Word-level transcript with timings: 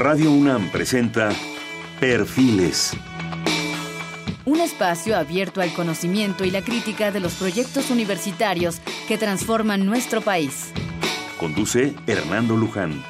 Radio 0.00 0.32
UNAM 0.32 0.70
presenta 0.70 1.28
Perfiles. 2.00 2.96
Un 4.46 4.58
espacio 4.60 5.14
abierto 5.14 5.60
al 5.60 5.74
conocimiento 5.74 6.46
y 6.46 6.50
la 6.50 6.64
crítica 6.64 7.12
de 7.12 7.20
los 7.20 7.34
proyectos 7.34 7.90
universitarios 7.90 8.80
que 9.06 9.18
transforman 9.18 9.84
nuestro 9.84 10.22
país. 10.22 10.72
Conduce 11.38 11.94
Hernando 12.06 12.56
Luján. 12.56 13.04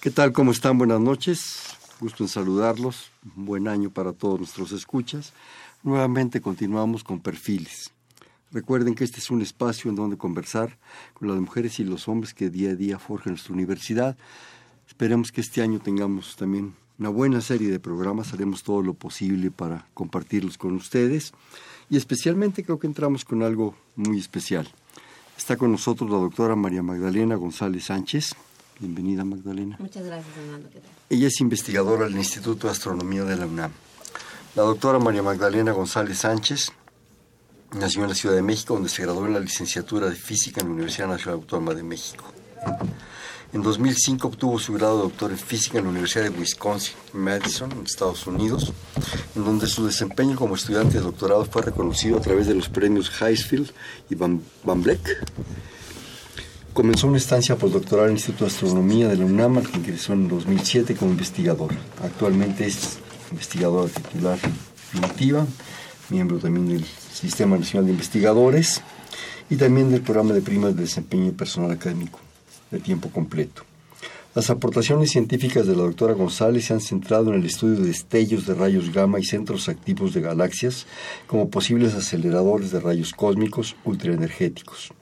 ¿Qué 0.00 0.10
tal? 0.10 0.32
¿Cómo 0.32 0.50
están? 0.50 0.76
Buenas 0.76 0.98
noches. 0.98 1.76
Gusto 2.00 2.24
en 2.24 2.28
saludarlos. 2.28 3.12
Un 3.36 3.44
buen 3.44 3.68
año 3.68 3.90
para 3.90 4.12
todos 4.12 4.40
nuestros 4.40 4.72
escuchas. 4.72 5.32
Nuevamente 5.84 6.40
continuamos 6.40 7.04
con 7.04 7.20
perfiles. 7.20 7.92
Recuerden 8.50 8.94
que 8.94 9.04
este 9.04 9.18
es 9.18 9.30
un 9.30 9.42
espacio 9.42 9.90
en 9.90 9.96
donde 9.96 10.16
conversar 10.16 10.78
con 11.14 11.28
las 11.28 11.38
mujeres 11.38 11.78
y 11.80 11.84
los 11.84 12.08
hombres 12.08 12.32
que 12.32 12.48
día 12.48 12.70
a 12.70 12.74
día 12.74 12.98
forjan 12.98 13.32
nuestra 13.32 13.52
universidad. 13.52 14.16
Esperemos 14.86 15.30
que 15.32 15.42
este 15.42 15.60
año 15.60 15.80
tengamos 15.80 16.36
también 16.36 16.74
una 16.98 17.10
buena 17.10 17.40
serie 17.42 17.70
de 17.70 17.78
programas. 17.78 18.32
Haremos 18.32 18.62
todo 18.62 18.82
lo 18.82 18.94
posible 18.94 19.50
para 19.50 19.86
compartirlos 19.92 20.56
con 20.56 20.74
ustedes. 20.74 21.32
Y 21.90 21.96
especialmente 21.96 22.64
creo 22.64 22.78
que 22.78 22.86
entramos 22.86 23.24
con 23.24 23.42
algo 23.42 23.74
muy 23.96 24.18
especial. 24.18 24.68
Está 25.36 25.56
con 25.56 25.70
nosotros 25.70 26.10
la 26.10 26.16
doctora 26.16 26.56
María 26.56 26.82
Magdalena 26.82 27.36
González 27.36 27.84
Sánchez. 27.84 28.34
Bienvenida, 28.80 29.24
Magdalena. 29.24 29.76
Muchas 29.78 30.04
gracias, 30.04 30.34
Fernando. 30.34 30.68
Ella 31.10 31.26
es 31.26 31.40
investigadora 31.40 32.06
del 32.06 32.16
Instituto 32.16 32.66
de 32.66 32.72
Astronomía 32.72 33.24
de 33.24 33.36
la 33.36 33.46
UNAM. 33.46 33.72
La 34.54 34.62
doctora 34.62 34.98
María 34.98 35.22
Magdalena 35.22 35.72
González 35.72 36.18
Sánchez 36.18 36.72
nació 37.72 38.02
en 38.02 38.08
la 38.08 38.14
Ciudad 38.14 38.34
de 38.34 38.42
México, 38.42 38.74
donde 38.74 38.88
se 38.88 39.02
graduó 39.02 39.26
en 39.26 39.34
la 39.34 39.40
licenciatura 39.40 40.08
de 40.08 40.16
Física 40.16 40.60
en 40.60 40.68
la 40.68 40.74
Universidad 40.74 41.08
Nacional 41.08 41.40
Autónoma 41.40 41.74
de 41.74 41.82
México. 41.82 42.24
En 43.52 43.62
2005 43.62 44.28
obtuvo 44.28 44.58
su 44.58 44.74
grado 44.74 44.96
de 44.98 45.02
doctor 45.04 45.30
en 45.30 45.38
Física 45.38 45.78
en 45.78 45.84
la 45.84 45.90
Universidad 45.90 46.24
de 46.24 46.30
Wisconsin, 46.30 46.94
Madison, 47.14 47.72
en 47.72 47.84
Estados 47.84 48.26
Unidos, 48.26 48.72
en 49.34 49.44
donde 49.44 49.66
su 49.66 49.86
desempeño 49.86 50.36
como 50.36 50.54
estudiante 50.54 50.98
de 50.98 51.04
doctorado 51.04 51.44
fue 51.46 51.62
reconocido 51.62 52.18
a 52.18 52.20
través 52.20 52.46
de 52.46 52.54
los 52.54 52.68
premios 52.68 53.10
Heisfield 53.22 53.70
y 54.10 54.14
Van, 54.14 54.42
Van 54.64 54.82
Vleck 54.82 55.24
Comenzó 56.78 57.08
una 57.08 57.18
estancia 57.18 57.56
postdoctoral 57.56 58.04
en 58.04 58.10
el 58.10 58.16
Instituto 58.18 58.44
de 58.44 58.52
Astronomía 58.52 59.08
de 59.08 59.16
la 59.16 59.24
UNAM, 59.24 59.64
que 59.64 59.78
ingresó 59.78 60.12
en 60.12 60.28
2007 60.28 60.94
como 60.94 61.10
investigador. 61.10 61.72
Actualmente 62.04 62.66
es 62.66 62.98
investigadora 63.32 63.90
titular 63.90 64.38
definitiva, 64.92 65.44
miembro 66.08 66.38
también 66.38 66.68
del 66.68 66.86
Sistema 67.18 67.58
Nacional 67.58 67.86
de 67.86 67.92
Investigadores 67.92 68.80
y 69.50 69.56
también 69.56 69.90
del 69.90 70.02
programa 70.02 70.32
de 70.32 70.40
primas 70.40 70.76
de 70.76 70.82
desempeño 70.82 71.32
personal 71.32 71.70
académico 71.72 72.20
de 72.70 72.78
tiempo 72.78 73.08
completo. 73.10 73.62
Las 74.34 74.50
aportaciones 74.50 75.10
científicas 75.10 75.66
de 75.66 75.74
la 75.74 75.82
doctora 75.82 76.14
González 76.14 76.66
se 76.66 76.74
han 76.74 76.80
centrado 76.80 77.32
en 77.32 77.40
el 77.40 77.46
estudio 77.46 77.80
de 77.80 77.88
destellos 77.88 78.46
de 78.46 78.54
rayos 78.54 78.92
gamma 78.92 79.18
y 79.18 79.24
centros 79.24 79.68
activos 79.68 80.14
de 80.14 80.20
galaxias 80.20 80.86
como 81.26 81.50
posibles 81.50 81.94
aceleradores 81.94 82.70
de 82.70 82.78
rayos 82.78 83.12
cósmicos 83.12 83.74
ultraenergéticos. 83.84 84.92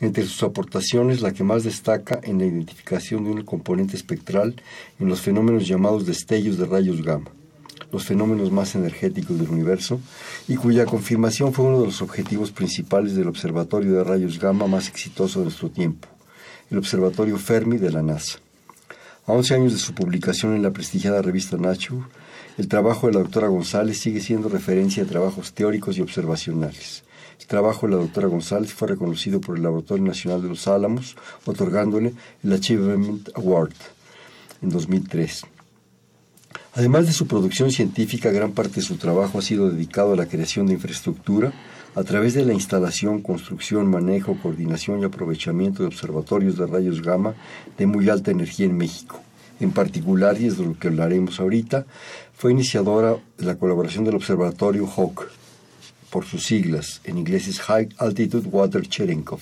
Entre 0.00 0.24
sus 0.24 0.42
aportaciones, 0.42 1.20
la 1.20 1.32
que 1.32 1.42
más 1.42 1.64
destaca 1.64 2.20
en 2.22 2.38
la 2.38 2.46
identificación 2.46 3.24
de 3.24 3.30
un 3.30 3.42
componente 3.42 3.96
espectral 3.96 4.54
en 5.00 5.08
los 5.08 5.20
fenómenos 5.20 5.66
llamados 5.66 6.06
destellos 6.06 6.58
de 6.58 6.66
rayos 6.66 7.02
gamma, 7.02 7.30
los 7.92 8.04
fenómenos 8.04 8.50
más 8.50 8.74
energéticos 8.74 9.38
del 9.38 9.50
universo, 9.50 10.00
y 10.48 10.56
cuya 10.56 10.86
confirmación 10.86 11.52
fue 11.52 11.64
uno 11.64 11.80
de 11.80 11.86
los 11.86 12.02
objetivos 12.02 12.50
principales 12.50 13.14
del 13.14 13.28
Observatorio 13.28 13.92
de 13.92 14.04
Rayos 14.04 14.38
Gamma 14.38 14.66
más 14.66 14.88
exitoso 14.88 15.40
de 15.40 15.46
nuestro 15.46 15.70
tiempo, 15.70 16.08
el 16.70 16.78
Observatorio 16.78 17.38
Fermi 17.38 17.78
de 17.78 17.90
la 17.90 18.02
NASA. 18.02 18.38
A 19.26 19.32
11 19.32 19.54
años 19.54 19.72
de 19.72 19.78
su 19.78 19.92
publicación 19.92 20.54
en 20.54 20.62
la 20.62 20.70
prestigiada 20.70 21.20
revista 21.20 21.56
Nature, 21.56 22.04
el 22.58 22.68
trabajo 22.68 23.06
de 23.06 23.14
la 23.14 23.20
doctora 23.20 23.48
González 23.48 23.98
sigue 23.98 24.20
siendo 24.20 24.48
referencia 24.48 25.02
a 25.02 25.06
trabajos 25.06 25.52
teóricos 25.52 25.98
y 25.98 26.00
observacionales. 26.00 27.02
El 27.40 27.46
trabajo 27.46 27.86
de 27.86 27.94
la 27.94 28.00
doctora 28.00 28.28
González 28.28 28.72
fue 28.72 28.88
reconocido 28.88 29.40
por 29.40 29.56
el 29.56 29.62
Laboratorio 29.62 30.04
Nacional 30.04 30.42
de 30.42 30.48
los 30.48 30.66
Álamos, 30.68 31.16
otorgándole 31.44 32.14
el 32.42 32.52
Achievement 32.52 33.28
Award 33.34 33.74
en 34.62 34.70
2003. 34.70 35.55
Además 36.74 37.06
de 37.06 37.12
su 37.12 37.26
producción 37.26 37.70
científica, 37.70 38.30
gran 38.30 38.52
parte 38.52 38.76
de 38.76 38.82
su 38.82 38.96
trabajo 38.96 39.38
ha 39.38 39.42
sido 39.42 39.70
dedicado 39.70 40.12
a 40.12 40.16
la 40.16 40.26
creación 40.26 40.66
de 40.66 40.74
infraestructura 40.74 41.52
a 41.94 42.02
través 42.04 42.34
de 42.34 42.44
la 42.44 42.52
instalación, 42.52 43.22
construcción, 43.22 43.90
manejo, 43.90 44.36
coordinación 44.42 45.00
y 45.00 45.04
aprovechamiento 45.04 45.82
de 45.82 45.88
observatorios 45.88 46.58
de 46.58 46.66
rayos 46.66 47.00
gamma 47.00 47.34
de 47.78 47.86
muy 47.86 48.10
alta 48.10 48.30
energía 48.30 48.66
en 48.66 48.76
México. 48.76 49.20
En 49.58 49.72
particular, 49.72 50.38
y 50.38 50.46
es 50.46 50.58
de 50.58 50.64
lo 50.64 50.78
que 50.78 50.88
hablaremos 50.88 51.40
ahorita, 51.40 51.86
fue 52.34 52.52
iniciadora 52.52 53.16
de 53.38 53.46
la 53.46 53.56
colaboración 53.56 54.04
del 54.04 54.16
Observatorio 54.16 54.86
HAWK, 54.86 55.30
por 56.10 56.26
sus 56.26 56.44
siglas, 56.44 57.00
en 57.04 57.16
inglés 57.18 57.48
es 57.48 57.60
High 57.60 57.88
Altitude 57.96 58.48
Water 58.48 58.86
Cherenkov, 58.86 59.40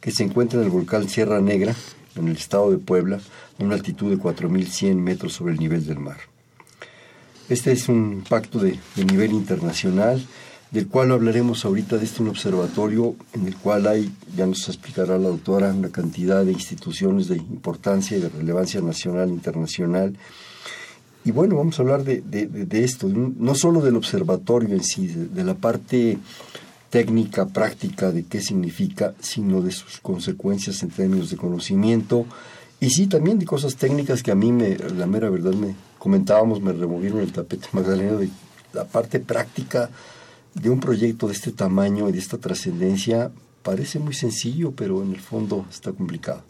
que 0.00 0.10
se 0.10 0.24
encuentra 0.24 0.58
en 0.58 0.64
el 0.64 0.70
volcán 0.70 1.08
Sierra 1.08 1.40
Negra, 1.40 1.74
en 2.16 2.28
el 2.28 2.36
estado 2.36 2.70
de 2.70 2.78
Puebla, 2.78 3.20
a 3.58 3.62
una 3.62 3.74
altitud 3.74 4.10
de 4.10 4.18
4.100 4.18 4.94
metros 4.96 5.32
sobre 5.32 5.52
el 5.52 5.60
nivel 5.60 5.86
del 5.86 5.98
mar. 5.98 6.18
Este 7.48 7.72
es 7.72 7.88
un 7.88 8.24
pacto 8.28 8.58
de, 8.58 8.78
nivel 8.96 9.32
internacional, 9.32 10.24
del 10.70 10.86
cual 10.86 11.10
hablaremos 11.10 11.64
ahorita 11.64 11.98
de 11.98 12.04
este 12.04 12.22
un 12.22 12.28
observatorio 12.28 13.16
en 13.32 13.46
el 13.46 13.56
cual 13.56 13.88
hay, 13.88 14.12
ya 14.36 14.46
nos 14.46 14.68
explicará 14.68 15.18
la 15.18 15.28
doctora, 15.28 15.72
una 15.72 15.90
cantidad 15.90 16.44
de 16.44 16.52
instituciones 16.52 17.26
de 17.26 17.36
importancia 17.36 18.16
y 18.16 18.20
de 18.20 18.28
relevancia 18.28 18.80
nacional 18.80 19.30
e 19.30 19.32
internacional 19.32 20.16
y 21.24 21.32
bueno, 21.32 21.56
vamos 21.56 21.78
a 21.78 21.82
hablar 21.82 22.02
de, 22.02 22.66
esto, 22.72 23.06
no 23.08 23.54
solo 23.54 23.82
del 23.82 23.96
observatorio 23.96 24.74
en 24.74 24.82
sí, 24.82 25.06
de, 25.06 25.44
la 25.44 25.54
parte 25.54 26.18
técnica, 26.90 27.46
práctica 27.46 28.10
de 28.10 28.24
qué 28.24 28.40
significa, 28.40 29.14
sino 29.20 29.62
de 29.62 29.70
sus 29.70 30.00
consecuencias 30.00 30.82
en 30.82 30.90
términos 30.90 31.30
de 31.30 31.36
conocimiento 31.36 32.26
y 32.80 32.88
sí 32.88 33.06
también 33.06 33.38
de 33.38 33.44
cosas 33.44 33.76
técnicas 33.76 34.22
que 34.22 34.30
a 34.30 34.34
mí, 34.34 34.52
me, 34.52 34.76
la 34.76 35.06
mera 35.06 35.28
verdad, 35.28 35.52
me 35.52 35.74
comentábamos, 35.98 36.62
me 36.62 36.72
removieron 36.72 37.20
el 37.20 37.30
tapete 37.30 37.68
Magdalena 37.72 38.16
de 38.16 38.30
la 38.72 38.86
parte 38.86 39.20
práctica 39.20 39.90
de 40.54 40.70
un 40.70 40.80
proyecto 40.80 41.26
de 41.26 41.34
este 41.34 41.52
tamaño 41.52 42.08
y 42.08 42.12
de 42.12 42.18
esta 42.18 42.38
trascendencia. 42.38 43.30
Parece 43.62 43.98
muy 43.98 44.14
sencillo, 44.14 44.72
pero 44.72 45.02
en 45.02 45.12
el 45.12 45.20
fondo 45.20 45.66
está 45.70 45.92
complicado. 45.92 46.42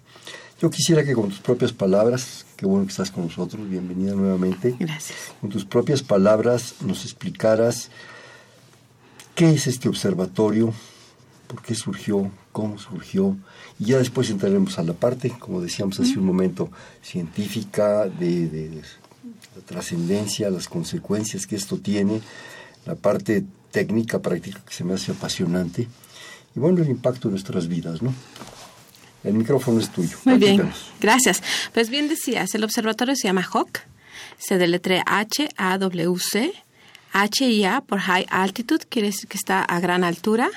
Yo 0.62 0.70
quisiera 0.70 1.02
que 1.04 1.14
con 1.14 1.30
tus 1.30 1.40
propias 1.40 1.72
palabras, 1.72 2.46
qué 2.56 2.64
bueno 2.66 2.84
que 2.84 2.90
estás 2.90 3.10
con 3.10 3.24
nosotros, 3.24 3.68
bienvenida 3.68 4.14
nuevamente. 4.14 4.76
Gracias. 4.78 5.32
Con 5.40 5.50
tus 5.50 5.64
propias 5.64 6.02
palabras 6.02 6.76
nos 6.82 7.04
explicaras 7.04 7.90
qué 9.40 9.52
es 9.54 9.66
este 9.68 9.88
observatorio, 9.88 10.70
por 11.46 11.62
qué 11.62 11.74
surgió, 11.74 12.30
cómo 12.52 12.78
surgió, 12.78 13.38
y 13.78 13.86
ya 13.86 13.96
después 13.96 14.28
entraremos 14.28 14.78
a 14.78 14.82
la 14.82 14.92
parte, 14.92 15.30
como 15.30 15.62
decíamos 15.62 15.98
hace 15.98 16.18
un 16.18 16.26
momento, 16.26 16.70
científica, 17.00 18.06
de, 18.06 18.82
la 19.56 19.62
trascendencia, 19.62 20.50
las 20.50 20.68
consecuencias 20.68 21.46
que 21.46 21.56
esto 21.56 21.78
tiene, 21.78 22.20
la 22.84 22.96
parte 22.96 23.42
técnica, 23.70 24.18
práctica 24.18 24.60
que 24.60 24.74
se 24.74 24.84
me 24.84 24.92
hace 24.92 25.12
apasionante, 25.12 25.88
y 26.54 26.60
bueno, 26.60 26.82
el 26.82 26.90
impacto 26.90 27.28
en 27.28 27.32
nuestras 27.32 27.66
vidas, 27.66 28.02
¿no? 28.02 28.12
El 29.24 29.32
micrófono 29.32 29.80
es 29.80 29.88
tuyo. 29.88 30.18
Muy 30.26 30.36
bien, 30.36 30.70
gracias. 31.00 31.42
Pues 31.72 31.88
bien 31.88 32.08
decías, 32.08 32.54
el 32.54 32.62
observatorio 32.62 33.16
se 33.16 33.28
llama 33.28 33.48
HAWC, 33.50 33.80
se 34.36 34.58
deletre 34.58 35.02
H-A-W-C, 35.06 36.52
H-I-A 37.12 37.80
por 37.82 38.00
High 38.00 38.26
Altitude, 38.30 38.86
quiere 38.88 39.08
decir 39.08 39.28
que 39.28 39.36
está 39.36 39.62
a 39.62 39.80
gran 39.80 40.04
altura, 40.04 40.50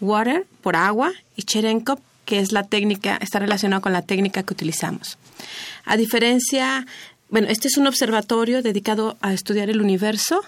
Water 0.00 0.46
por 0.60 0.76
agua 0.76 1.12
y 1.36 1.42
Cherenkov, 1.44 2.00
que 2.24 2.40
es 2.40 2.52
la 2.52 2.64
técnica, 2.64 3.18
está 3.20 3.38
relacionado 3.38 3.82
con 3.82 3.92
la 3.92 4.02
técnica 4.02 4.42
que 4.42 4.52
utilizamos. 4.52 5.18
A 5.84 5.96
diferencia, 5.96 6.86
bueno, 7.30 7.48
este 7.48 7.68
es 7.68 7.76
un 7.76 7.86
observatorio 7.86 8.62
dedicado 8.62 9.16
a 9.20 9.32
estudiar 9.32 9.70
el 9.70 9.80
universo 9.80 10.42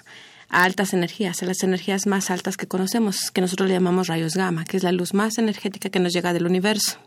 a 0.51 0.65
altas 0.65 0.93
energías, 0.93 1.43
a 1.43 1.47
las 1.47 1.63
energías 1.63 2.07
más 2.07 2.31
altas 2.31 2.57
que 2.57 2.67
conocemos, 2.67 3.31
que 3.31 3.41
nosotros 3.41 3.69
le 3.69 3.75
llamamos 3.75 4.09
rayos 4.09 4.35
gamma, 4.35 4.65
que 4.65 4.77
es 4.77 4.83
la 4.83 4.93
luz 4.93 5.15
más 5.15 5.39
energética 5.39 5.89
que 5.89 6.01
nos 6.01 6.13
llega 6.13 6.33
del 6.33 6.47
universo. 6.47 6.99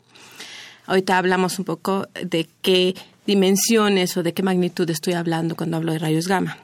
Ahorita 0.85 1.17
hablamos 1.17 1.59
un 1.59 1.65
poco 1.65 2.07
de 2.21 2.47
qué 2.61 2.95
dimensiones 3.25 4.15
o 4.17 4.23
de 4.23 4.33
qué 4.33 4.41
magnitud 4.41 4.89
estoy 4.89 5.13
hablando 5.13 5.55
cuando 5.55 5.77
hablo 5.77 5.91
de 5.91 5.99
rayos 5.99 6.27
gamma. 6.27 6.57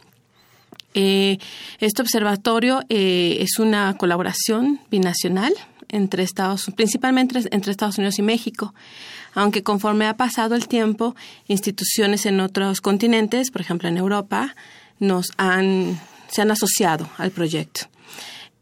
Eh, 0.93 1.37
este 1.79 2.01
observatorio 2.01 2.81
eh, 2.89 3.37
es 3.39 3.59
una 3.59 3.95
colaboración 3.97 4.79
binacional 4.91 5.53
entre 5.89 6.23
Estados, 6.23 6.71
principalmente 6.75 7.39
entre 7.51 7.71
Estados 7.71 7.97
Unidos 7.97 8.19
y 8.19 8.23
México, 8.23 8.73
aunque 9.33 9.63
conforme 9.63 10.07
ha 10.07 10.17
pasado 10.17 10.55
el 10.55 10.67
tiempo, 10.67 11.15
instituciones 11.47 12.25
en 12.25 12.39
otros 12.39 12.81
continentes, 12.81 13.51
por 13.51 13.61
ejemplo 13.61 13.89
en 13.89 13.97
Europa, 13.97 14.55
nos 14.99 15.31
han, 15.37 15.99
se 16.29 16.41
han 16.41 16.51
asociado 16.51 17.09
al 17.17 17.31
proyecto. 17.31 17.87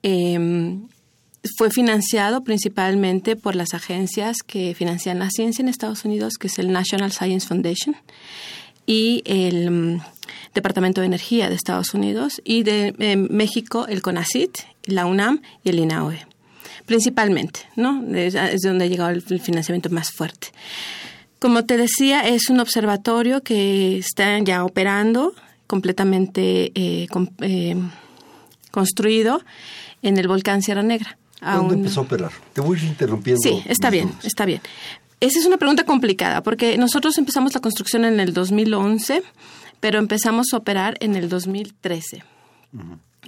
Em, 0.03 0.87
fue 1.57 1.71
financiado 1.71 2.43
principalmente 2.43 3.35
por 3.35 3.55
las 3.55 3.73
agencias 3.73 4.37
que 4.45 4.75
financian 4.75 5.19
la 5.19 5.29
ciencia 5.29 5.63
en 5.63 5.69
Estados 5.69 6.05
Unidos, 6.05 6.33
que 6.39 6.47
es 6.47 6.59
el 6.59 6.71
National 6.71 7.11
Science 7.11 7.47
Foundation 7.47 7.95
y 8.85 9.23
el 9.25 10.01
Departamento 10.53 11.01
de 11.01 11.07
Energía 11.07 11.49
de 11.49 11.55
Estados 11.55 11.93
Unidos 11.93 12.41
y 12.43 12.63
de 12.63 12.93
eh, 12.99 13.15
México 13.15 13.85
el 13.87 14.01
CONACIT, 14.01 14.57
la 14.85 15.05
UNAM 15.05 15.41
y 15.63 15.69
el 15.69 15.79
INAOE. 15.79 16.25
Principalmente, 16.85 17.61
¿no? 17.75 18.03
Es, 18.15 18.35
es 18.35 18.61
donde 18.61 18.85
ha 18.85 18.87
llegado 18.87 19.11
el, 19.11 19.23
el 19.29 19.39
financiamiento 19.39 19.89
más 19.89 20.11
fuerte. 20.11 20.47
Como 21.39 21.65
te 21.65 21.77
decía, 21.77 22.27
es 22.27 22.49
un 22.49 22.59
observatorio 22.59 23.41
que 23.43 23.97
está 23.97 24.37
ya 24.39 24.63
operando 24.63 25.33
completamente 25.67 26.71
eh, 26.75 27.07
eh, 27.41 27.75
construido 28.71 29.41
en 30.01 30.17
el 30.17 30.27
volcán 30.27 30.61
Sierra 30.61 30.83
Negra. 30.83 31.17
¿Cuándo 31.39 31.61
Aún- 31.61 31.73
empezó 31.73 32.01
a 32.01 32.03
operar? 32.03 32.31
Te 32.53 32.61
voy 32.61 32.79
interrumpiendo. 32.79 33.41
Sí, 33.41 33.63
está 33.67 33.89
bien, 33.89 34.11
está 34.23 34.45
bien. 34.45 34.61
Esa 35.19 35.39
es 35.39 35.45
una 35.45 35.57
pregunta 35.57 35.83
complicada 35.85 36.41
porque 36.43 36.77
nosotros 36.77 37.17
empezamos 37.17 37.53
la 37.53 37.59
construcción 37.61 38.05
en 38.05 38.19
el 38.19 38.33
2011, 38.33 39.23
pero 39.81 39.99
empezamos 39.99 40.47
a 40.53 40.57
operar 40.57 40.95
en 41.01 41.15
el 41.17 41.27
2013. 41.27 42.23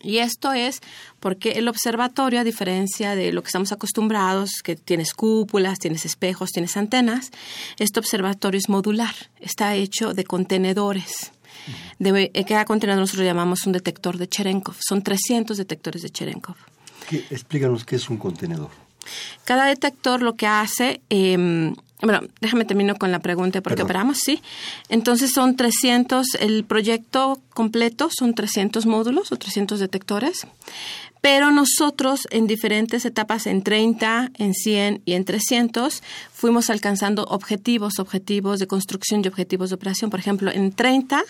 Y 0.01 0.17
esto 0.19 0.51
es 0.53 0.79
porque 1.19 1.51
el 1.53 1.67
observatorio, 1.67 2.39
a 2.39 2.43
diferencia 2.43 3.15
de 3.15 3.31
lo 3.31 3.41
que 3.41 3.47
estamos 3.47 3.71
acostumbrados, 3.71 4.61
que 4.63 4.75
tienes 4.75 5.13
cúpulas, 5.13 5.79
tienes 5.79 6.05
espejos, 6.05 6.51
tienes 6.51 6.75
antenas, 6.77 7.31
este 7.79 7.99
observatorio 7.99 8.57
es 8.57 8.67
modular, 8.69 9.13
está 9.39 9.75
hecho 9.75 10.13
de 10.13 10.23
contenedores. 10.23 11.31
De, 11.99 12.31
eh, 12.33 12.43
cada 12.45 12.65
contenedor 12.65 12.99
nosotros 13.01 13.25
llamamos 13.25 13.65
un 13.65 13.71
detector 13.71 14.17
de 14.17 14.27
Cherenkov. 14.27 14.75
Son 14.79 15.01
300 15.01 15.55
detectores 15.57 16.01
de 16.01 16.09
Cherenkov. 16.09 16.55
¿Qué- 17.09 17.25
explícanos 17.29 17.85
qué 17.85 17.95
es 17.95 18.09
un 18.09 18.17
contenedor. 18.17 18.69
Cada 19.45 19.65
detector 19.65 20.21
lo 20.21 20.35
que 20.35 20.47
hace, 20.47 21.01
eh, 21.09 21.73
bueno, 22.03 22.21
déjame 22.41 22.65
termino 22.65 22.95
con 22.95 23.11
la 23.11 23.19
pregunta 23.19 23.59
de 23.59 23.61
por 23.61 23.71
qué 23.71 23.77
Perdón. 23.77 23.85
operamos, 23.85 24.19
sí. 24.19 24.41
Entonces 24.89 25.31
son 25.31 25.55
300, 25.55 26.35
el 26.39 26.65
proyecto 26.65 27.39
completo 27.53 28.09
son 28.11 28.33
300 28.33 28.85
módulos 28.85 29.31
o 29.31 29.37
300 29.37 29.79
detectores, 29.79 30.45
pero 31.21 31.51
nosotros 31.51 32.27
en 32.31 32.47
diferentes 32.47 33.05
etapas, 33.05 33.47
en 33.47 33.63
30, 33.63 34.31
en 34.37 34.53
100 34.53 35.03
y 35.05 35.13
en 35.13 35.23
300, 35.23 36.03
fuimos 36.33 36.69
alcanzando 36.69 37.23
objetivos, 37.23 37.99
objetivos 37.99 38.59
de 38.59 38.67
construcción 38.67 39.21
y 39.23 39.29
objetivos 39.29 39.69
de 39.69 39.75
operación. 39.75 40.09
Por 40.09 40.19
ejemplo, 40.19 40.51
en 40.51 40.73
30 40.73 41.23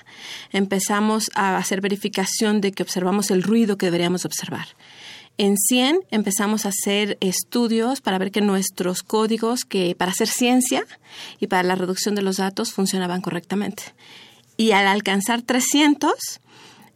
empezamos 0.52 1.30
a 1.36 1.58
hacer 1.58 1.80
verificación 1.82 2.60
de 2.60 2.72
que 2.72 2.82
observamos 2.82 3.30
el 3.30 3.44
ruido 3.44 3.78
que 3.78 3.86
deberíamos 3.86 4.26
observar. 4.26 4.66
En 5.38 5.58
100 5.58 6.02
empezamos 6.12 6.66
a 6.66 6.70
hacer 6.70 7.18
estudios 7.20 8.02
para 8.02 8.20
ver 8.20 8.32
que 8.32 8.42
nuestros 8.42 9.02
códigos, 9.02 9.66
que 9.66 9.96
para 9.96 10.12
hacer 10.12 10.28
ciencia 10.28 10.86
y 11.40 11.48
para 11.48 11.64
la 11.64 11.76
reducción 11.76 12.14
de 12.14 12.22
los 12.22 12.38
datos, 12.38 12.72
funcionaban 12.72 13.22
correctamente. 13.22 13.84
Y 14.58 14.72
al 14.72 14.86
alcanzar 14.86 15.42
300 15.42 16.14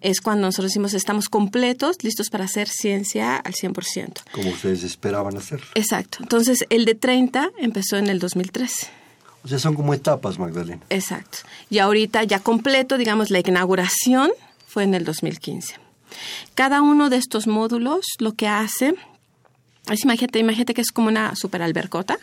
es 0.02 0.22
cuando 0.22 0.46
nosotros 0.46 0.72
decimos 0.72 0.94
estamos 0.94 1.30
completos, 1.30 1.98
listos 2.04 2.30
para 2.30 2.46
hacer 2.46 2.68
ciencia 2.70 3.38
al 3.38 3.54
100%. 3.54 4.22
Como 4.32 4.52
ustedes 4.52 4.84
esperaban 4.84 5.36
hacer. 5.36 5.62
Exacto. 5.74 6.20
Entonces, 6.22 6.66
el 6.70 6.86
de 6.86 6.94
30 6.94 7.50
empezó 7.58 7.98
en 7.98 8.08
el 8.08 8.20
2013. 8.20 8.88
O 9.44 9.48
sea, 9.48 9.58
son 9.58 9.74
como 9.74 9.94
etapas, 9.94 10.38
Magdalena. 10.38 10.82
Exacto. 10.90 11.40
Y 11.70 11.80
ahorita 11.80 12.24
ya 12.24 12.40
completo, 12.40 12.98
digamos, 12.98 13.32
la 13.32 13.40
inauguración 13.40 14.30
fue 14.68 14.84
en 14.84 14.94
el 14.94 15.06
2015. 15.06 15.87
Cada 16.56 16.82
uno 16.82 17.10
de 17.10 17.18
estos 17.18 17.48
módulos 17.48 18.06
lo 18.20 18.34
que 18.34 18.48
hace 18.48 18.96
es, 19.92 20.04
imagínate, 20.04 20.40
imagínate 20.40 20.74
que 20.74 20.82
es 20.82 20.92
como 20.92 21.08
una 21.08 21.36
super 21.36 21.62
albercota. 21.62 22.18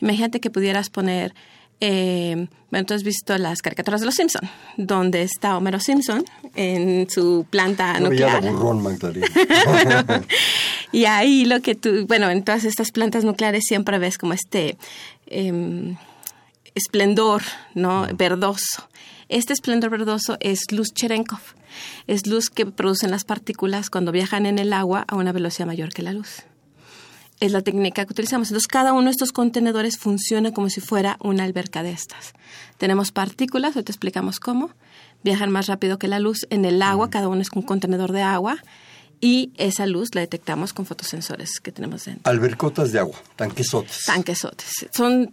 Imagínate 0.00 0.40
que 0.40 0.50
pudieras 0.50 0.88
poner, 0.88 1.34
eh, 1.80 2.46
bueno, 2.70 2.86
tú 2.86 2.94
has 2.94 3.02
visto 3.02 3.36
las 3.36 3.60
caricaturas 3.60 4.00
de 4.00 4.06
los 4.06 4.14
Simpson, 4.14 4.48
donde 4.76 5.22
está 5.22 5.56
Homero 5.56 5.78
Simpson 5.78 6.24
en 6.54 7.08
su 7.10 7.46
planta 7.50 7.98
Yo 7.98 8.04
nuclear. 8.08 8.42
burrón, 8.42 8.82
Magdalena. 8.82 9.26
Y 10.92 11.04
ahí 11.04 11.44
lo 11.44 11.60
que 11.60 11.74
tú, 11.74 12.06
bueno, 12.06 12.30
en 12.30 12.42
todas 12.42 12.64
estas 12.64 12.90
plantas 12.90 13.24
nucleares 13.24 13.64
siempre 13.66 13.98
ves 13.98 14.18
como 14.18 14.32
este 14.32 14.76
em, 15.26 15.96
esplendor, 16.74 17.42
¿no? 17.74 18.08
Verdoso. 18.14 18.88
Este 19.30 19.52
esplendor 19.52 19.90
verdoso 19.90 20.36
es 20.40 20.72
luz 20.72 20.92
Cherenkov. 20.92 21.38
Es 22.08 22.26
luz 22.26 22.50
que 22.50 22.66
producen 22.66 23.12
las 23.12 23.22
partículas 23.22 23.88
cuando 23.88 24.10
viajan 24.10 24.44
en 24.44 24.58
el 24.58 24.72
agua 24.72 25.04
a 25.06 25.14
una 25.14 25.30
velocidad 25.30 25.68
mayor 25.68 25.90
que 25.90 26.02
la 26.02 26.12
luz. 26.12 26.42
Es 27.38 27.52
la 27.52 27.62
técnica 27.62 28.04
que 28.04 28.12
utilizamos. 28.12 28.48
Entonces, 28.48 28.66
cada 28.66 28.92
uno 28.92 29.04
de 29.04 29.12
estos 29.12 29.30
contenedores 29.30 29.98
funciona 29.98 30.52
como 30.52 30.68
si 30.68 30.80
fuera 30.80 31.16
una 31.20 31.44
alberca 31.44 31.84
de 31.84 31.92
estas. 31.92 32.32
Tenemos 32.76 33.12
partículas, 33.12 33.76
hoy 33.76 33.84
te 33.84 33.92
explicamos 33.92 34.40
cómo. 34.40 34.72
Viajan 35.22 35.52
más 35.52 35.68
rápido 35.68 35.96
que 35.96 36.08
la 36.08 36.18
luz 36.18 36.48
en 36.50 36.64
el 36.64 36.82
agua, 36.82 37.08
cada 37.08 37.28
uno 37.28 37.40
es 37.40 37.50
un 37.54 37.62
contenedor 37.62 38.10
de 38.10 38.22
agua. 38.22 38.56
Y 39.20 39.52
esa 39.58 39.86
luz 39.86 40.12
la 40.12 40.22
detectamos 40.22 40.72
con 40.72 40.86
fotosensores 40.86 41.60
que 41.60 41.70
tenemos 41.70 42.04
dentro. 42.04 42.28
Albercotas 42.28 42.90
de 42.90 42.98
agua, 42.98 43.16
tanquesotes. 43.36 44.06
Tanquesotes. 44.06 44.88
Son 44.90 45.32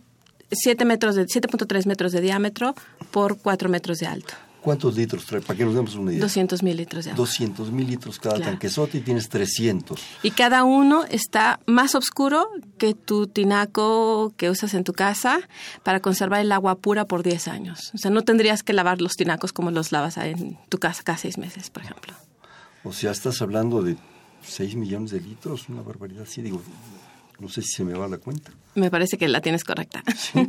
7 0.51 0.85
metros 0.85 1.15
de 1.15 1.25
7.3 1.25 1.85
metros 1.85 2.11
de 2.11 2.21
diámetro 2.21 2.73
por 3.11 3.37
4 3.37 3.69
metros 3.69 3.99
de 3.99 4.07
alto. 4.07 4.33
¿Cuántos 4.61 4.95
litros 4.97 5.25
trae? 5.25 5.39
Para 5.39 5.55
que 5.55 5.63
nos 5.63 5.75
demos 5.75 5.95
una 5.95 6.11
idea. 6.11 6.21
200 6.23 6.61
mil 6.61 6.75
litros 6.75 7.05
de 7.05 7.11
agua. 7.11 7.17
200 7.17 7.71
mil 7.71 7.87
litros 7.87 8.19
cada 8.19 8.35
Claro. 8.35 8.51
tanquesote 8.51 8.97
y 8.97 9.01
tienes 9.01 9.29
300. 9.29 9.97
Y 10.23 10.31
cada 10.31 10.65
uno 10.65 11.05
está 11.09 11.61
más 11.67 11.95
oscuro 11.95 12.49
que 12.77 12.93
tu 12.93 13.27
tinaco 13.27 14.33
que 14.35 14.49
usas 14.49 14.73
en 14.73 14.83
tu 14.83 14.91
casa 14.91 15.39
para 15.83 16.01
conservar 16.01 16.41
el 16.41 16.51
agua 16.51 16.75
pura 16.75 17.05
por 17.05 17.23
10 17.23 17.47
años. 17.47 17.91
O 17.93 17.97
sea, 17.97 18.11
no 18.11 18.23
tendrías 18.23 18.63
que 18.63 18.73
lavar 18.73 18.99
los 19.01 19.13
tinacos 19.15 19.53
como 19.53 19.71
los 19.71 19.93
lavas 19.93 20.17
en 20.17 20.57
tu 20.67 20.79
casa 20.79 21.01
cada 21.03 21.17
seis 21.17 21.37
meses, 21.37 21.69
por 21.69 21.83
ejemplo. 21.83 22.13
O 22.83 22.91
sea, 22.91 23.11
estás 23.11 23.41
hablando 23.41 23.81
de 23.83 23.95
6 24.43 24.75
millones 24.75 25.11
de 25.11 25.21
litros, 25.21 25.69
una 25.69 25.81
barbaridad. 25.81 26.25
Sí, 26.27 26.41
digo, 26.41 26.61
no 27.39 27.47
sé 27.47 27.61
si 27.61 27.69
se 27.71 27.83
me 27.85 27.93
va 27.93 28.07
la 28.09 28.17
cuenta. 28.17 28.51
Me 28.77 28.91
parece 28.91 29.17
que 29.17 29.27
la 29.27 29.41
tienes 29.41 29.63
correcta. 29.63 30.03
Sí, 30.15 30.47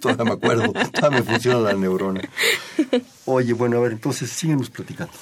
todavía 0.00 0.24
me 0.24 0.30
acuerdo, 0.32 0.72
todavía 0.72 1.20
me 1.20 1.22
funciona 1.22 1.60
la 1.60 1.74
neurona. 1.74 2.22
Oye, 3.26 3.52
bueno, 3.52 3.76
a 3.76 3.80
ver, 3.80 3.92
entonces 3.92 4.30
síguenos 4.30 4.70
platicando. 4.70 5.12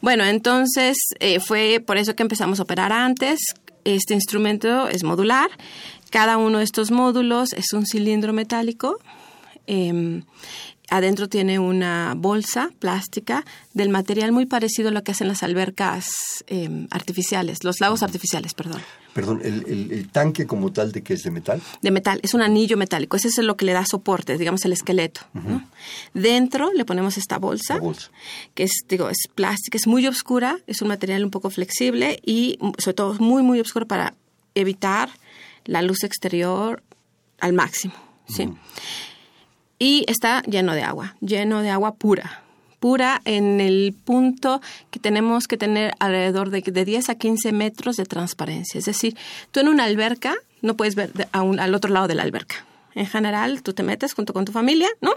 Bueno, 0.00 0.24
entonces 0.24 0.96
eh, 1.20 1.38
fue 1.38 1.80
por 1.86 1.96
eso 1.96 2.16
que 2.16 2.24
empezamos 2.24 2.58
a 2.58 2.64
operar 2.64 2.92
antes. 2.92 3.38
Este 3.84 4.14
instrumento 4.14 4.88
es 4.88 5.04
modular. 5.04 5.48
Cada 6.10 6.38
uno 6.38 6.58
de 6.58 6.64
estos 6.64 6.90
módulos 6.90 7.52
es 7.52 7.72
un 7.72 7.86
cilindro 7.86 8.32
metálico. 8.32 8.98
Eh, 9.68 10.22
adentro 10.88 11.28
tiene 11.28 11.58
una 11.58 12.14
bolsa 12.16 12.70
plástica 12.78 13.44
del 13.74 13.88
material 13.88 14.30
muy 14.32 14.46
parecido 14.46 14.88
a 14.88 14.92
lo 14.92 15.02
que 15.02 15.10
hacen 15.12 15.26
las 15.28 15.42
albercas 15.42 16.08
eh, 16.46 16.86
artificiales, 16.90 17.64
los 17.64 17.80
lagos 17.80 18.02
artificiales, 18.02 18.54
perdón. 18.54 18.80
Perdón, 19.12 19.40
el, 19.42 19.64
el- 19.66 19.92
el 19.92 20.08
tanque 20.10 20.46
como 20.46 20.72
tal 20.72 20.92
de 20.92 21.02
que 21.02 21.14
es 21.14 21.22
de 21.22 21.30
metal. 21.30 21.60
de 21.80 21.90
metal, 21.90 22.20
es 22.22 22.34
un 22.34 22.42
anillo 22.42 22.76
metálico, 22.76 23.16
ese 23.16 23.28
es 23.28 23.38
lo 23.38 23.56
que 23.56 23.64
le 23.64 23.72
da 23.72 23.84
soporte, 23.86 24.36
digamos 24.38 24.64
el 24.64 24.72
esqueleto. 24.72 25.22
¿no? 25.32 25.66
Dentro 26.14 26.72
le 26.72 26.84
ponemos 26.84 27.16
esta 27.16 27.38
bolsa. 27.38 27.78
que 28.54 28.64
es, 28.64 28.70
digo, 28.88 29.08
es 29.08 29.28
plástica, 29.34 29.76
es 29.78 29.86
muy 29.86 30.06
oscura, 30.06 30.58
es 30.66 30.82
un 30.82 30.88
material 30.88 31.24
un 31.24 31.30
poco 31.30 31.50
flexible 31.50 32.20
y 32.24 32.58
mm, 32.60 32.70
sobre 32.78 32.94
todo 32.94 33.14
muy, 33.14 33.42
muy 33.42 33.58
oscuro 33.60 33.86
para 33.86 34.14
evitar 34.54 35.08
la 35.64 35.82
luz 35.82 36.04
exterior 36.04 36.82
al 37.40 37.52
máximo. 37.54 37.94
¿sí? 38.28 38.48
Y 39.78 40.04
está 40.08 40.42
lleno 40.42 40.74
de 40.74 40.82
agua, 40.82 41.16
lleno 41.20 41.62
de 41.62 41.70
agua 41.70 41.94
pura. 41.94 42.42
Pura 42.80 43.20
en 43.24 43.60
el 43.60 43.94
punto 44.04 44.60
que 44.90 44.98
tenemos 44.98 45.46
que 45.48 45.56
tener 45.56 45.92
alrededor 45.98 46.50
de, 46.50 46.60
de 46.62 46.84
10 46.84 47.08
a 47.10 47.14
15 47.14 47.52
metros 47.52 47.96
de 47.96 48.04
transparencia. 48.04 48.78
Es 48.78 48.84
decir, 48.84 49.16
tú 49.50 49.60
en 49.60 49.68
una 49.68 49.84
alberca 49.84 50.34
no 50.62 50.76
puedes 50.76 50.94
ver 50.94 51.12
de- 51.12 51.28
a 51.32 51.42
un- 51.42 51.58
al 51.60 51.74
otro 51.74 51.90
lado 51.92 52.06
de 52.08 52.14
la 52.14 52.22
alberca. 52.22 52.56
En 52.94 53.06
general, 53.06 53.62
tú 53.62 53.74
te 53.74 53.82
metes 53.82 54.14
junto 54.14 54.32
con 54.32 54.44
tu 54.46 54.52
familia, 54.52 54.88
¿no? 55.02 55.12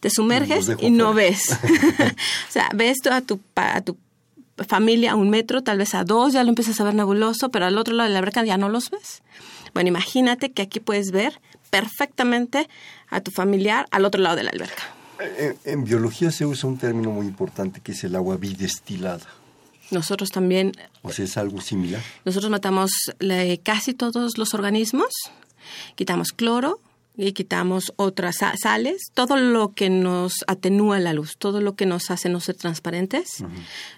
Te 0.00 0.10
sumerges 0.10 0.72
y 0.80 0.90
no 0.90 1.14
ves. 1.14 1.50
o 2.48 2.52
sea, 2.52 2.68
ves 2.74 2.98
a 3.10 3.20
tu, 3.20 3.38
a 3.54 3.80
tu 3.80 3.96
familia 4.66 5.12
a 5.12 5.16
un 5.16 5.30
metro, 5.30 5.62
tal 5.62 5.78
vez 5.78 5.94
a 5.94 6.02
dos, 6.04 6.32
ya 6.32 6.42
lo 6.42 6.48
empiezas 6.48 6.80
a 6.80 6.84
ver 6.84 6.94
nebuloso, 6.94 7.50
pero 7.50 7.66
al 7.66 7.78
otro 7.78 7.94
lado 7.94 8.08
de 8.08 8.12
la 8.14 8.18
alberca 8.18 8.44
ya 8.44 8.56
no 8.56 8.68
los 8.68 8.90
ves. 8.90 9.22
Bueno, 9.74 9.88
imagínate 9.88 10.50
que 10.50 10.62
aquí 10.62 10.80
puedes 10.80 11.10
ver 11.12 11.40
perfectamente 11.72 12.68
a 13.08 13.20
tu 13.22 13.30
familiar 13.30 13.86
al 13.90 14.04
otro 14.04 14.20
lado 14.20 14.36
de 14.36 14.42
la 14.44 14.50
alberca. 14.50 14.82
Eh, 15.20 15.56
En 15.64 15.84
biología 15.84 16.30
se 16.30 16.44
usa 16.46 16.68
un 16.68 16.78
término 16.78 17.10
muy 17.10 17.26
importante 17.26 17.80
que 17.80 17.92
es 17.92 18.04
el 18.04 18.14
agua 18.14 18.36
bidestilada. 18.36 19.26
Nosotros 19.90 20.30
también, 20.30 20.72
O 21.02 21.12
sea, 21.12 21.24
es 21.24 21.36
algo 21.36 21.60
similar. 21.60 22.00
nosotros 22.24 22.50
matamos 22.50 22.90
eh, 23.20 23.58
casi 23.62 23.94
todos 23.94 24.38
los 24.38 24.54
organismos, 24.54 25.08
quitamos 25.96 26.32
cloro 26.32 26.80
y 27.16 27.32
quitamos 27.32 27.92
otras 27.96 28.36
sa- 28.40 28.54
sales, 28.56 29.02
todo 29.12 29.36
lo 29.36 29.74
que 29.74 29.90
nos 29.90 30.32
atenúa 30.46 30.98
la 30.98 31.12
luz, 31.12 31.36
todo 31.38 31.60
lo 31.60 31.74
que 31.74 31.84
nos 31.86 32.10
hace 32.10 32.28
no 32.30 32.40
ser 32.40 32.54
transparentes, 32.56 33.44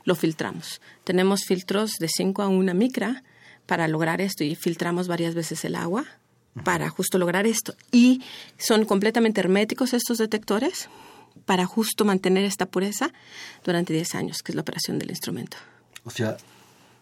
lo 0.05 0.15
filtramos. 0.17 0.81
Tenemos 1.05 1.45
filtros 1.45 1.93
de 2.01 2.09
5 2.09 2.43
a 2.43 2.49
1 2.49 2.75
micra 2.75 3.23
para 3.67 3.87
lograr 3.89 4.21
esto 4.21 4.43
y 4.45 4.57
filtramos 4.57 5.07
varias 5.07 5.35
veces 5.35 5.65
el 5.65 5.77
agua 5.77 6.05
para 6.63 6.89
justo 6.89 7.19
lograr 7.19 7.47
esto. 7.47 7.75
Y 7.91 8.23
son 8.59 8.85
completamente 8.85 9.41
herméticos 9.41 9.93
estos 9.95 10.19
detectores 10.19 10.89
para 11.47 11.67
justo 11.67 12.05
mantener 12.05 12.45
esta 12.45 12.67
pureza 12.67 13.11
durante 13.65 13.93
10 13.93 14.15
años, 14.15 14.43
que 14.43 14.53
es 14.53 14.57
la 14.57 14.63
operación 14.63 14.99
del 14.99 15.11
instrumento. 15.11 15.57
O 16.05 16.11
sea, 16.11 16.37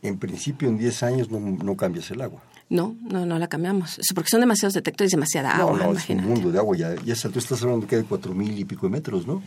en 0.03 0.19
principio 0.19 0.69
en 0.69 0.79
10 0.79 1.03
años 1.03 1.31
no, 1.31 1.39
no 1.41 1.77
cambias 1.77 2.11
el 2.11 2.21
agua. 2.23 2.43
No, 2.71 2.97
no, 3.03 3.27
no 3.27 3.39
la 3.39 3.49
cambiamos. 3.49 3.99
Es 3.99 4.07
porque 4.15 4.31
son 4.31 4.41
demasiados 4.41 4.73
detectores, 4.73 5.11
demasiada 5.11 5.51
agua, 5.59 5.73
no, 5.73 5.77
no, 5.77 5.83
es 5.83 5.89
un 5.89 5.93
imagínate. 6.17 6.29
mundo 6.29 6.51
de 6.53 6.59
agua. 6.59 6.77
Ya, 6.77 6.95
ya 7.05 7.15
tú 7.29 7.39
estás 7.39 7.63
hablando 7.63 7.87
que 7.87 7.99
de 7.99 8.05
cuatro 8.05 8.33
mil 8.33 8.59
y 8.59 8.65
pico 8.65 8.87
de 8.87 8.93
metros, 8.93 9.27
¿no? 9.27 9.43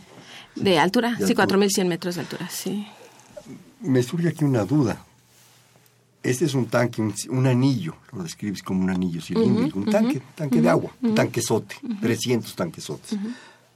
De 0.54 0.78
altura, 0.78 1.10
De 1.18 1.26
sí, 1.26 1.34
altura. 1.36 1.58
4.100 1.58 1.86
metros 1.86 2.14
de 2.14 2.20
altura, 2.20 2.48
sí. 2.48 2.86
Me 3.80 4.02
surge 4.02 4.28
aquí 4.28 4.44
una 4.44 4.64
duda. 4.64 5.04
Este 6.26 6.44
es 6.44 6.54
un 6.54 6.66
tanque, 6.66 7.00
un, 7.00 7.14
un 7.30 7.46
anillo, 7.46 7.96
lo 8.12 8.22
describes 8.22 8.62
como 8.62 8.82
un 8.82 8.90
anillo 8.90 9.20
cilíndrico, 9.20 9.78
un 9.78 9.86
tanque, 9.86 10.20
tanque 10.34 10.60
de 10.60 10.68
agua, 10.68 10.90
un 11.02 11.14
tanquesote, 11.14 11.76
300 12.00 12.54
tanquesotes, 12.54 13.18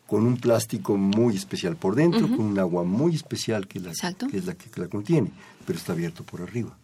con 0.07 0.27
un 0.27 0.37
plástico 0.37 0.97
muy 0.97 1.37
especial 1.37 1.77
por 1.77 1.95
dentro, 1.95 2.29
con 2.29 2.41
un 2.41 2.59
agua 2.59 2.83
muy 2.85 3.15
especial 3.15 3.69
que, 3.69 3.81
la, 3.81 3.93
que 4.31 4.37
es 4.37 4.47
la 4.47 4.55
que, 4.55 4.69
que 4.71 4.81
la 4.81 4.89
contiene, 4.89 5.31
pero 5.67 5.79
está 5.79 5.93
abierto 5.93 6.25
por 6.25 6.43
arriba. 6.43 6.77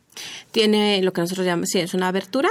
Tiene 0.50 1.02
lo 1.02 1.12
que 1.12 1.20
nosotros 1.20 1.44
llamamos, 1.44 1.68
sí, 1.70 1.78
es 1.78 1.92
una 1.94 2.08
abertura 2.08 2.48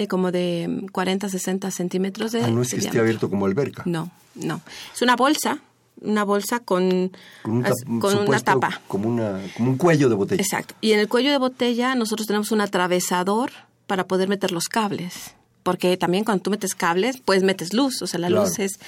eh, 0.00 0.08
como 0.08 0.32
de 0.32 0.66
mm, 0.66 0.86
40, 0.86 1.28
60 1.28 1.70
centímetros 1.70 2.32
de 2.32 2.42
Ah, 2.42 2.50
no 2.50 2.62
es 2.62 2.70
que 2.70 2.76
esté 2.76 2.98
abierto 2.98 3.28
como 3.28 3.44
alberca. 3.44 3.82
No, 3.84 4.10
no. 4.34 4.62
Es 4.94 5.02
una 5.02 5.14
bolsa, 5.14 5.60
una 6.00 6.24
bolsa 6.24 6.60
con, 6.60 7.12
Con, 7.42 7.56
un 7.56 8.28
una 8.28 8.40
tapa. 8.40 8.80
Como, 8.88 9.08
una, 9.08 9.40
como 9.56 9.70
un 9.70 9.76
cuello 9.76 10.08
de 10.08 10.14
botella. 10.14 10.42
Exacto. 10.42 10.74
Y 10.80 10.92
en 10.92 11.00
el 11.00 11.08
cuello 11.08 11.30
de 11.30 11.38
botella 11.38 11.94
nosotros 11.94 12.26
tenemos 12.26 12.50
un 12.52 12.60
atravesador 12.60 13.50
para 13.86 14.06
poder 14.06 14.28
meter 14.28 14.52
los 14.52 14.68
cables. 14.68 15.34
Porque 15.62 15.96
también 15.98 16.24
cuando 16.24 16.42
tú 16.42 16.50
metes 16.50 16.74
cables, 16.74 17.18
pues 17.22 17.42
metes 17.42 17.74
luz. 17.74 18.00
O 18.00 18.06
sea, 18.06 18.18
la 18.18 18.28
Claro. 18.28 18.44
luz 18.46 18.58
es 18.58 18.80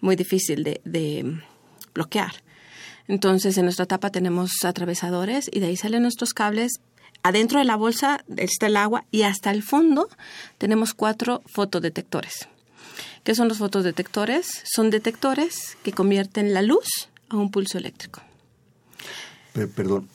muy 0.00 0.16
difícil 0.16 0.64
de, 0.64 0.80
de 0.84 1.40
bloquear. 1.94 2.32
Entonces, 3.06 3.56
en 3.58 3.64
nuestra 3.64 3.86
tapa 3.86 4.10
tenemos 4.10 4.50
atravesadores 4.64 5.48
y 5.52 5.60
de 5.60 5.66
ahí 5.66 5.76
salen 5.76 6.02
nuestros 6.02 6.34
cables. 6.34 6.80
Adentro 7.22 7.60
de 7.60 7.64
la 7.64 7.76
bolsa 7.76 8.24
está 8.36 8.66
el 8.66 8.76
agua 8.76 9.04
y 9.12 9.22
hasta 9.22 9.52
el 9.52 9.62
fondo 9.62 10.08
tenemos 10.58 10.94
cuatro 10.94 11.42
fotodetectores. 11.46 12.48
¿Qué 13.26 13.34
son 13.34 13.48
los 13.48 13.58
fotodetectores? 13.58 14.62
Son 14.72 14.88
detectores 14.88 15.76
que 15.82 15.90
convierten 15.90 16.54
la 16.54 16.62
luz 16.62 16.86
a 17.28 17.34
un 17.36 17.50
pulso 17.50 17.76
eléctrico. 17.76 18.22
Pe- 19.52 19.66
perdón, 19.66 20.08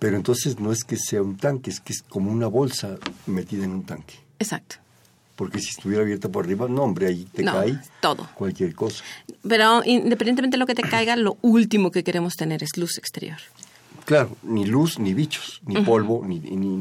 pero 0.00 0.16
entonces 0.16 0.58
no 0.58 0.72
es 0.72 0.82
que 0.82 0.96
sea 0.96 1.22
un 1.22 1.36
tanque, 1.36 1.70
es 1.70 1.78
que 1.78 1.92
es 1.92 2.02
como 2.02 2.32
una 2.32 2.48
bolsa 2.48 2.96
metida 3.26 3.62
en 3.62 3.70
un 3.70 3.84
tanque. 3.84 4.14
Exacto. 4.40 4.76
Porque 5.36 5.60
si 5.60 5.68
estuviera 5.70 6.02
abierta 6.02 6.28
por 6.28 6.44
arriba, 6.44 6.66
no, 6.68 6.82
hombre, 6.82 7.06
ahí 7.06 7.24
te 7.32 7.44
No, 7.44 7.52
cae 7.52 7.78
todo. 8.00 8.28
cualquier 8.34 8.74
cosa. 8.74 9.04
Pero 9.48 9.82
independientemente 9.84 10.56
de 10.56 10.58
lo 10.58 10.66
que 10.66 10.74
te 10.74 10.82
caiga, 10.82 11.14
lo 11.14 11.36
último 11.42 11.92
que 11.92 12.02
queremos 12.02 12.34
tener 12.34 12.64
es 12.64 12.70
luz 12.76 12.98
exterior. 12.98 13.38
Claro, 14.06 14.36
ni 14.42 14.64
luz, 14.66 14.98
ni 14.98 15.14
bichos, 15.14 15.60
ni 15.66 15.80
polvo, 15.82 16.24
ni, 16.26 16.40
ni, 16.40 16.56
ni, 16.56 16.76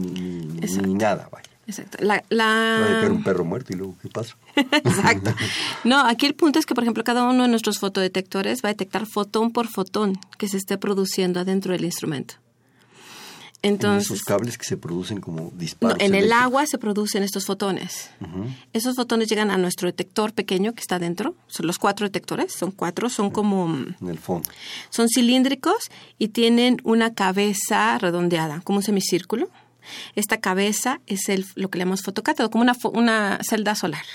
ni- 0.47 0.93
nada, 0.95 1.29
vaya. 1.31 1.49
Exacto. 1.67 1.97
La, 1.99 2.21
caer 2.29 3.11
un 3.11 3.23
perro 3.23 3.43
muerto 3.43 3.73
y 3.73 3.75
luego, 3.75 3.95
¿qué 4.01 4.09
pasa? 4.09 4.35
Exacto. 4.55 5.33
No, 5.83 5.99
aquí 6.05 6.25
el 6.25 6.35
punto 6.35 6.59
es 6.59 6.65
que, 6.65 6.75
por 6.75 6.83
ejemplo, 6.83 7.03
cada 7.03 7.23
uno 7.23 7.43
de 7.43 7.49
nuestros 7.49 7.79
fotodetectores 7.79 8.61
va 8.63 8.69
a 8.69 8.73
detectar 8.73 9.05
fotón 9.07 9.51
por 9.51 9.67
fotón 9.67 10.19
que 10.37 10.47
se 10.47 10.57
esté 10.57 10.77
produciendo 10.77 11.39
adentro 11.39 11.73
del 11.73 11.83
instrumento. 11.83 12.35
en 13.63 13.73
Entonces, 13.73 14.11
esos 14.11 14.23
cables 14.23 14.59
que 14.59 14.65
se 14.65 14.77
producen 14.77 15.19
como 15.21 15.41
no, 15.41 15.51
disparos. 15.55 15.97
en 15.99 16.13
el 16.13 16.31
agua 16.31 16.67
se 16.67 16.77
producen 16.77 17.23
estos 17.23 17.45
fotones. 17.45 18.11
Esos 18.73 18.95
fotones 18.95 19.27
llegan 19.27 19.49
a 19.49 19.57
nuestro 19.57 19.87
detector 19.87 20.33
pequeño 20.33 20.73
que 20.73 20.81
está 20.81 20.99
dentro. 20.99 21.35
Son 21.47 21.65
los 21.65 21.79
cuatro 21.79 22.05
detectores, 22.05 22.53
son 22.53 22.69
cuatro, 22.69 23.09
son 23.09 23.31
como... 23.31 23.65
En 24.01 24.07
el 24.07 24.19
fondo. 24.19 24.47
Son 24.91 25.07
cilíndricos 25.09 25.89
y 26.19 26.27
tienen 26.27 26.77
una 26.83 27.15
cabeza 27.15 27.97
redondeada, 27.97 28.61
como 28.61 28.77
un 28.77 28.83
semicírculo. 28.83 29.49
Esta 30.15 30.39
cabeza 30.39 31.01
es 31.07 31.29
el, 31.29 31.45
lo 31.55 31.69
que 31.69 31.77
le 31.77 31.83
llamamos 31.83 32.01
fotocátodo, 32.01 32.49
como 32.49 32.63
una, 32.63 32.75
una 32.93 33.39
celda 33.43 33.75
solar. 33.75 34.05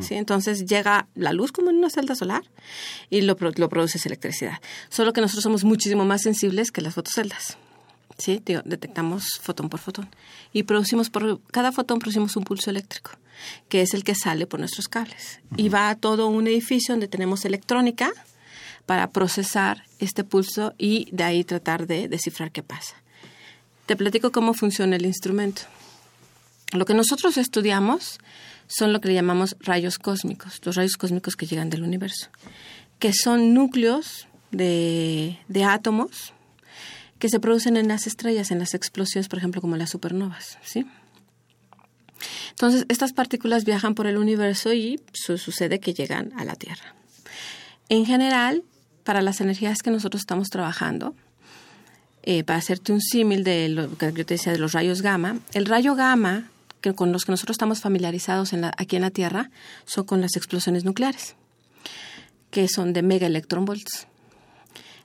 ¿sí? 0.00 0.14
Entonces 0.14 0.66
llega 0.66 1.08
la 1.14 1.32
luz 1.32 1.52
como 1.52 1.70
en 1.70 1.76
una 1.76 1.90
celda 1.90 2.14
solar 2.14 2.42
y 3.08 3.22
lo, 3.22 3.36
lo 3.38 3.68
produce 3.68 3.98
esa 3.98 4.08
electricidad. 4.08 4.58
Solo 4.88 5.12
que 5.12 5.20
nosotros 5.20 5.42
somos 5.42 5.64
muchísimo 5.64 6.04
más 6.04 6.22
sensibles 6.22 6.70
que 6.70 6.80
las 6.80 6.94
fotoceldas. 6.94 7.56
¿sí? 8.18 8.42
Digo, 8.44 8.62
detectamos 8.64 9.38
fotón 9.40 9.68
por 9.68 9.80
fotón. 9.80 10.08
Y 10.52 10.64
producimos 10.64 11.10
por 11.10 11.40
cada 11.50 11.72
fotón 11.72 11.98
producimos 11.98 12.36
un 12.36 12.44
pulso 12.44 12.70
eléctrico, 12.70 13.12
que 13.68 13.82
es 13.82 13.94
el 13.94 14.04
que 14.04 14.14
sale 14.14 14.46
por 14.46 14.60
nuestros 14.60 14.88
cables. 14.88 15.40
Y 15.56 15.68
va 15.68 15.90
a 15.90 15.96
todo 15.96 16.28
un 16.28 16.46
edificio 16.46 16.92
donde 16.92 17.08
tenemos 17.08 17.44
electrónica 17.44 18.12
para 18.86 19.10
procesar 19.10 19.84
este 19.98 20.24
pulso 20.24 20.74
y 20.78 21.08
de 21.12 21.24
ahí 21.24 21.44
tratar 21.44 21.86
de 21.86 22.08
descifrar 22.08 22.50
qué 22.50 22.62
pasa. 22.62 22.96
Te 23.90 23.96
platico 23.96 24.30
cómo 24.30 24.54
funciona 24.54 24.94
el 24.94 25.04
instrumento. 25.04 25.62
Lo 26.72 26.84
que 26.84 26.94
nosotros 26.94 27.36
estudiamos 27.36 28.20
son 28.68 28.92
lo 28.92 29.00
que 29.00 29.08
le 29.08 29.14
llamamos 29.14 29.56
rayos 29.58 29.98
cósmicos, 29.98 30.60
los 30.64 30.76
rayos 30.76 30.92
cósmicos 30.96 31.34
que 31.34 31.44
llegan 31.46 31.70
del 31.70 31.82
universo, 31.82 32.28
que 33.00 33.12
son 33.12 33.52
núcleos 33.52 34.28
de, 34.52 35.40
de 35.48 35.64
átomos 35.64 36.32
que 37.18 37.28
se 37.28 37.40
producen 37.40 37.76
en 37.76 37.88
las 37.88 38.06
estrellas, 38.06 38.52
en 38.52 38.60
las 38.60 38.74
explosiones, 38.74 39.26
por 39.26 39.40
ejemplo, 39.40 39.60
como 39.60 39.76
las 39.76 39.90
supernovas, 39.90 40.58
¿sí? 40.62 40.86
Entonces, 42.50 42.84
estas 42.88 43.12
partículas 43.12 43.64
viajan 43.64 43.96
por 43.96 44.06
el 44.06 44.18
universo 44.18 44.72
y 44.72 45.00
su- 45.12 45.36
sucede 45.36 45.80
que 45.80 45.94
llegan 45.94 46.32
a 46.38 46.44
la 46.44 46.54
Tierra. 46.54 46.94
En 47.88 48.06
general, 48.06 48.62
para 49.02 49.20
las 49.20 49.40
energías 49.40 49.82
que 49.82 49.90
nosotros 49.90 50.20
estamos 50.20 50.48
trabajando, 50.48 51.16
eh, 52.22 52.44
para 52.44 52.58
hacerte 52.58 52.92
un 52.92 53.00
símil 53.00 53.44
de 53.44 53.68
lo 53.68 53.96
que 53.96 54.12
yo 54.12 54.26
te 54.26 54.34
decía 54.34 54.52
de 54.52 54.58
los 54.58 54.72
rayos 54.72 55.02
gamma, 55.02 55.38
el 55.54 55.66
rayo 55.66 55.94
gamma 55.94 56.50
que 56.80 56.94
con 56.94 57.12
los 57.12 57.24
que 57.24 57.32
nosotros 57.32 57.54
estamos 57.54 57.80
familiarizados 57.80 58.52
en 58.52 58.62
la- 58.62 58.72
aquí 58.78 58.96
en 58.96 59.02
la 59.02 59.10
Tierra 59.10 59.50
son 59.84 60.04
con 60.04 60.20
las 60.20 60.36
explosiones 60.36 60.84
nucleares, 60.84 61.34
que 62.50 62.68
son 62.68 62.92
de 62.92 63.02
mega 63.02 63.26
electronvolts. 63.26 64.06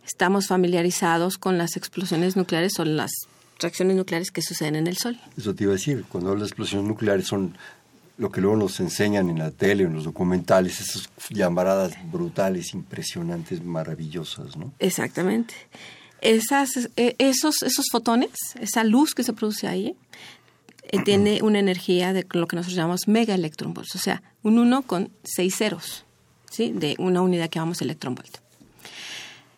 Estamos 0.06 0.48
familiarizados 0.48 1.38
con 1.38 1.58
las 1.58 1.76
explosiones 1.78 2.36
nucleares, 2.36 2.74
son 2.76 2.96
las 2.96 3.12
reacciones 3.60 3.96
nucleares 3.98 4.32
que 4.32 4.42
suceden 4.42 4.76
en 4.76 4.88
el 4.88 4.98
Sol. 4.98 5.18
Eso 5.38 5.56
te 5.56 5.64
iba 5.64 5.74
a 5.74 5.76
decir, 5.76 6.06
cuando 6.10 6.30
hablas 6.30 6.44
de 6.44 6.48
explosiones 6.50 6.88
nucleares 6.88 7.26
son 7.28 7.58
lo 8.18 8.32
que 8.32 8.40
luego 8.40 8.56
nos 8.56 8.80
enseñan 8.80 9.30
en 9.30 9.40
la 9.40 9.52
tele, 9.52 9.84
en 9.84 9.94
los 9.94 10.06
documentales, 10.06 10.80
esas 10.80 11.10
llamaradas 11.30 11.94
brutales, 12.12 12.74
impresionantes, 12.74 13.62
maravillosas, 13.64 14.56
¿no? 14.56 14.72
Exactamente. 14.80 15.54
Esas, 16.22 16.90
eh, 16.96 17.16
esos, 17.20 17.62
esos 17.62 17.86
fotones, 17.92 18.32
esa 18.60 18.84
luz 18.84 19.14
que 19.14 19.24
se 19.24 19.34
produce 19.34 19.68
ahí, 19.68 19.96
eh, 20.92 21.04
tiene 21.04 21.40
una 21.42 21.60
energía 21.60 22.14
de 22.14 22.26
lo 22.32 22.48
que 22.48 22.56
nosotros 22.56 22.76
llamamos 22.76 23.08
mega 23.08 23.36
electronvolts, 23.36 23.96
o 23.96 24.00
sea, 24.00 24.22
un 24.44 24.60
1 24.60 24.84
con 24.84 25.12
seis 25.24 25.56
ceros, 25.56 26.06
¿sí? 26.50 26.72
De 26.72 26.96
una 27.00 27.22
unidad 27.22 27.50
que 27.50 27.60
llamamos 27.60 27.82
electronvolt. 27.82 28.38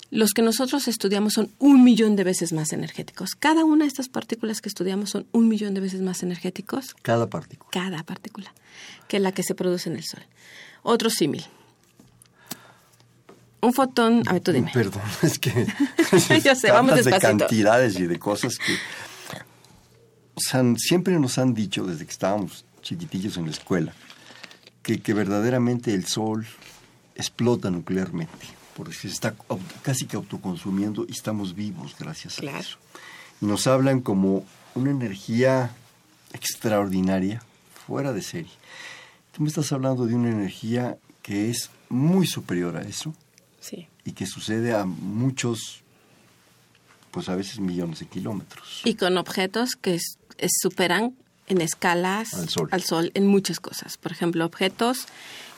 Los 0.09 0.31
que 0.31 0.41
nosotros 0.41 0.87
estudiamos 0.87 1.33
son 1.33 1.51
un 1.59 1.83
millón 1.83 2.15
de 2.15 2.23
veces 2.23 2.53
más 2.53 2.71
energéticos. 2.71 3.35
Cada 3.35 3.65
una 3.65 3.83
de 3.83 3.89
estas 3.89 4.07
partículas 4.07 4.61
que 4.61 4.69
estudiamos 4.69 5.09
son 5.09 5.27
un 5.33 5.49
millón 5.49 5.73
de 5.73 5.81
veces 5.81 5.99
más 5.99 6.23
energéticos 6.23 6.95
Cada 7.01 7.29
partícula. 7.29 7.69
cada 7.71 8.03
partícula 8.03 8.53
que 9.09 9.19
la 9.19 9.33
que 9.33 9.43
se 9.43 9.53
produce 9.53 9.89
en 9.89 9.97
el 9.97 10.05
Sol. 10.05 10.23
Otro 10.81 11.09
símil. 11.09 11.45
Un 13.61 13.73
fotón, 13.73 14.23
a 14.27 14.33
ver, 14.33 14.41
tú 14.41 14.51
dime. 14.51 14.71
Perdón, 14.73 15.01
es 15.21 15.39
que... 15.39 15.51
Yo 16.43 16.55
sé, 16.55 16.71
vamos 16.71 17.03
de 17.03 17.19
cantidades 17.19 17.99
y 17.99 18.07
de 18.07 18.19
cosas 18.19 18.57
que... 18.57 18.73
O 20.35 20.39
sea, 20.39 20.63
siempre 20.77 21.19
nos 21.19 21.37
han 21.39 21.53
dicho 21.53 21.83
desde 21.85 22.05
que 22.05 22.11
estábamos 22.11 22.63
chiquitillos 22.83 23.37
en 23.37 23.45
la 23.45 23.51
escuela 23.51 23.93
que, 24.83 25.01
que 25.01 25.13
verdaderamente 25.13 25.93
el 25.93 26.05
Sol 26.05 26.45
explota 27.15 27.71
nuclearmente, 27.71 28.45
porque 28.75 28.93
se 28.93 29.07
está 29.07 29.33
casi 29.81 30.05
que 30.05 30.15
autoconsumiendo 30.15 31.05
y 31.09 31.11
estamos 31.11 31.55
vivos 31.55 31.95
gracias 31.99 32.39
a 32.39 32.59
eso. 32.59 32.77
Y 33.41 33.47
nos 33.47 33.65
hablan 33.65 34.01
como 34.01 34.45
una 34.75 34.91
energía 34.91 35.71
extraordinaria, 36.33 37.41
fuera 37.87 38.13
de 38.13 38.21
serie. 38.21 38.51
Tú 39.31 39.41
me 39.41 39.49
estás 39.49 39.71
hablando 39.71 40.05
de 40.05 40.13
una 40.13 40.29
energía 40.29 40.97
que 41.23 41.49
es 41.49 41.71
muy 41.89 42.27
superior 42.27 42.77
a 42.77 42.81
eso 42.81 43.15
Sí. 43.69 43.87
y 44.05 44.11
que 44.13 44.25
sucede 44.25 44.73
a 44.73 44.85
muchos, 44.85 45.81
pues 47.11 47.29
a 47.29 47.35
veces 47.35 47.59
millones 47.59 47.99
de 47.99 48.05
kilómetros. 48.07 48.81
Y 48.85 48.95
con 48.95 49.17
objetos 49.17 49.75
que 49.75 49.95
es- 49.95 50.17
es- 50.37 50.51
superan 50.61 51.15
en 51.47 51.61
escalas 51.61 52.33
Al 52.71 52.81
Sol. 52.83 53.11
en 53.13 53.27
muchas 53.27 53.59
cosas. 53.59 53.97
Por 53.97 54.11
ejemplo, 54.11 54.45
objetos, 54.45 55.05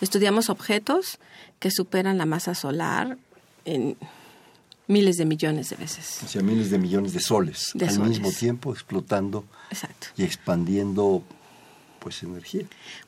estudiamos 0.02 0.50
objetos 0.50 1.20
que 1.60 1.72
superan 1.72 2.18
la 2.18 2.26
masa 2.26 2.56
solar 2.56 3.18
en 3.66 3.98
miles 4.88 5.18
de 5.18 5.26
millones 5.26 5.70
de 5.70 5.76
veces. 5.76 6.20
O 6.24 6.28
sea, 6.28 6.42
miles 6.42 6.70
de 6.72 6.78
millones 6.80 7.14
de 7.14 7.20
soles 7.20 7.72
De 7.74 7.86
al 7.88 7.94
soles. 7.94 8.10
mismo 8.10 8.32
tiempo 8.32 8.72
explotando 8.74 9.46
Exacto. 9.70 10.08
y 10.18 10.24
expandiendo 10.24 11.24
pues 12.00 12.24
energía. 12.24 12.64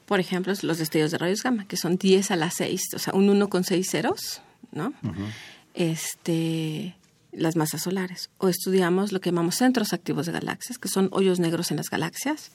Por 0.05 0.19
ejemplo, 0.19 0.53
los 0.63 0.77
destellos 0.77 1.11
de 1.11 1.17
rayos 1.17 1.43
gamma, 1.43 1.65
que 1.65 1.77
son 1.77 1.97
10 1.97 2.29
a 2.29 2.35
las 2.35 2.55
6, 2.55 2.81
o 2.93 2.99
sea, 2.99 3.13
un 3.13 3.29
1 3.29 3.47
con 3.49 3.63
6 3.63 3.89
ceros, 3.89 4.41
¿no? 4.71 4.93
Este 5.73 6.95
las 7.31 7.55
masas 7.55 7.83
solares. 7.83 8.29
O 8.37 8.49
estudiamos 8.49 9.11
lo 9.11 9.21
que 9.21 9.29
llamamos 9.29 9.55
centros 9.55 9.93
activos 9.93 10.25
de 10.25 10.33
galaxias, 10.33 10.77
que 10.77 10.89
son 10.89 11.09
hoyos 11.11 11.39
negros 11.39 11.71
en 11.71 11.77
las 11.77 11.89
galaxias, 11.89 12.51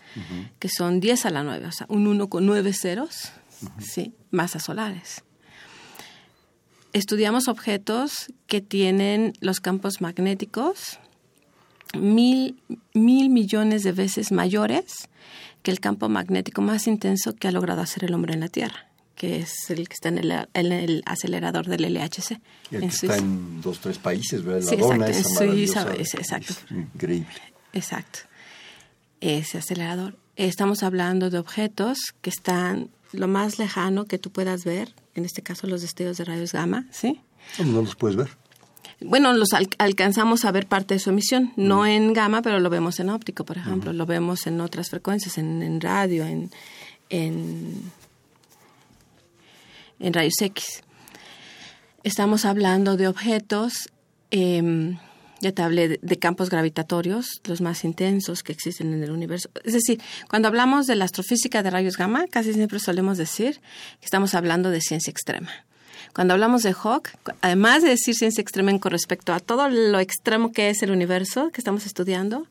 que 0.58 0.68
son 0.68 1.00
10 1.00 1.26
a 1.26 1.30
la 1.30 1.42
9, 1.42 1.66
o 1.66 1.72
sea, 1.72 1.86
un 1.88 2.06
1 2.06 2.28
con 2.28 2.46
9 2.46 2.72
ceros, 2.72 3.32
¿sí? 3.78 4.14
masas 4.30 4.64
solares. 4.64 5.22
Estudiamos 6.92 7.48
objetos 7.48 8.32
que 8.46 8.60
tienen 8.60 9.34
los 9.40 9.60
campos 9.60 10.00
magnéticos 10.00 10.98
mil, 11.98 12.56
mil 12.94 13.30
millones 13.30 13.82
de 13.82 13.92
veces 13.92 14.32
mayores 14.32 15.08
que 15.62 15.70
el 15.70 15.80
campo 15.80 16.08
magnético 16.08 16.62
más 16.62 16.86
intenso 16.86 17.34
que 17.34 17.48
ha 17.48 17.52
logrado 17.52 17.80
hacer 17.82 18.04
el 18.04 18.14
hombre 18.14 18.34
en 18.34 18.40
la 18.40 18.48
Tierra, 18.48 18.86
que 19.16 19.38
es 19.38 19.70
el 19.70 19.88
que 19.88 19.94
está 19.94 20.11
en 20.11 20.18
el, 20.18 21.02
acelerador 21.06 21.66
del 21.66 21.92
LHC. 21.92 22.38
El 22.70 22.80
que 22.82 22.87
está 22.87 23.16
en 23.16 23.61
dos, 23.62 23.80
tres 23.80 23.99
países, 23.99 24.44
¿verdad? 24.44 24.62
La 24.62 24.70
sí, 24.70 24.76
dona 24.76 25.08
exacto, 25.08 25.28
esa 25.30 25.44
en 25.44 25.50
Suiza, 25.50 25.80
maravillosa, 25.85 26.18
exacto. 26.18 26.52
es 26.52 26.70
increíble. 26.70 27.28
Exacto. 27.73 28.18
Ese 29.20 29.58
acelerador. 29.58 30.16
Estamos 30.37 30.82
hablando 30.82 31.30
de 31.30 31.38
objetos 31.38 31.99
que 32.20 32.30
están 32.30 32.90
lo 33.12 33.26
más 33.28 33.58
lejano 33.58 34.04
que 34.04 34.18
tú 34.18 34.30
puedas 34.30 34.64
ver, 34.64 34.94
en 35.14 35.25
este 35.25 35.40
caso 35.42 35.66
los 35.66 35.80
destellos 35.80 36.18
de 36.18 36.25
rayos 36.25 36.52
gamma, 36.52 36.87
¿sí? 36.90 37.20
No 37.64 37.80
los 37.80 37.96
puedes 37.96 38.16
ver. 38.16 38.28
Bueno, 39.00 39.32
los 39.32 39.52
al- 39.52 39.68
alcanzamos 39.78 40.44
a 40.44 40.52
ver 40.52 40.66
parte 40.66 40.94
de 40.94 41.00
su 41.00 41.11
emisión, 41.11 41.52
no 41.56 41.87
en 41.87 42.12
gamma, 42.12 42.42
pero 42.42 42.61
lo 42.61 42.68
vemos 42.70 42.99
en 43.00 43.11
óptico, 43.11 43.44
por 43.44 43.56
ejemplo, 43.58 43.92
lo 43.92 44.04
vemos 44.06 44.46
en 44.46 44.61
otras 44.61 44.90
frecuencias, 44.90 45.38
en, 45.38 45.62
en 45.62 45.80
radio, 45.80 46.25
en, 46.26 46.50
en, 47.08 47.90
en 50.00 50.12
rayos 50.12 50.40
X. 50.40 50.82
Estamos 52.02 52.44
hablando 52.44 52.96
de 52.96 53.08
objetos, 53.08 53.90
em, 54.30 54.98
ya 55.40 55.52
te 55.52 55.62
hablé 55.62 55.98
de, 56.00 56.18
campos 56.18 56.50
gravitatorios, 56.50 57.40
los 57.44 57.60
más 57.60 57.84
intensos 57.84 58.42
que 58.42 58.52
existen 58.52 58.94
en 58.94 59.02
el 59.02 59.10
universo. 59.10 59.50
Es 59.64 59.74
decir, 59.74 60.00
cuando 60.28 60.48
hablamos 60.48 60.86
de 60.86 60.96
la 60.96 61.04
astrofísica 61.04 61.62
de 61.62 61.70
rayos 61.70 61.96
gamma, 61.96 62.26
casi 62.28 62.52
siempre 62.52 62.78
solemos 62.78 63.18
decir 63.18 63.60
que 64.00 64.04
estamos 64.04 64.34
hablando 64.34 64.70
de 64.70 64.80
ciencia 64.80 65.10
extrema. 65.10 65.50
Cuando 66.14 66.32
hablamos 66.32 66.62
de 66.62 66.72
Hawk, 66.72 67.10
además 67.42 67.82
de 67.82 67.90
decir 67.90 68.14
ciencia 68.14 68.40
extrema 68.40 68.78
con 68.78 68.90
respecto 68.90 69.34
a 69.34 69.40
todo 69.40 69.68
lo 69.68 70.00
extremo 70.00 70.52
que 70.52 70.70
es 70.70 70.82
el 70.82 70.90
universo 70.90 71.50
que 71.50 71.60
estamos 71.60 71.84
estudiando, 71.84 72.46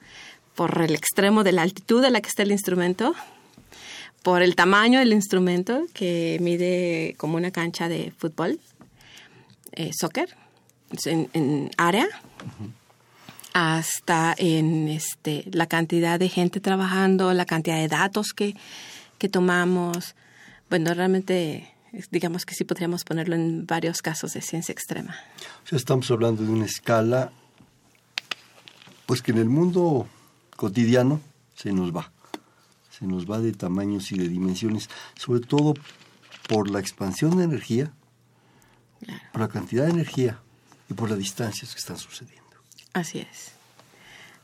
por 0.54 0.82
el 0.82 0.96
extremo 0.96 1.44
de 1.44 1.52
la 1.52 1.64
altitud 1.64 2.04
a 2.04 2.10
la 2.10 2.22
que 2.22 2.30
está 2.30 2.44
el 2.44 2.52
instrumento, 2.52 3.14
por 4.26 4.42
el 4.42 4.56
tamaño 4.56 4.98
del 4.98 5.14
instrumento 5.14 5.86
que 5.94 6.40
mide 6.42 7.14
como 7.20 7.38
una 7.38 7.52
cancha 7.52 7.88
de 7.88 8.12
fútbol, 8.18 8.60
eh, 9.74 9.92
soccer, 9.96 10.36
en, 11.06 11.70
área, 11.78 12.08
hasta 13.54 14.34
en 14.36 14.88
este, 14.88 15.46
la 15.52 15.68
cantidad 15.68 16.18
de 16.18 16.28
gente 16.28 16.60
trabajando, 16.60 17.34
la 17.34 17.46
cantidad 17.46 17.78
de 17.78 17.88
datos 17.88 18.34
que, 18.36 18.56
que 19.20 19.30
tomamos. 19.30 20.16
Bueno, 20.72 20.96
realmente 20.96 21.72
digamos 22.10 22.48
que 22.48 22.56
sí 22.56 22.64
podríamos 22.64 23.04
ponerlo 23.04 23.36
en 23.36 23.68
varios 23.68 24.02
casos 24.02 24.34
de 24.34 24.42
ciencia 24.42 24.74
extrema. 24.74 25.16
O 25.66 25.68
sea, 25.68 25.78
estamos 25.78 26.10
hablando 26.10 26.42
de 26.42 26.50
una 26.50 26.66
escala, 26.66 27.32
pues 29.06 29.22
que 29.22 29.34
en 29.34 29.38
el 29.38 29.50
mundo 29.50 30.08
cotidiano 30.56 31.22
se 31.54 31.72
nos 31.72 31.96
va. 31.96 32.12
Se 32.98 33.06
nos 33.06 33.30
va 33.30 33.40
de 33.40 33.52
tamaños 33.52 34.12
y 34.12 34.18
de 34.18 34.30
dimensiones, 34.30 34.90
sobre 35.18 35.42
todo 35.42 35.74
por 36.48 36.70
la 36.70 36.80
expansión 36.80 37.38
de 37.38 37.44
energía, 37.44 37.92
por 39.32 39.42
la 39.42 39.48
cantidad 39.48 39.86
de 39.86 39.92
energía 39.92 40.40
y 40.90 40.94
por 40.94 41.10
las 41.10 41.20
distancias 41.20 41.74
que 41.74 41.80
están 41.80 41.98
sucediendo. 41.98 42.44
Así 42.94 43.20
es. 43.20 43.52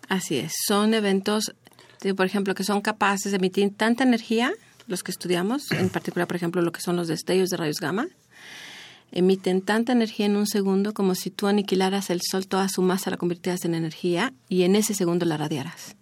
Así 0.10 0.38
es. 0.38 0.52
Son 0.68 0.94
eventos, 0.94 1.56
de, 2.02 2.14
por 2.14 2.26
ejemplo, 2.26 2.54
que 2.54 2.66
son 2.66 2.82
capaces 2.82 3.32
de 3.32 3.38
emitir 3.38 3.74
tanta 3.76 4.04
energía, 4.04 4.52
los 4.88 5.04
que 5.04 5.12
estudiamos, 5.12 5.72
en 5.72 5.90
particular, 5.90 6.28
por 6.28 6.36
ejemplo, 6.36 6.62
lo 6.62 6.74
que 6.74 6.82
son 6.82 6.98
los 6.98 7.08
destellos 7.08 7.50
de 7.50 7.58
rayos 7.58 7.80
gamma, 7.80 8.08
emiten 9.14 9.62
tanta 9.62 9.94
energía 9.94 10.26
en 10.26 10.36
un 10.36 10.48
segundo 10.48 10.94
como 10.94 11.16
si 11.16 11.30
tú 11.30 11.48
aniquilaras 11.48 12.10
el 12.10 12.22
sol, 12.22 12.48
toda 12.48 12.68
su 12.68 12.82
masa 12.82 13.12
la 13.12 13.18
convirtieras 13.18 13.64
en 13.66 13.76
energía 13.76 14.34
y 14.50 14.64
en 14.64 14.76
ese 14.76 14.94
segundo 14.94 15.26
la 15.26 15.38
radiaras. 15.38 15.96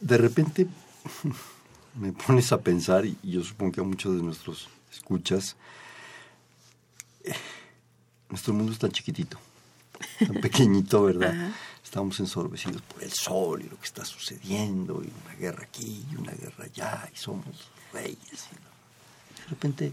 De 0.00 0.18
repente 0.18 0.66
me 1.94 2.12
pones 2.12 2.52
a 2.52 2.60
pensar, 2.60 3.04
y 3.06 3.16
yo 3.22 3.42
supongo 3.42 3.72
que 3.72 3.80
a 3.80 3.84
muchos 3.84 4.16
de 4.16 4.22
nuestros 4.22 4.68
escuchas, 4.92 5.56
eh, 7.24 7.34
nuestro 8.28 8.54
mundo 8.54 8.72
es 8.72 8.78
tan 8.78 8.90
chiquitito, 8.90 9.38
tan 10.18 10.34
pequeñito, 10.40 11.04
¿verdad? 11.04 11.30
Ajá. 11.30 11.52
Estamos 11.82 12.20
ensorbecidos 12.20 12.82
por 12.82 13.02
el 13.02 13.12
sol 13.12 13.62
y 13.62 13.68
lo 13.68 13.78
que 13.78 13.86
está 13.86 14.04
sucediendo, 14.04 15.02
y 15.02 15.10
una 15.24 15.34
guerra 15.36 15.64
aquí 15.64 16.04
y 16.12 16.16
una 16.16 16.32
guerra 16.32 16.64
allá, 16.64 17.10
y 17.12 17.16
somos 17.16 17.70
reyes. 17.92 18.48
y 18.52 19.40
de 19.40 19.46
repente, 19.48 19.92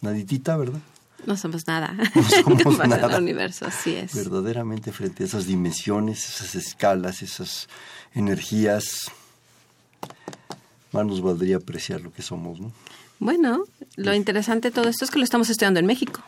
naditita, 0.00 0.56
¿verdad? 0.56 0.80
No 1.26 1.36
somos 1.36 1.66
nada. 1.66 1.92
No 1.92 2.22
somos 2.22 2.78
nada. 2.88 3.06
al 3.06 3.22
universo, 3.22 3.66
así 3.66 3.94
es. 3.94 4.14
Verdaderamente 4.14 4.90
frente 4.92 5.22
a 5.22 5.26
esas 5.26 5.46
dimensiones, 5.46 6.28
esas 6.28 6.56
escalas, 6.56 7.22
esas 7.22 7.68
energías, 8.12 9.12
más 10.92 11.06
nos 11.06 11.20
valdría 11.22 11.56
apreciar 11.56 12.00
lo 12.00 12.12
que 12.12 12.22
somos, 12.22 12.60
¿no? 12.60 12.72
Bueno, 13.18 13.64
lo 13.96 14.14
interesante 14.14 14.68
de 14.70 14.74
todo 14.74 14.88
esto 14.88 15.04
es 15.04 15.10
que 15.10 15.18
lo 15.18 15.24
estamos 15.24 15.48
estudiando 15.50 15.78
en 15.80 15.86
México, 15.86 16.22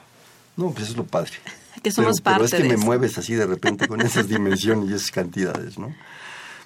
No, 0.56 0.70
pues 0.70 0.84
eso 0.84 0.92
es 0.92 0.96
lo 0.98 1.04
padre. 1.04 1.32
que 1.82 1.90
somos 1.90 2.20
pero, 2.20 2.24
parte 2.24 2.36
pero 2.38 2.44
es 2.46 2.50
que 2.52 2.62
de 2.62 2.68
me 2.68 2.74
eso. 2.76 2.84
mueves 2.84 3.18
así 3.18 3.34
de 3.34 3.46
repente 3.46 3.88
con 3.88 4.00
esas 4.00 4.28
dimensiones 4.34 4.90
y 4.90 4.94
esas 4.94 5.10
cantidades, 5.10 5.78
¿no? 5.78 5.94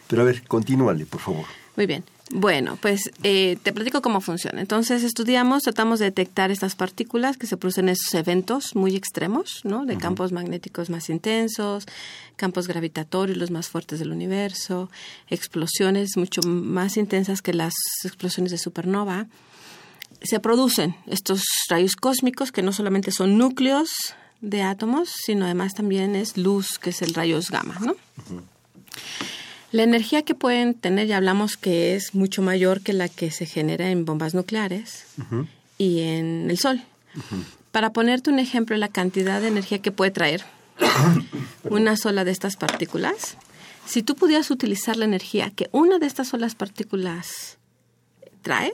Pero 0.07 0.23
a 0.23 0.25
ver, 0.25 0.43
continúale, 0.47 1.07
por 1.07 1.21
favor. 1.21 1.45
Muy 1.77 1.87
bien. 1.87 2.05
Bueno, 2.31 2.79
pues 2.81 3.11
eh, 3.23 3.57
te 3.63 3.73
platico 3.73 4.03
cómo 4.03 4.21
funciona. 4.21 4.61
Entonces 4.61 5.03
estudiamos, 5.03 5.63
tratamos 5.63 5.99
de 5.99 6.07
detectar 6.07 6.51
estas 6.51 6.75
partículas 6.75 7.39
que 7.39 7.47
se 7.47 7.57
producen 7.57 7.87
en 7.89 7.95
esos 7.95 8.13
eventos 8.15 8.75
muy 8.75 8.97
extremos, 8.97 9.61
¿no? 9.65 9.87
De 9.87 9.97
campos 9.97 10.31
magnéticos 10.31 10.91
más 10.91 11.09
intensos, 11.09 11.87
campos 12.37 12.69
gravitatorios 12.69 13.39
los 13.39 13.51
más 13.51 13.69
fuertes 13.69 13.99
del 13.99 14.13
universo, 14.13 14.91
explosiones 15.29 16.17
mucho 16.17 16.43
más 16.43 16.99
intensas 16.99 17.41
que 17.41 17.55
las 17.55 17.73
explosiones 18.05 18.53
de 18.53 18.59
supernova. 18.59 19.27
Se 20.21 20.39
producen 20.39 20.97
estos 21.07 21.43
rayos 21.71 21.97
cósmicos 21.97 22.53
que 22.53 22.63
no 22.63 22.73
solamente 22.73 23.11
son 23.11 23.39
núcleos 23.39 23.91
de 24.43 24.63
átomos, 24.63 25.09
sino 25.25 25.47
además 25.47 25.75
también 25.75 26.15
es 26.15 26.37
luz, 26.37 26.79
que 26.79 26.91
es 26.91 27.01
el 27.01 27.15
rayos 27.15 27.51
gamma, 27.51 27.79
¿no? 27.81 27.97
La 29.71 29.83
energía 29.83 30.23
que 30.23 30.35
pueden 30.35 30.75
tener, 30.75 31.07
ya 31.07 31.19
hablamos 31.19 31.57
que 31.57 31.95
es 31.95 32.15
mucho 32.15 32.41
mayor 32.41 32.81
que 32.81 32.93
la 32.95 33.09
que 33.09 33.31
se 33.31 33.45
genera 33.45 33.91
en 33.91 34.05
bombas 34.05 34.35
nucleares 34.35 35.05
y 35.77 36.01
en 36.01 36.51
el 36.51 36.59
Sol. 36.59 36.83
Para 37.71 37.93
ponerte 37.93 38.31
un 38.31 38.39
ejemplo 38.39 38.77
la 38.77 38.89
cantidad 38.89 39.41
de 39.41 39.49
energía 39.49 39.81
que 39.81 39.93
puede 39.93 40.11
traer 40.11 40.45
una 41.65 41.97
sola 41.97 42.25
de 42.25 42.31
estas 42.31 42.57
partículas, 42.57 43.37
si 43.85 44.03
tú 44.03 44.15
pudieras 44.15 44.51
utilizar 44.51 44.97
la 44.97 45.05
energía 45.05 45.51
que 45.51 45.69
una 45.73 45.99
de 45.99 46.07
estas 46.07 46.29
solas 46.29 46.55
partículas 46.55 47.59
trae, 48.43 48.73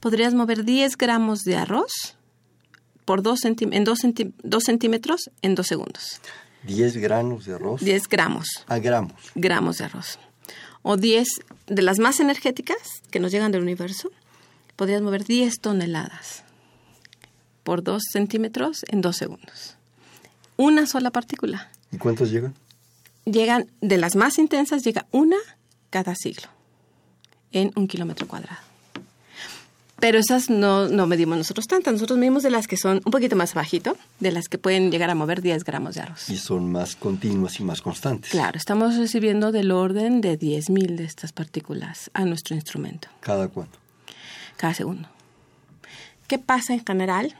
podrías 0.00 0.34
mover 0.34 0.64
10 0.64 0.96
gramos 0.96 1.42
de 1.42 1.56
arroz 1.56 2.16
por 3.04 3.22
dos 3.22 3.44
en 3.44 3.84
2 3.84 3.98
centímetros 4.64 5.30
en 5.42 5.54
2 5.54 5.66
segundos. 5.66 6.20
10 6.64 6.96
granos 6.98 7.44
de 7.44 7.54
arroz 7.54 7.80
10 7.80 8.08
gramos 8.08 8.48
a 8.68 8.78
gramos. 8.78 9.14
gramos 9.34 9.78
de 9.78 9.84
arroz. 9.84 10.18
O 10.82 10.96
10 10.96 11.28
de 11.66 11.82
las 11.82 11.98
más 11.98 12.20
energéticas 12.20 13.02
que 13.10 13.20
nos 13.20 13.32
llegan 13.32 13.52
del 13.52 13.62
universo, 13.62 14.10
podrías 14.76 15.02
mover 15.02 15.24
10 15.24 15.60
toneladas 15.60 16.42
por 17.62 17.82
2 17.82 18.02
centímetros 18.12 18.84
en 18.88 19.00
2 19.00 19.16
segundos. 19.16 19.76
Una 20.56 20.86
sola 20.86 21.10
partícula. 21.10 21.70
¿Y 21.90 21.98
cuántos 21.98 22.30
llegan? 22.30 22.54
Llegan, 23.24 23.70
de 23.80 23.98
las 23.98 24.16
más 24.16 24.38
intensas, 24.38 24.82
llega 24.82 25.06
una 25.12 25.36
cada 25.90 26.14
siglo 26.14 26.48
en 27.52 27.70
un 27.76 27.86
kilómetro 27.86 28.26
cuadrado. 28.26 28.71
Pero 30.02 30.18
esas 30.18 30.50
no, 30.50 30.88
no 30.88 31.06
medimos 31.06 31.38
nosotros 31.38 31.68
tantas. 31.68 31.92
Nosotros 31.92 32.18
medimos 32.18 32.42
de 32.42 32.50
las 32.50 32.66
que 32.66 32.76
son 32.76 33.00
un 33.04 33.12
poquito 33.12 33.36
más 33.36 33.54
bajito, 33.54 33.96
de 34.18 34.32
las 34.32 34.48
que 34.48 34.58
pueden 34.58 34.90
llegar 34.90 35.10
a 35.10 35.14
mover 35.14 35.42
10 35.42 35.62
gramos 35.62 35.94
de 35.94 36.00
arroz. 36.00 36.28
Y 36.28 36.38
son 36.38 36.72
más 36.72 36.96
continuas 36.96 37.60
y 37.60 37.62
más 37.62 37.82
constantes. 37.82 38.32
Claro, 38.32 38.58
estamos 38.58 38.96
recibiendo 38.96 39.52
del 39.52 39.70
orden 39.70 40.20
de 40.20 40.36
10.000 40.36 40.96
de 40.96 41.04
estas 41.04 41.30
partículas 41.32 42.10
a 42.14 42.24
nuestro 42.24 42.56
instrumento 42.56 43.06
¿Cada 43.20 43.46
cuánto? 43.46 43.78
cada 44.56 44.74
segundo. 44.74 45.08
¿Qué 46.26 46.40
pasa 46.40 46.74
en 46.74 46.84
general? 46.84 47.36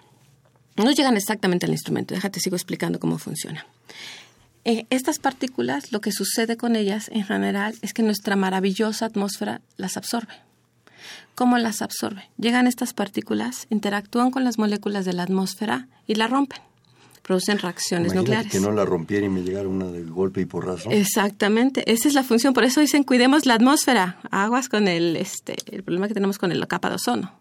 No 0.76 0.92
llegan 0.92 1.16
exactamente 1.16 1.66
al 1.66 1.72
instrumento, 1.72 2.14
déjate 2.14 2.38
sigo 2.38 2.54
explicando 2.54 3.00
cómo 3.00 3.18
funciona. 3.18 3.66
Eh, 4.64 4.86
estas 4.90 5.18
partículas, 5.18 5.90
lo 5.90 6.00
que 6.00 6.12
sucede 6.12 6.56
con 6.56 6.76
ellas 6.76 7.08
en 7.12 7.24
general 7.24 7.74
es 7.82 7.92
que 7.92 8.04
nuestra 8.04 8.36
maravillosa 8.36 9.06
atmósfera 9.06 9.62
las 9.76 9.96
absorbe. 9.96 10.34
¿Cómo 11.34 11.58
las 11.58 11.82
absorbe? 11.82 12.30
Llegan 12.38 12.66
estas 12.66 12.92
partículas, 12.92 13.66
interactúan 13.70 14.30
con 14.30 14.44
las 14.44 14.58
moléculas 14.58 15.04
de 15.04 15.12
la 15.12 15.22
atmósfera 15.22 15.88
y 16.06 16.14
la 16.14 16.28
rompen. 16.28 16.60
Producen 17.22 17.58
reacciones 17.58 18.12
Imagínate 18.12 18.36
nucleares. 18.36 18.52
que 18.52 18.60
no 18.60 18.72
la 18.72 18.84
rompiera 18.84 19.24
y 19.24 19.28
me 19.28 19.42
llegara 19.42 19.68
una 19.68 19.86
de 19.86 20.02
golpe 20.02 20.40
y 20.40 20.44
porrazo. 20.44 20.90
Exactamente, 20.90 21.90
esa 21.90 22.08
es 22.08 22.14
la 22.14 22.24
función. 22.24 22.52
Por 22.52 22.64
eso 22.64 22.80
dicen 22.80 23.04
cuidemos 23.04 23.46
la 23.46 23.54
atmósfera. 23.54 24.18
Aguas 24.30 24.68
con 24.68 24.88
el, 24.88 25.16
este, 25.16 25.56
el 25.70 25.84
problema 25.84 26.08
que 26.08 26.14
tenemos 26.14 26.38
con 26.38 26.50
el 26.50 26.66
capa 26.66 26.88
de 26.88 26.96
ozono. 26.96 27.32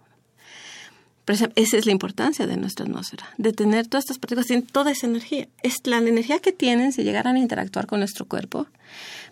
Pero 1.26 1.52
esa 1.56 1.78
es 1.78 1.86
la 1.86 1.92
importancia 1.92 2.48
de 2.48 2.58
nuestra 2.58 2.86
atmósfera, 2.86 3.26
de 3.38 3.54
tener 3.54 3.88
todas 3.88 4.06
estas 4.06 4.18
partículas, 4.18 4.48
tienen 4.48 4.66
toda 4.66 4.92
esa 4.92 5.08
energía. 5.08 5.48
Es 5.62 5.76
la 5.86 5.98
energía 5.98 6.40
que 6.40 6.52
tienen 6.52 6.94
si 6.94 7.04
llegaran 7.04 7.36
a 7.36 7.40
interactuar 7.40 7.86
con 7.86 8.00
nuestro 8.00 8.26
cuerpo, 8.26 8.68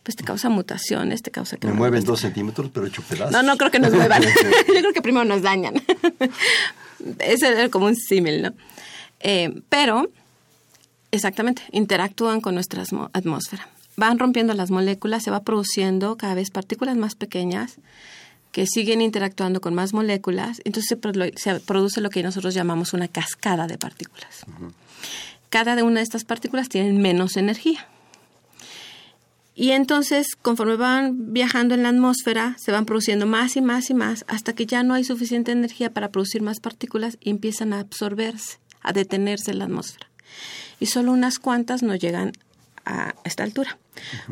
pues 0.03 0.15
te 0.15 0.23
causa 0.23 0.49
mutaciones, 0.49 1.21
te 1.21 1.31
causa 1.31 1.57
que 1.57 1.67
me 1.67 1.73
mueven 1.73 2.03
dos 2.03 2.21
centímetros, 2.21 2.69
pero 2.73 2.85
hecho 2.87 3.01
pedazos. 3.03 3.31
No, 3.31 3.43
no 3.43 3.57
creo 3.57 3.69
que 3.71 3.79
nos 3.79 3.93
muevan. 3.95 4.21
Yo 4.67 4.79
creo 4.79 4.93
que 4.93 5.01
primero 5.01 5.25
nos 5.25 5.41
dañan. 5.41 5.75
Ese 7.19 7.63
es 7.63 7.69
como 7.69 7.85
un 7.85 7.95
símil, 7.95 8.41
¿no? 8.41 8.53
Eh, 9.21 9.61
pero, 9.69 10.09
exactamente, 11.11 11.61
interactúan 11.71 12.41
con 12.41 12.55
nuestra 12.55 12.83
atmósfera. 13.13 13.67
Van 13.95 14.17
rompiendo 14.19 14.53
las 14.53 14.71
moléculas, 14.71 15.23
se 15.23 15.31
va 15.31 15.41
produciendo 15.41 16.15
cada 16.17 16.33
vez 16.35 16.51
partículas 16.51 16.95
más 16.97 17.15
pequeñas 17.15 17.75
que 18.51 18.65
siguen 18.65 19.01
interactuando 19.01 19.61
con 19.61 19.75
más 19.75 19.93
moléculas, 19.93 20.61
entonces 20.65 20.87
se, 20.89 20.99
produ- 20.99 21.37
se 21.37 21.59
produce 21.59 22.01
lo 22.01 22.09
que 22.09 22.23
nosotros 22.23 22.53
llamamos 22.55 22.93
una 22.93 23.07
cascada 23.07 23.67
de 23.67 23.77
partículas. 23.77 24.43
Cada 25.49 25.75
de 25.75 25.83
una 25.83 25.99
de 25.99 26.03
estas 26.03 26.23
partículas 26.23 26.67
tiene 26.69 26.91
menos 26.93 27.37
energía. 27.37 27.85
Y 29.59 29.73
entonces, 29.73 30.37
conforme 30.41 30.77
van 30.77 31.33
viajando 31.33 31.75
en 31.75 31.83
la 31.83 31.89
atmósfera, 31.89 32.55
se 32.57 32.71
van 32.71 32.85
produciendo 32.85 33.25
más 33.25 33.57
y 33.57 33.61
más 33.61 33.89
y 33.89 33.93
más 33.93 34.23
hasta 34.29 34.53
que 34.53 34.65
ya 34.65 34.83
no 34.83 34.93
hay 34.93 35.03
suficiente 35.03 35.51
energía 35.51 35.93
para 35.93 36.11
producir 36.11 36.41
más 36.41 36.61
partículas 36.61 37.17
y 37.19 37.29
empiezan 37.29 37.73
a 37.73 37.81
absorberse, 37.81 38.59
a 38.81 38.93
detenerse 38.93 39.51
en 39.51 39.59
la 39.59 39.65
atmósfera. 39.65 40.09
Y 40.79 40.85
solo 40.85 41.11
unas 41.11 41.39
cuantas 41.39 41.83
no 41.83 41.93
llegan 41.95 42.31
a 42.85 43.15
esta 43.25 43.43
altura. 43.43 43.77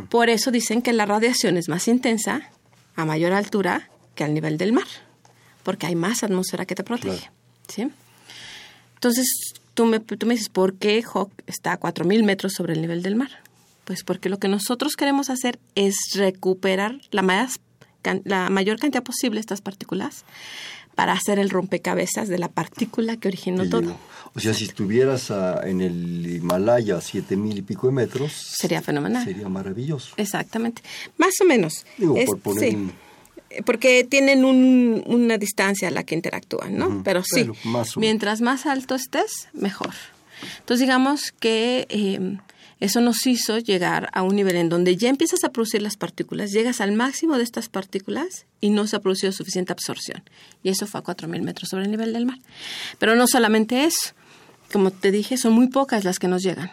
Por 0.08 0.30
eso 0.30 0.50
dicen 0.50 0.82
que 0.82 0.94
la 0.94 1.06
radiación 1.06 1.58
es 1.58 1.68
más 1.68 1.90
intensa 1.90 2.50
a 2.96 3.04
mayor 3.04 3.34
altura 3.34 3.90
que 4.16 4.24
al 4.24 4.34
nivel 4.34 4.58
del 4.58 4.72
mar, 4.72 4.88
porque 5.64 5.88
hay 5.88 5.96
más 5.98 6.24
atmósfera 6.24 6.66
que 6.66 6.76
te 6.76 6.86
protege. 6.86 7.18
Claro. 7.18 7.34
¿sí? 7.68 7.92
Entonces, 8.94 9.28
tú 9.74 9.88
me, 9.88 10.00
tú 10.00 10.26
me 10.26 10.36
dices, 10.36 10.48
¿por 10.48 10.76
qué 10.76 11.04
Hawk 11.04 11.34
está 11.48 11.74
a 11.74 11.80
4.000 11.82 12.24
metros 12.24 12.54
sobre 12.54 12.72
el 12.76 12.80
nivel 12.80 13.04
del 13.04 13.18
mar? 13.18 13.46
Pues 13.88 14.04
porque 14.04 14.28
lo 14.28 14.38
que 14.38 14.50
nosotros 14.50 14.98
queremos 14.98 15.30
hacer 15.30 15.60
es 15.76 15.96
recuperar 16.14 17.00
la, 17.12 17.22
más, 17.22 17.62
la 18.26 18.50
mayor 18.50 18.78
cantidad 18.80 19.02
posible 19.02 19.36
de 19.38 19.42
estas 19.42 19.62
partículas 19.62 20.26
para 20.94 21.14
hacer 21.14 21.40
el 21.40 21.50
rompecabezas 21.50 22.28
de 22.28 22.38
la 22.38 22.50
partícula 22.50 23.16
que 23.16 23.30
originó 23.30 23.64
Que 23.64 23.70
todo. 23.70 23.82
llegó. 23.84 23.98
O 24.36 24.40
sea, 24.42 24.54
si 24.54 24.66
estuvieras 24.66 25.32
ah, 25.32 25.62
en 25.64 25.80
el 25.80 26.26
Himalaya 26.28 26.98
a 26.98 27.02
siete 27.02 27.38
mil 27.38 27.58
y 27.58 27.62
pico 27.62 27.88
de 27.88 27.94
metros, 27.94 28.34
Sería 28.34 28.82
fenomenal. 28.82 29.24
sería 29.24 29.48
maravilloso. 29.48 30.14
Exactamente. 30.18 30.82
Más 31.18 31.34
o 31.42 31.46
menos. 31.46 31.86
Digo, 31.98 32.18
Es- 32.18 32.26
por 32.26 32.40
poner 32.40 32.70
sí. 32.72 32.76
un- 32.76 32.92
Porque 33.66 34.04
tienen 34.04 34.44
un- 34.44 35.02
una 35.08 35.38
distancia 35.38 35.88
a 35.88 35.92
la 35.92 36.04
que 36.04 36.14
interactúan, 36.14 36.76
¿no? 36.78 37.02
Pero 37.06 37.24
sí, 37.24 37.44
Pero 37.46 37.56
más 37.64 37.96
mientras 37.96 38.42
más 38.42 38.66
alto 38.66 38.94
estés, 38.96 39.48
mejor. 39.54 39.94
Entonces 40.60 40.82
digamos 40.86 41.32
que 41.40 41.88
eh, 41.90 42.38
eso 42.80 43.02
nos 43.02 43.26
hizo 43.26 43.58
llegar 43.58 44.10
a 44.14 44.24
un 44.24 44.36
nivel 44.36 44.56
en 44.56 44.70
donde 44.70 44.96
ya 44.96 45.10
empiezas 45.10 45.44
a 45.44 45.50
producir 45.50 45.82
las 45.82 45.98
partículas, 45.98 46.52
llegas 46.52 46.82
al 46.82 46.92
máximo 46.92 47.38
de 47.38 47.44
estas 47.44 47.70
partículas 47.70 48.46
y 48.62 48.70
no 48.70 48.88
se 48.88 48.96
ha 48.96 49.00
producido 49.00 49.32
suficiente 49.32 49.74
absorción. 49.74 50.24
Y 50.64 50.70
eso 50.70 50.86
fue 50.88 51.00
a 51.00 51.04
4.000 51.04 51.42
metros 51.42 51.70
sobre 51.70 51.86
el 51.86 51.92
nivel 51.92 52.14
del 52.14 52.26
mar. 52.26 52.40
Pero 53.00 53.16
no 53.16 53.28
solamente 53.28 53.86
eso, 53.86 54.12
como 54.72 54.92
te 54.92 55.12
dije, 55.12 55.38
son 55.38 55.54
muy 55.54 55.68
pocas 55.68 56.04
las 56.04 56.20
que 56.20 56.28
nos 56.28 56.44
llegan. 56.44 56.72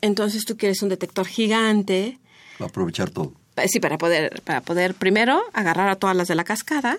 Entonces 0.00 0.44
tú 0.44 0.56
quieres 0.56 0.82
un 0.82 0.88
detector 0.88 1.26
gigante, 1.26 2.18
Aprovechar 2.58 3.10
todo. 3.10 3.32
Sí, 3.66 3.80
para 3.80 3.98
poder, 3.98 4.42
para 4.42 4.60
poder 4.60 4.94
primero 4.94 5.42
agarrar 5.52 5.88
a 5.88 5.96
todas 5.96 6.16
las 6.16 6.28
de 6.28 6.34
la 6.34 6.44
cascada 6.44 6.96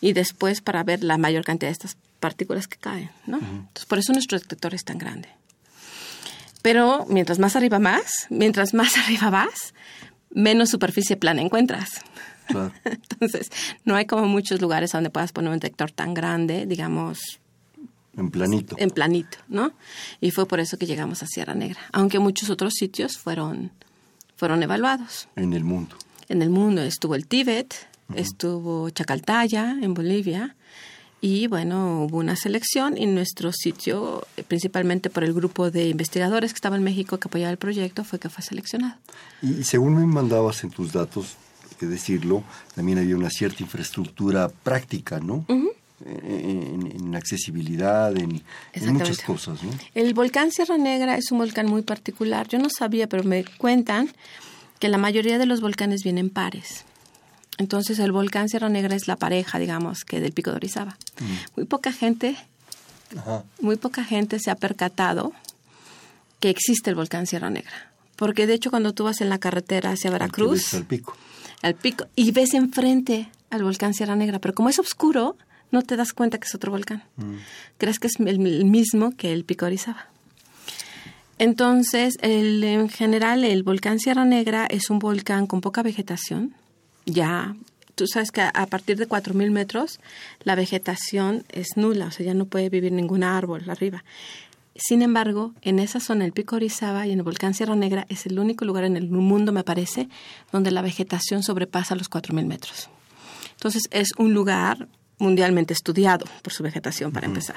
y 0.00 0.14
después 0.14 0.60
para 0.60 0.82
ver 0.82 1.04
la 1.04 1.16
mayor 1.16 1.44
cantidad 1.44 1.68
de 1.68 1.74
estas 1.74 1.96
partículas 2.18 2.66
que 2.66 2.76
caen, 2.76 3.10
¿no? 3.26 3.38
Entonces, 3.38 3.86
por 3.86 3.98
eso 3.98 4.12
nuestro 4.12 4.38
detector 4.38 4.74
es 4.74 4.84
tan 4.84 4.98
grande. 4.98 5.28
Pero 6.62 7.06
mientras 7.08 7.38
más 7.38 7.56
arriba 7.56 7.78
más, 7.78 8.26
mientras 8.30 8.72
más 8.74 8.96
arriba 9.04 9.30
vas, 9.30 9.74
menos 10.30 10.70
superficie 10.70 11.16
plana 11.16 11.42
encuentras. 11.42 12.00
Claro. 12.46 12.72
Entonces, 12.84 13.50
no 13.84 13.94
hay 13.96 14.06
como 14.06 14.26
muchos 14.26 14.60
lugares 14.60 14.92
donde 14.92 15.10
puedas 15.10 15.32
poner 15.32 15.50
un 15.52 15.58
detector 15.58 15.90
tan 15.90 16.14
grande, 16.14 16.66
digamos, 16.66 17.20
En 18.16 18.30
planito. 18.30 18.76
en 18.78 18.90
planito, 18.90 19.38
¿no? 19.48 19.72
Y 20.20 20.30
fue 20.30 20.46
por 20.46 20.60
eso 20.60 20.76
que 20.78 20.86
llegamos 20.86 21.22
a 21.22 21.26
Sierra 21.26 21.54
Negra, 21.54 21.80
aunque 21.92 22.18
muchos 22.18 22.50
otros 22.50 22.74
sitios 22.74 23.16
fueron, 23.18 23.72
fueron 24.36 24.62
evaluados 24.62 25.28
En 25.36 25.52
el 25.52 25.64
mundo. 25.64 25.96
en 26.28 26.42
el 26.42 26.50
mundo. 26.50 26.82
Estuvo 26.82 27.14
el 27.14 27.26
Tíbet, 27.26 27.74
estuvo 28.14 28.90
Chacaltaya 28.90 29.76
en 29.80 29.94
Bolivia 29.94 30.56
y 31.22 31.46
bueno, 31.46 32.02
hubo 32.02 32.18
una 32.18 32.36
selección 32.36 32.98
y 32.98 33.06
nuestro 33.06 33.52
sitio, 33.52 34.26
eh, 34.36 34.42
principalmente 34.42 35.08
por 35.08 35.24
el 35.24 35.32
grupo 35.32 35.70
de 35.70 35.88
investigadores 35.88 36.52
que 36.52 36.56
estaba 36.56 36.76
en 36.76 36.82
México 36.82 37.18
que 37.18 37.28
apoyaba 37.28 37.50
el 37.50 37.58
proyecto, 37.58 38.04
fue 38.04 38.18
que 38.18 38.28
fue 38.28 38.44
seleccionado. 38.44 38.96
Y, 39.40 39.60
y 39.60 39.64
según 39.64 39.94
me 39.94 40.04
mandabas 40.04 40.62
en 40.64 40.70
tus 40.70 40.92
datos, 40.92 41.36
que 41.78 41.86
decirlo, 41.86 42.44
también 42.74 42.98
había 42.98 43.16
una 43.16 43.30
cierta 43.30 43.62
infraestructura 43.62 44.48
práctica, 44.48 45.20
¿no? 45.20 45.46
en, 46.04 46.92
en 46.96 47.14
accesibilidad, 47.14 48.16
en, 48.16 48.42
en 48.72 48.92
muchas 48.92 49.20
cosas, 49.20 49.62
¿no? 49.62 49.70
El 49.94 50.14
volcán 50.14 50.50
Sierra 50.50 50.76
Negra 50.76 51.16
es 51.16 51.30
un 51.30 51.38
volcán 51.38 51.66
muy 51.66 51.82
particular. 51.82 52.48
Yo 52.48 52.58
no 52.58 52.68
sabía, 52.70 53.08
pero 53.08 53.24
me 53.24 53.44
cuentan 53.44 54.10
que 54.78 54.88
la 54.88 54.98
mayoría 54.98 55.38
de 55.38 55.46
los 55.46 55.60
volcanes 55.60 56.02
vienen 56.02 56.30
pares. 56.30 56.84
Entonces 57.58 57.98
el 57.98 58.12
volcán 58.12 58.48
Sierra 58.48 58.68
Negra 58.68 58.96
es 58.96 59.06
la 59.08 59.16
pareja, 59.16 59.58
digamos, 59.58 60.04
que 60.04 60.20
del 60.20 60.32
Pico 60.32 60.50
de 60.50 60.56
Orizaba. 60.56 60.96
Muy 61.56 61.66
poca 61.66 61.92
gente 61.92 62.36
Ajá. 63.16 63.44
muy 63.60 63.76
poca 63.76 64.04
gente 64.04 64.38
se 64.40 64.50
ha 64.50 64.54
percatado 64.56 65.32
que 66.40 66.48
existe 66.50 66.90
el 66.90 66.96
volcán 66.96 67.26
Sierra 67.26 67.50
Negra. 67.50 67.72
Porque 68.16 68.46
de 68.46 68.54
hecho 68.54 68.70
cuando 68.70 68.92
tú 68.94 69.04
vas 69.04 69.20
en 69.20 69.28
la 69.28 69.38
carretera 69.38 69.90
hacia 69.90 70.10
Veracruz, 70.10 70.74
Al 70.74 70.84
pico. 70.86 71.16
al 71.62 71.74
pico, 71.74 72.06
y 72.16 72.30
ves 72.32 72.54
enfrente 72.54 73.28
al 73.50 73.62
volcán 73.64 73.94
Sierra 73.94 74.16
Negra, 74.16 74.38
pero 74.38 74.54
como 74.54 74.68
es 74.70 74.78
oscuro, 74.78 75.36
no 75.70 75.82
te 75.82 75.96
das 75.96 76.12
cuenta 76.12 76.38
que 76.38 76.46
es 76.48 76.54
otro 76.54 76.70
volcán. 76.72 77.02
Crees 77.78 77.98
que 77.98 78.06
es 78.06 78.18
el, 78.18 78.28
el 78.46 78.64
mismo 78.64 79.14
que 79.16 79.32
el 79.32 79.44
pico 79.44 79.66
de 79.66 79.70
Orizaba. 79.72 80.06
Entonces, 81.38 82.14
el- 82.20 82.62
en 82.64 82.88
general, 82.88 83.44
el 83.44 83.62
volcán 83.62 83.98
Sierra 83.98 84.24
Negra 84.24 84.66
es 84.66 84.90
un 84.90 84.98
volcán 84.98 85.46
con 85.46 85.60
poca 85.60 85.82
vegetación. 85.82 86.54
Ya, 87.06 87.54
tú 87.94 88.06
sabes 88.06 88.30
que 88.30 88.40
a, 88.40 88.48
a 88.48 88.66
partir 88.66 88.96
de 88.96 89.08
4.000 89.08 89.50
metros 89.50 90.00
la 90.44 90.54
vegetación 90.54 91.44
es 91.50 91.76
nula, 91.76 92.06
o 92.06 92.10
sea, 92.10 92.26
ya 92.26 92.34
no 92.34 92.46
puede 92.46 92.68
vivir 92.68 92.92
ningún 92.92 93.24
árbol 93.24 93.68
arriba. 93.68 94.04
Sin 94.74 95.02
embargo, 95.02 95.52
en 95.60 95.78
esa 95.78 96.00
zona, 96.00 96.24
el 96.24 96.32
Pico 96.32 96.56
Orizaba 96.56 97.06
y 97.06 97.12
en 97.12 97.18
el 97.18 97.24
volcán 97.24 97.52
Sierra 97.52 97.76
Negra, 97.76 98.06
es 98.08 98.24
el 98.24 98.38
único 98.38 98.64
lugar 98.64 98.84
en 98.84 98.96
el 98.96 99.10
mundo, 99.10 99.52
me 99.52 99.64
parece, 99.64 100.08
donde 100.50 100.70
la 100.70 100.80
vegetación 100.80 101.42
sobrepasa 101.42 101.94
los 101.94 102.10
4.000 102.10 102.46
metros. 102.46 102.88
Entonces, 103.52 103.82
es 103.90 104.12
un 104.16 104.32
lugar 104.32 104.88
mundialmente 105.18 105.74
estudiado 105.74 106.24
por 106.42 106.52
su 106.52 106.62
vegetación, 106.62 107.12
para 107.12 107.26
empezar. 107.26 107.56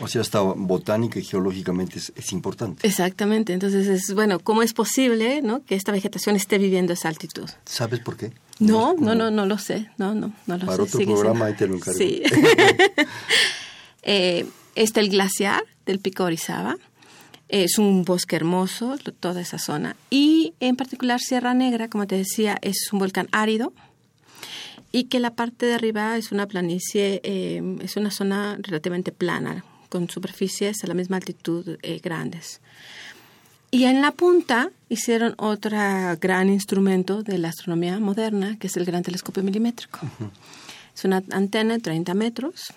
O 0.00 0.08
sea, 0.08 0.20
hasta 0.20 0.40
botánica 0.40 1.18
y 1.18 1.24
geológicamente 1.24 1.98
es, 1.98 2.12
es 2.16 2.32
importante. 2.32 2.86
Exactamente. 2.86 3.52
Entonces, 3.52 3.86
es 3.88 4.14
bueno, 4.14 4.38
¿cómo 4.38 4.62
es 4.62 4.72
posible 4.72 5.42
¿no? 5.42 5.64
que 5.64 5.74
esta 5.74 5.92
vegetación 5.92 6.36
esté 6.36 6.58
viviendo 6.58 6.92
esa 6.92 7.08
altitud? 7.08 7.50
¿Sabes 7.64 8.00
por 8.00 8.16
qué? 8.16 8.32
No, 8.58 8.94
no, 8.94 9.14
no, 9.14 9.30
no 9.30 9.44
lo 9.46 9.58
sé. 9.58 9.90
No, 9.98 10.14
no, 10.14 10.32
no 10.46 10.56
lo 10.58 10.64
Para 10.66 10.76
sé. 10.76 10.82
otro 10.82 10.98
Sigue 10.98 11.12
programa 11.12 11.32
siendo- 11.32 11.44
ahí 11.46 11.54
te 11.54 11.66
lo 11.68 11.74
encargo. 11.76 11.98
Sí. 11.98 12.22
Eh, 14.08 14.46
está 14.76 15.00
el 15.00 15.08
glaciar 15.10 15.64
del 15.84 15.98
Pico 15.98 16.22
Orizaba. 16.24 16.76
Es 17.48 17.78
un 17.78 18.04
bosque 18.04 18.36
hermoso, 18.36 18.96
toda 19.20 19.40
esa 19.40 19.58
zona. 19.58 19.96
Y 20.10 20.54
en 20.60 20.76
particular 20.76 21.20
Sierra 21.20 21.54
Negra, 21.54 21.88
como 21.88 22.06
te 22.06 22.16
decía, 22.16 22.56
es 22.62 22.92
un 22.92 22.98
volcán 23.00 23.28
árido 23.32 23.72
y 24.92 25.04
que 25.04 25.20
la 25.20 25.30
parte 25.34 25.66
de 25.66 25.74
arriba 25.74 26.16
es 26.16 26.32
una 26.32 26.46
planicie, 26.46 27.20
eh, 27.24 27.78
es 27.82 27.96
una 27.96 28.10
zona 28.10 28.58
relativamente 28.62 29.12
plana, 29.12 29.64
con 29.88 30.08
superficies 30.10 30.82
a 30.82 30.86
la 30.86 30.94
misma 30.94 31.16
altitud 31.16 31.76
eh, 31.82 32.00
grandes. 32.02 32.60
Y 33.76 33.84
en 33.84 34.00
la 34.00 34.10
punta 34.10 34.70
hicieron 34.88 35.34
otro 35.36 35.76
gran 36.18 36.48
instrumento 36.48 37.22
de 37.22 37.36
la 37.36 37.50
astronomía 37.50 38.00
moderna, 38.00 38.56
que 38.58 38.68
es 38.68 38.76
el 38.78 38.86
gran 38.86 39.02
telescopio 39.02 39.42
milimétrico. 39.42 39.98
Es 40.94 41.04
una 41.04 41.22
antena 41.30 41.74
de 41.74 41.80
30 41.80 42.14
metros 42.14 42.72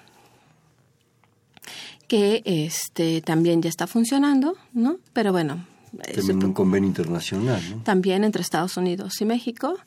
que 2.10 2.42
este 2.44 3.22
también 3.22 3.62
ya 3.62 3.70
está 3.70 3.88
funcionando, 3.88 4.58
¿no? 4.74 4.98
Pero 5.14 5.32
bueno, 5.32 5.66
También 6.14 6.44
un 6.44 6.54
convenio 6.54 6.90
internacional, 6.90 7.62
¿no? 7.70 7.78
también 7.84 8.26
entre 8.26 8.42
Estados 8.42 8.76
Unidos 8.76 9.22
y 9.22 9.26
México. 9.26 9.78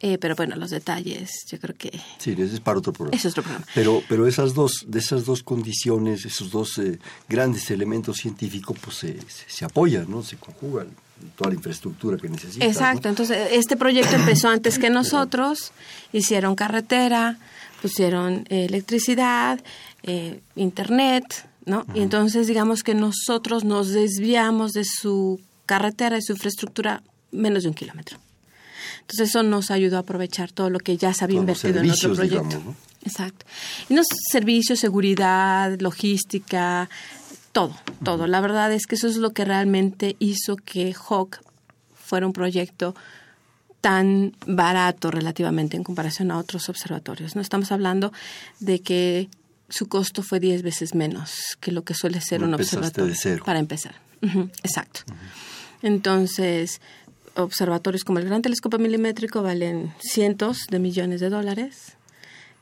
Eh, 0.00 0.18
pero 0.18 0.36
bueno, 0.36 0.56
los 0.56 0.70
detalles, 0.70 1.30
yo 1.50 1.58
creo 1.58 1.74
que... 1.74 1.90
Sí, 2.18 2.32
ese 2.32 2.54
es 2.54 2.60
para 2.60 2.78
otro 2.78 2.92
programa. 2.92 3.16
Es 3.16 3.24
otro 3.24 3.42
programa. 3.42 3.66
Pero, 3.74 4.02
pero 4.08 4.26
esas 4.26 4.52
dos, 4.52 4.84
de 4.86 4.98
esas 4.98 5.24
dos 5.24 5.42
condiciones, 5.42 6.26
esos 6.26 6.50
dos 6.50 6.76
eh, 6.78 6.98
grandes 7.28 7.70
elementos 7.70 8.18
científicos, 8.18 8.76
pues 8.78 8.96
se, 8.96 9.18
se, 9.46 9.64
apoyan, 9.64 10.10
¿no? 10.10 10.22
Se 10.22 10.36
conjugan 10.36 10.88
toda 11.34 11.50
la 11.50 11.56
infraestructura 11.56 12.18
que 12.18 12.28
necesitan. 12.28 12.68
Exacto, 12.68 13.08
entonces 13.08 13.48
este 13.52 13.76
proyecto 13.76 14.16
empezó 14.16 14.48
antes 14.48 14.78
que 14.78 14.90
nosotros, 15.00 15.72
hicieron 16.12 16.56
carretera, 16.56 17.38
pusieron 17.80 18.46
eh, 18.50 18.66
electricidad, 18.66 19.60
eh, 20.02 20.40
internet, 20.56 21.48
¿no? 21.64 21.86
Y 21.94 22.00
entonces 22.00 22.46
digamos 22.46 22.82
que 22.82 22.94
nosotros 22.94 23.64
nos 23.64 23.88
desviamos 23.88 24.72
de 24.72 24.84
su 24.84 25.40
carretera 25.64 26.18
y 26.18 26.22
su 26.22 26.32
infraestructura 26.32 27.02
menos 27.32 27.62
de 27.62 27.70
un 27.70 27.74
kilómetro. 27.74 28.18
Entonces 29.08 29.30
eso 29.30 29.44
nos 29.44 29.70
ayudó 29.70 29.98
a 29.98 30.00
aprovechar 30.00 30.50
todo 30.50 30.68
lo 30.68 30.80
que 30.80 30.96
ya 30.96 31.14
se 31.14 31.24
había 31.24 31.38
invertido 31.38 31.80
en 31.80 31.90
otro 31.90 32.14
proyecto. 32.14 32.60
Exacto. 33.04 33.46
Y 33.88 33.94
los 33.94 34.06
servicios, 34.32 34.80
seguridad, 34.80 35.78
logística, 35.78 36.90
todo, 37.52 37.76
todo. 38.04 38.26
La 38.26 38.40
verdad 38.40 38.72
es 38.72 38.86
que 38.86 38.96
eso 38.96 39.06
es 39.06 39.16
lo 39.16 39.30
que 39.30 39.44
realmente 39.44 40.16
hizo 40.18 40.56
que 40.56 40.92
Hawk 40.92 41.38
fuera 41.94 42.26
un 42.26 42.32
proyecto 42.32 42.96
tan 43.80 44.34
barato 44.44 45.12
relativamente 45.12 45.76
en 45.76 45.84
comparación 45.84 46.32
a 46.32 46.38
otros 46.38 46.68
observatorios. 46.68 47.36
No 47.36 47.42
estamos 47.42 47.70
hablando 47.70 48.12
de 48.58 48.80
que 48.80 49.28
su 49.68 49.86
costo 49.86 50.24
fue 50.24 50.40
10 50.40 50.62
veces 50.62 50.96
menos 50.96 51.56
que 51.60 51.70
lo 51.70 51.84
que 51.84 51.94
suele 51.94 52.20
ser 52.20 52.42
un 52.42 52.54
observatorio 52.54 53.14
para 53.44 53.60
empezar. 53.60 53.94
exacto. 54.64 55.02
Entonces, 55.82 56.80
observatorios 57.36 58.04
como 58.04 58.18
el 58.18 58.26
Gran 58.26 58.42
Telescopio 58.42 58.78
Milimétrico 58.78 59.42
valen 59.42 59.92
cientos 59.98 60.66
de 60.70 60.78
millones 60.78 61.20
de 61.20 61.30
dólares. 61.30 61.96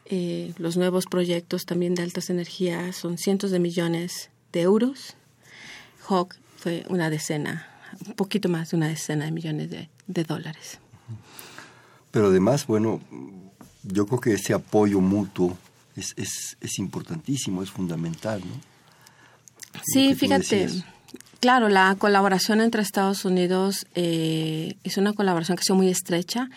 Eh, 0.07 0.53
los 0.59 0.77
nuevos 0.77 1.07
proyectos 1.07 1.65
también 1.65 1.95
de 1.95 2.03
altas 2.03 2.29
energías 2.31 2.97
son 2.97 3.17
cientos 3.17 3.51
de 3.51 3.59
millones 3.59 4.31
de 4.53 4.63
euros. 4.63 5.15
Hawk 6.09 6.37
fue 6.59 6.85
una 6.89 7.09
decena, 7.11 7.67
un 8.07 8.15
poquito 8.15 8.49
más 8.49 8.71
de 8.71 8.77
una 8.77 8.89
decena 8.89 9.25
de 9.25 9.31
millones 9.31 9.71
de, 9.71 10.25
dólares. 10.25 10.79
Pero 12.11 12.27
además, 12.27 12.67
bueno, 12.67 13.01
yo 13.83 14.07
creo 14.07 14.21
que 14.21 14.33
ese 14.35 14.53
apoyo 14.53 15.01
mutuo 15.01 15.57
es, 15.97 16.13
es, 16.17 16.57
es 16.61 16.79
importantísimo, 16.79 17.63
es 17.63 17.71
fundamental, 17.71 18.41
¿no? 18.41 18.75
Sí, 19.83 20.15
fíjate, 20.15 20.69
Claro, 21.45 21.69
la 21.69 21.95
colaboración 21.99 22.63
entre 22.63 22.81
Estados 22.81 23.27
Unidos 23.27 23.87
eh, 23.95 24.77
es 24.83 24.97
una 24.97 25.13
colaboración 25.13 25.59
que 25.59 25.61
ha 25.61 25.65
sido 25.65 25.77
muy 25.77 25.91
estrecha. 25.91 26.49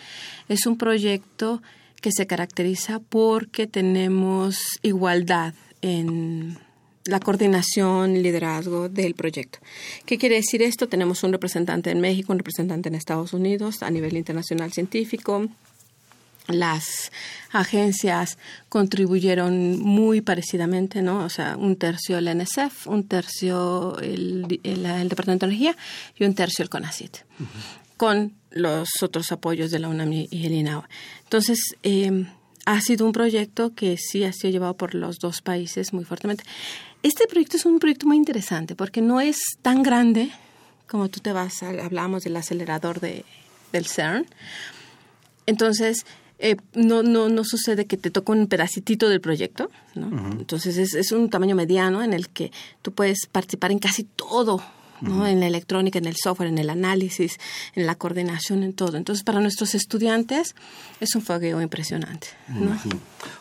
Es 0.48 0.64
un 0.64 0.78
proyecto 0.78 1.60
que 2.00 2.10
se 2.10 2.26
caracteriza 2.26 2.98
porque 2.98 3.66
tenemos 3.66 4.56
igualdad 4.80 5.52
en 5.82 6.56
la 7.04 7.20
coordinación 7.20 8.16
y 8.16 8.22
liderazgo 8.22 8.88
del 8.88 9.14
proyecto. 9.14 9.58
¿Qué 10.06 10.16
quiere 10.16 10.36
decir 10.36 10.62
esto? 10.62 10.88
Tenemos 10.88 11.22
un 11.22 11.32
representante 11.32 11.90
en 11.90 12.00
México, 12.00 12.32
un 12.32 12.38
representante 12.38 12.88
en 12.88 12.94
Estados 12.94 13.34
Unidos 13.34 13.82
a 13.82 13.90
nivel 13.90 14.16
internacional 14.16 14.72
científico, 14.72 15.48
las 16.48 17.12
agencias 17.52 18.38
contribuyeron 18.68 19.78
muy 19.78 20.20
parecidamente, 20.20 21.02
¿no? 21.02 21.24
O 21.24 21.28
sea, 21.28 21.56
un 21.56 21.76
tercio 21.76 22.18
el 22.18 22.28
NSF, 22.36 22.86
un 22.86 23.06
tercio 23.06 23.98
el, 24.00 24.60
el, 24.62 25.08
Departamento 25.08 25.46
de 25.46 25.52
Energía 25.52 25.76
y 26.16 26.24
un 26.24 26.34
tercio 26.34 26.62
el 26.62 26.68
CONACYT, 26.68 27.18
con 27.96 28.34
los 28.50 28.88
otros 29.02 29.30
apoyos 29.32 29.70
de 29.70 29.78
la 29.78 29.88
UNAM 29.88 30.12
y 30.12 30.46
el 30.46 30.52
INAO. 30.52 30.84
Entonces, 31.24 31.76
eh, 31.82 32.26
ha 32.64 32.80
sido 32.80 33.06
un 33.06 33.12
proyecto 33.12 33.74
que 33.74 33.96
sí 33.96 34.24
ha 34.24 34.32
sido 34.32 34.50
llevado 34.50 34.76
por 34.76 34.94
los 34.94 35.18
dos 35.18 35.40
países 35.40 35.92
muy 35.92 36.04
fuertemente. 36.04 36.44
Este 37.02 37.26
proyecto 37.26 37.56
es 37.56 37.64
un 37.64 37.78
proyecto 37.78 38.06
muy 38.06 38.16
interesante 38.16 38.74
porque 38.74 39.00
no 39.00 39.20
es 39.20 39.38
tan 39.62 39.82
grande 39.82 40.30
como 40.88 41.08
tú 41.08 41.20
te 41.20 41.32
vas, 41.32 41.62
a, 41.62 41.68
hablamos 41.68 42.24
del 42.24 42.36
acelerador 42.36 43.00
de, 43.00 43.24
del 43.72 43.86
CERN. 43.86 44.26
Entonces, 45.46 46.04
eh, 46.38 46.56
no, 46.74 47.02
no, 47.02 47.28
no 47.28 47.44
sucede 47.44 47.86
que 47.86 47.96
te 47.96 48.10
toca 48.10 48.32
un 48.32 48.46
pedacitito 48.46 49.08
del 49.08 49.20
proyecto, 49.20 49.70
¿no? 49.94 50.08
Entonces 50.32 50.76
es, 50.78 50.94
es, 50.94 51.10
un 51.10 51.30
tamaño 51.30 51.56
mediano 51.56 52.02
en 52.02 52.12
el 52.12 52.28
que 52.28 52.52
tú 52.80 52.92
puedes 52.92 53.26
participar 53.26 53.72
en 53.72 53.80
casi 53.80 54.04
todo, 54.04 54.62
¿no? 55.00 55.26
En 55.26 55.40
la 55.40 55.46
electrónica, 55.46 55.98
en 55.98 56.06
el 56.06 56.16
software, 56.16 56.48
en 56.48 56.58
el 56.58 56.70
análisis, 56.70 57.38
en 57.74 57.86
la 57.86 57.96
coordinación, 57.96 58.62
en 58.62 58.72
todo. 58.72 58.96
Entonces 58.96 59.24
para 59.24 59.40
nuestros 59.40 59.74
estudiantes 59.74 60.54
es 61.00 61.14
un 61.14 61.22
fogueo 61.22 61.60
impresionante, 61.60 62.28
¿no? 62.48 62.78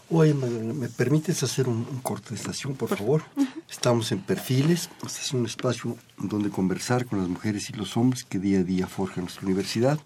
Oye, 0.10 0.34
¿me 0.34 0.88
permites 0.90 1.44
hacer 1.44 1.68
un, 1.68 1.84
corte 2.02 2.30
de 2.30 2.36
estación, 2.36 2.76
por, 2.76 2.90
favor? 2.90 3.24
Estamos 3.70 4.12
en 4.12 4.22
Perfiles, 4.22 4.90
este 5.06 5.22
es 5.22 5.34
un 5.34 5.46
espacio 5.46 5.98
donde 6.18 6.50
conversar 6.50 7.06
con 7.06 7.20
las 7.20 7.28
mujeres 7.28 7.70
y 7.70 7.74
los 7.74 7.96
hombres 7.98 8.24
que 8.24 8.40
día 8.40 8.60
a 8.60 8.64
día 8.64 8.88
forjan 8.88 9.26
nuestra 9.26 9.46
universidad. 9.46 10.00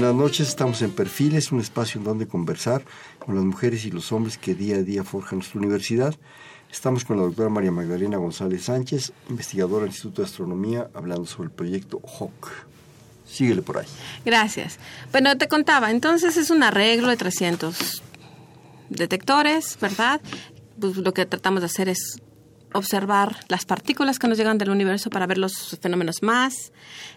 Buenas 0.00 0.16
noches, 0.16 0.48
estamos 0.48 0.80
en 0.80 0.92
Perfiles, 0.92 1.52
un 1.52 1.60
espacio 1.60 1.98
en 1.98 2.04
donde 2.04 2.26
conversar 2.26 2.82
con 3.18 3.34
las 3.34 3.44
mujeres 3.44 3.84
y 3.84 3.90
los 3.90 4.12
hombres 4.12 4.38
que 4.38 4.54
día 4.54 4.76
a 4.76 4.82
día 4.82 5.04
forjan 5.04 5.40
nuestra 5.40 5.60
universidad. 5.60 6.14
Estamos 6.72 7.04
con 7.04 7.18
la 7.18 7.24
doctora 7.24 7.50
María 7.50 7.70
Magdalena 7.70 8.16
González 8.16 8.64
Sánchez, 8.64 9.12
investigadora 9.28 9.82
del 9.82 9.90
Instituto 9.90 10.22
de 10.22 10.28
Astronomía, 10.28 10.88
hablando 10.94 11.26
sobre 11.26 11.48
el 11.48 11.54
proyecto 11.54 12.00
HAWK. 12.02 12.50
Síguele 13.26 13.60
por 13.60 13.76
ahí. 13.76 13.86
Gracias. 14.24 14.78
Bueno, 15.12 15.36
te 15.36 15.48
contaba, 15.48 15.90
entonces 15.90 16.38
es 16.38 16.48
un 16.48 16.62
arreglo 16.62 17.08
de 17.08 17.18
300 17.18 18.02
detectores, 18.88 19.76
¿verdad? 19.82 20.22
Pues 20.80 20.96
lo 20.96 21.12
que 21.12 21.26
tratamos 21.26 21.60
de 21.60 21.66
hacer 21.66 21.90
es 21.90 22.22
observar 22.72 23.36
las 23.48 23.66
partículas 23.66 24.18
que 24.18 24.28
nos 24.28 24.38
llegan 24.38 24.56
del 24.56 24.70
universo 24.70 25.10
para 25.10 25.26
ver 25.26 25.36
los 25.36 25.76
fenómenos 25.82 26.22
más 26.22 26.72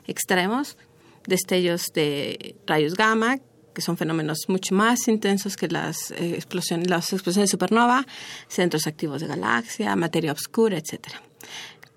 extremos, 0.05 0.77
destellos 1.27 1.91
de 1.93 2.55
rayos 2.65 2.95
gamma, 2.95 3.37
que 3.73 3.81
son 3.81 3.97
fenómenos 3.97 4.47
mucho 4.47 4.75
más 4.75 5.07
intensos 5.07 5.57
que 5.57 5.67
las, 5.67 6.11
eh, 6.11 6.35
explosiones, 6.35 6.89
las 6.89 7.11
explosiones 7.11 7.49
de 7.49 7.51
supernova, 7.51 8.05
centros 8.47 8.87
activos 8.87 9.21
de 9.21 9.27
galaxia, 9.27 9.95
materia 9.95 10.31
oscura, 10.31 10.77
etc. 10.77 11.07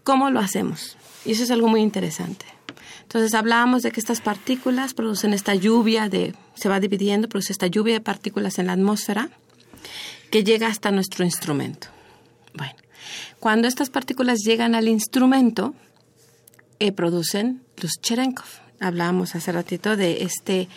¿Cómo 0.02 0.30
lo 0.30 0.40
hacemos? 0.40 0.96
Y 1.24 1.32
eso 1.32 1.44
es 1.44 1.50
algo 1.50 1.68
muy 1.68 1.82
interesante. 1.82 2.46
Entonces 3.02 3.34
hablábamos 3.34 3.82
de 3.82 3.92
que 3.92 4.00
estas 4.00 4.20
partículas 4.20 4.94
producen 4.94 5.32
esta 5.32 5.54
lluvia 5.54 6.08
de, 6.08 6.34
se 6.54 6.68
va 6.68 6.80
dividiendo, 6.80 7.28
produce 7.28 7.52
esta 7.52 7.66
lluvia 7.66 7.94
de 7.94 8.00
partículas 8.00 8.58
en 8.58 8.66
la 8.66 8.72
atmósfera 8.72 9.30
que 10.30 10.42
llega 10.42 10.66
hasta 10.66 10.90
nuestro 10.90 11.24
instrumento. 11.24 11.88
Bueno, 12.54 12.74
Cuando 13.38 13.68
estas 13.68 13.90
partículas 13.90 14.40
llegan 14.40 14.74
al 14.74 14.88
instrumento, 14.88 15.74
eh, 16.78 16.90
producen 16.92 17.62
luz 17.80 17.92
Cherenkov. 18.00 18.65
Hablábamos 18.80 19.34
hace 19.34 19.52
ratito 19.52 19.96
de 19.96 20.22
este 20.22 20.68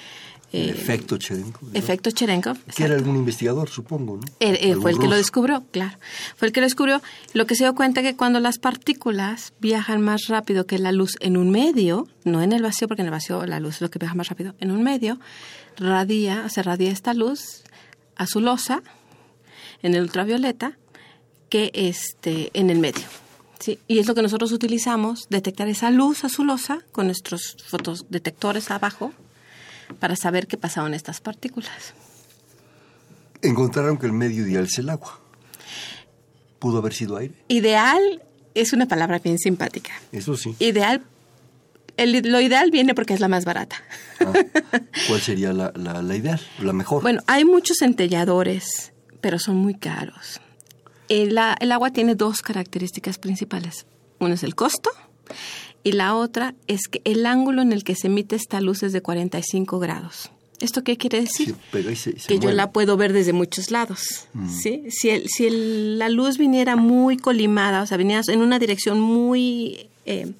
el 0.51 0.71
efecto 0.71 1.17
Cherenkov. 1.17 1.61
¿verdad? 1.61 1.83
efecto 1.83 2.11
Cherenkov. 2.11 2.57
Que 2.75 2.83
era 2.83 2.95
algún 2.95 3.15
investigador, 3.15 3.69
supongo, 3.69 4.17
¿no? 4.17 4.23
Eh, 4.39 4.57
eh, 4.71 4.75
fue 4.75 4.91
el 4.91 4.97
que 4.97 5.07
lo 5.07 5.15
descubrió, 5.15 5.63
claro. 5.71 5.97
Fue 6.37 6.47
el 6.47 6.53
que 6.53 6.59
lo 6.59 6.65
descubrió. 6.65 7.01
Lo 7.33 7.45
que 7.45 7.55
se 7.55 7.65
dio 7.65 7.75
cuenta 7.75 8.01
que 8.01 8.15
cuando 8.15 8.39
las 8.39 8.57
partículas 8.57 9.53
viajan 9.59 10.01
más 10.01 10.27
rápido 10.27 10.65
que 10.65 10.79
la 10.79 10.91
luz 10.91 11.17
en 11.19 11.37
un 11.37 11.51
medio, 11.51 12.07
no 12.23 12.41
en 12.41 12.51
el 12.51 12.63
vacío, 12.63 12.87
porque 12.87 13.03
en 13.03 13.07
el 13.07 13.11
vacío 13.11 13.45
la 13.45 13.59
luz 13.59 13.75
es 13.75 13.81
lo 13.81 13.91
que 13.91 13.99
viaja 13.99 14.15
más 14.15 14.29
rápido, 14.29 14.55
en 14.59 14.71
un 14.71 14.81
medio, 14.81 15.19
radia, 15.77 16.49
se 16.49 16.63
radia 16.63 16.89
esta 16.89 17.13
luz 17.13 17.63
azulosa 18.15 18.81
en 19.83 19.93
el 19.93 20.01
ultravioleta 20.01 20.77
que 21.49 21.71
este, 21.73 22.49
en 22.53 22.71
el 22.71 22.79
medio. 22.79 23.05
¿Sí? 23.59 23.79
Y 23.87 23.99
es 23.99 24.07
lo 24.07 24.15
que 24.15 24.21
nosotros 24.21 24.51
utilizamos, 24.51 25.27
detectar 25.29 25.67
esa 25.67 25.91
luz 25.91 26.23
azulosa 26.23 26.79
con 26.91 27.05
nuestros 27.07 27.57
fotodetectores 27.67 28.71
abajo 28.71 29.11
para 29.99 30.15
saber 30.15 30.47
qué 30.47 30.57
pasaban 30.57 30.93
estas 30.93 31.19
partículas. 31.21 31.93
Encontraron 33.41 33.97
que 33.97 34.05
el 34.05 34.13
medio 34.13 34.45
ideal 34.45 34.65
es 34.65 34.77
el 34.79 34.89
agua. 34.89 35.19
¿Pudo 36.59 36.79
haber 36.79 36.93
sido 36.93 37.15
aire? 37.17 37.33
Ideal 37.47 38.21
es 38.53 38.73
una 38.73 38.85
palabra 38.87 39.19
bien 39.19 39.37
simpática. 39.39 39.91
Eso 40.11 40.35
sí. 40.35 40.55
Ideal, 40.59 41.03
el- 41.95 42.29
lo 42.29 42.41
ideal 42.41 42.69
viene 42.69 42.93
porque 42.93 43.13
es 43.13 43.21
la 43.21 43.29
más 43.29 43.45
barata. 43.45 43.77
Ah, 44.19 44.33
¿Cuál 45.07 45.21
sería 45.21 45.53
la, 45.53 45.71
la- 45.75 46.01
la 46.01 46.15
ideal? 46.17 46.41
La 46.59 46.73
mejor. 46.73 47.01
Bueno, 47.01 47.21
hay 47.27 47.45
muchos 47.45 47.77
centelladores, 47.79 48.91
pero 49.21 49.39
son 49.39 49.55
muy 49.55 49.73
caros. 49.75 50.41
El, 51.09 51.37
agua 51.37 51.91
tiene 51.91 52.15
dos 52.15 52.41
características 52.41 53.17
principales. 53.17 53.85
Una 54.19 54.35
es 54.35 54.43
el 54.43 54.55
costo 54.55 54.89
y 55.83 55.93
la 55.93 56.15
otra 56.15 56.53
es 56.67 56.87
que 56.87 57.01
el 57.03 57.25
ángulo 57.25 57.61
en 57.61 57.73
el 57.73 57.83
que 57.83 57.95
se 57.95 58.07
emite 58.07 58.35
esta 58.35 58.61
luz 58.61 58.83
es 58.83 58.93
de 58.93 59.01
45 59.01 59.79
grados. 59.79 60.29
¿Esto 60.59 60.83
qué 60.83 60.97
quiere 60.97 61.21
decir? 61.21 61.47
Sí, 61.47 61.55
pero 61.71 61.87
ahí 61.89 61.95
se- 61.95 62.19
se 62.19 62.27
que 62.27 62.37
yo 62.37 62.51
la 62.51 62.71
puedo 62.71 62.97
ver 62.97 63.13
desde 63.13 63.31
muchos 63.31 63.71
lados, 63.71 64.25
¿sí? 64.61 64.83
Si, 64.89 65.09
el- 65.09 65.29
si 65.29 65.45
el- 65.47 65.97
la 65.97 66.09
luz 66.09 66.37
viniera 66.37 66.75
muy 66.75 67.15
colimada, 67.15 67.81
o 67.81 67.85
sea, 67.85 67.95
viniera 67.97 68.21
en 68.27 68.41
una 68.41 68.59
dirección 68.59 68.99
muy 68.99 69.87
eh, 70.05 70.33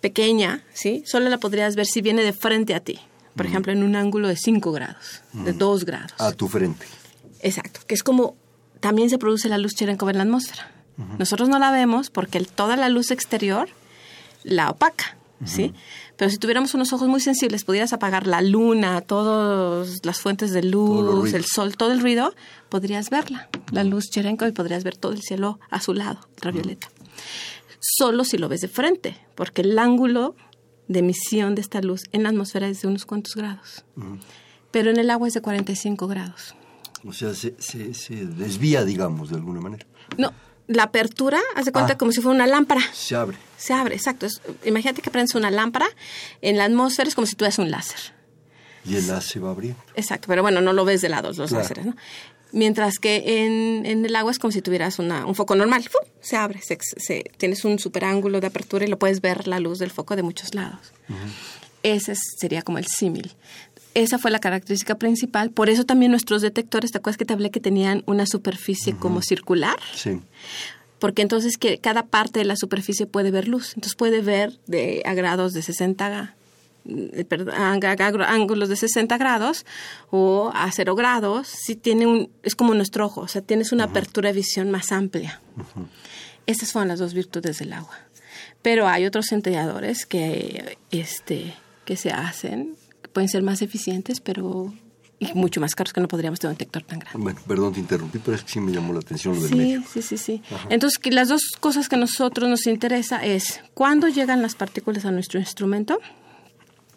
pequeña, 0.00 0.62
¿sí? 0.74 1.02
Solo 1.06 1.28
la 1.28 1.38
podrías 1.38 1.76
ver 1.76 1.86
si 1.86 2.02
viene 2.02 2.22
de 2.22 2.32
frente 2.32 2.74
a 2.74 2.80
ti. 2.80 2.98
Por 3.36 3.46
ejemplo, 3.46 3.72
en 3.72 3.82
un 3.82 3.96
ángulo 3.96 4.28
de 4.28 4.36
5 4.36 4.72
grados, 4.72 5.22
de 5.32 5.52
2 5.54 5.84
grados. 5.86 6.12
A 6.20 6.32
tu 6.32 6.48
frente. 6.48 6.84
Exacto, 7.40 7.80
que 7.86 7.94
es 7.94 8.02
como 8.02 8.36
también 8.82 9.08
se 9.08 9.16
produce 9.16 9.48
la 9.48 9.56
luz 9.56 9.74
Cherenkov 9.74 10.10
en 10.10 10.18
la 10.18 10.24
atmósfera. 10.24 10.70
Nosotros 11.18 11.48
no 11.48 11.58
la 11.58 11.70
vemos 11.70 12.10
porque 12.10 12.36
el- 12.36 12.48
toda 12.48 12.76
la 12.76 12.90
luz 12.90 13.10
exterior 13.10 13.68
la 14.44 14.68
opaca, 14.70 15.16
¿sí? 15.46 15.72
Pero 16.18 16.30
si 16.30 16.36
tuviéramos 16.36 16.74
unos 16.74 16.92
ojos 16.92 17.08
muy 17.08 17.20
sensibles, 17.20 17.64
pudieras 17.64 17.92
apagar 17.94 18.26
la 18.26 18.42
luna, 18.42 19.00
todas 19.00 20.04
las 20.04 20.20
fuentes 20.20 20.52
de 20.52 20.62
luz, 20.62 21.32
el 21.32 21.44
sol, 21.46 21.76
todo 21.76 21.90
el 21.92 22.00
ruido, 22.00 22.34
podrías 22.68 23.08
verla, 23.08 23.48
la 23.72 23.82
luz 23.84 24.10
Cherenkov, 24.10 24.48
y 24.48 24.52
podrías 24.52 24.84
ver 24.84 24.96
todo 24.96 25.12
el 25.12 25.22
cielo 25.22 25.58
azulado, 25.70 26.20
ultravioleta. 26.34 26.88
Solo 27.80 28.24
si 28.24 28.36
lo 28.38 28.48
ves 28.48 28.60
de 28.60 28.68
frente, 28.68 29.16
porque 29.34 29.62
el 29.62 29.78
ángulo 29.78 30.36
de 30.88 30.98
emisión 31.00 31.54
de 31.54 31.62
esta 31.62 31.80
luz 31.80 32.02
en 32.12 32.22
la 32.24 32.28
atmósfera 32.28 32.68
es 32.68 32.82
de 32.82 32.88
unos 32.88 33.06
cuantos 33.06 33.34
grados. 33.34 33.84
Pero 34.70 34.90
en 34.90 34.98
el 34.98 35.10
agua 35.10 35.26
es 35.28 35.34
de 35.34 35.40
45 35.40 36.06
grados. 36.06 36.54
O 37.04 37.12
sea, 37.12 37.34
se, 37.34 37.54
se- 37.58 37.94
se 37.94 38.14
desvía, 38.26 38.84
digamos, 38.84 39.30
de 39.30 39.36
alguna 39.36 39.60
manera. 39.60 39.86
No, 40.16 40.32
la 40.68 40.84
apertura, 40.84 41.40
haz 41.56 41.64
de 41.64 41.72
cuenta 41.72 41.94
Ah. 41.94 41.98
como 41.98 42.12
si 42.12 42.20
fuera 42.20 42.36
una 42.36 42.46
lámpara. 42.46 42.80
Se 42.92 43.14
abre. 43.16 43.36
Se 43.56 43.72
abre, 43.72 43.94
exacto. 43.94 44.26
Es- 44.26 44.40
imagínate 44.64 45.02
que 45.02 45.10
prendes 45.10 45.34
una 45.34 45.50
lámpara, 45.50 45.86
en 46.40 46.56
la 46.58 46.64
atmósfera 46.64 47.08
es 47.08 47.14
como 47.14 47.26
si 47.26 47.34
tuvieras 47.34 47.58
un 47.58 47.70
láser. 47.70 47.98
Y 48.84 48.96
el 48.96 49.02
se 49.22 49.38
va 49.40 49.50
abriendo. 49.50 49.80
Exacto, 49.94 50.26
pero 50.28 50.42
bueno, 50.42 50.60
no 50.60 50.72
lo 50.72 50.84
ves 50.84 51.00
de 51.02 51.08
lado 51.08 51.28
los 51.28 51.36
Claro. 51.36 51.56
láseres, 51.56 51.86
¿no? 51.86 51.96
Mientras 52.52 52.98
que 52.98 53.44
en, 53.46 53.86
en 53.86 54.04
el 54.04 54.14
agua 54.14 54.30
es 54.30 54.38
como 54.38 54.52
si 54.52 54.60
tuvieras 54.60 54.98
una, 54.98 55.24
un 55.24 55.34
foco 55.34 55.54
normal. 55.54 55.88
Se 56.20 56.36
abre, 56.36 56.60
se, 56.62 56.76
se- 56.98 57.24
tienes 57.38 57.64
un 57.64 57.78
super 57.78 58.04
ángulo 58.04 58.40
de 58.40 58.48
apertura 58.48 58.84
y 58.84 58.88
lo 58.88 58.98
puedes 58.98 59.20
ver 59.20 59.48
la 59.48 59.58
luz 59.60 59.78
del 59.78 59.90
foco 59.90 60.16
de 60.16 60.22
muchos 60.22 60.54
lados. 60.54 60.92
Ese 61.82 62.12
es- 62.12 62.20
sería 62.38 62.62
como 62.62 62.78
el 62.78 62.86
símil. 62.86 63.32
Esa 63.94 64.18
fue 64.18 64.30
la 64.30 64.38
característica 64.38 64.94
principal. 64.96 65.50
Por 65.50 65.68
eso 65.68 65.84
también 65.84 66.10
nuestros 66.10 66.40
detectores, 66.42 66.92
¿te 66.92 66.98
acuerdas 66.98 67.18
que 67.18 67.24
te 67.24 67.34
hablé 67.34 67.50
que 67.50 67.60
tenían 67.60 68.02
una 68.06 68.26
superficie 68.26 68.94
como 68.96 69.22
circular? 69.22 69.76
Sí. 69.94 70.20
porque 70.98 71.22
entonces 71.22 71.58
que 71.58 71.78
cada 71.78 72.04
parte 72.04 72.38
de 72.38 72.44
la 72.44 72.54
superficie 72.54 73.06
puede 73.06 73.32
ver 73.32 73.48
luz. 73.48 73.70
Entonces 73.74 73.96
puede 73.96 74.22
ver 74.22 74.60
de, 74.66 75.02
a 75.04 75.14
grados 75.14 75.52
de 75.52 75.60
60, 75.60 76.36
eh, 76.86 77.24
perdón, 77.24 77.54
ángulos 77.56 78.68
de 78.68 78.76
60 78.76 79.18
grados 79.18 79.66
o 80.10 80.52
a 80.54 80.70
0 80.70 80.94
grados. 80.94 81.48
Sí 81.48 81.74
tiene 81.74 82.06
un, 82.06 82.30
es 82.44 82.54
como 82.54 82.72
nuestro 82.74 83.06
ojo, 83.06 83.22
o 83.22 83.28
sea, 83.28 83.42
tienes 83.42 83.72
una 83.72 83.84
apertura 83.84 84.28
de 84.28 84.36
visión 84.36 84.70
más 84.70 84.92
amplia. 84.92 85.40
Estas 86.46 86.72
fueron 86.72 86.88
las 86.88 87.00
dos 87.00 87.14
virtudes 87.14 87.58
del 87.58 87.72
agua. 87.72 87.98
Pero 88.62 88.86
hay 88.86 89.04
otros 89.04 89.26
centelladores 89.26 90.06
que, 90.06 90.78
este, 90.92 91.54
que 91.84 91.96
se 91.96 92.10
hacen, 92.10 92.76
pueden 93.12 93.28
ser 93.28 93.42
más 93.42 93.62
eficientes, 93.62 94.20
pero 94.20 94.72
y 95.18 95.32
mucho 95.34 95.60
más 95.60 95.74
caros 95.76 95.92
que 95.92 96.00
no 96.00 96.08
podríamos 96.08 96.40
tener 96.40 96.52
un 96.52 96.58
detector 96.58 96.82
tan 96.82 96.98
grande. 96.98 97.18
Bueno, 97.20 97.40
perdón, 97.46 97.72
te 97.74 97.78
interrumpí, 97.80 98.18
pero 98.18 98.36
es 98.36 98.42
que 98.42 98.50
sí 98.52 98.60
me 98.60 98.72
llamó 98.72 98.92
la 98.92 98.98
atención 99.00 99.34
lo 99.36 99.40
del 99.42 99.50
Sí, 99.50 99.56
medio. 99.56 99.82
sí, 99.88 100.02
sí, 100.02 100.16
sí. 100.18 100.42
Entonces, 100.68 100.98
que 100.98 101.12
las 101.12 101.28
dos 101.28 101.42
cosas 101.60 101.88
que 101.88 101.94
a 101.94 101.98
nosotros 101.98 102.48
nos 102.50 102.66
interesa 102.66 103.24
es 103.24 103.60
cuándo 103.74 104.08
llegan 104.08 104.42
las 104.42 104.56
partículas 104.56 105.04
a 105.04 105.12
nuestro 105.12 105.38
instrumento 105.38 106.00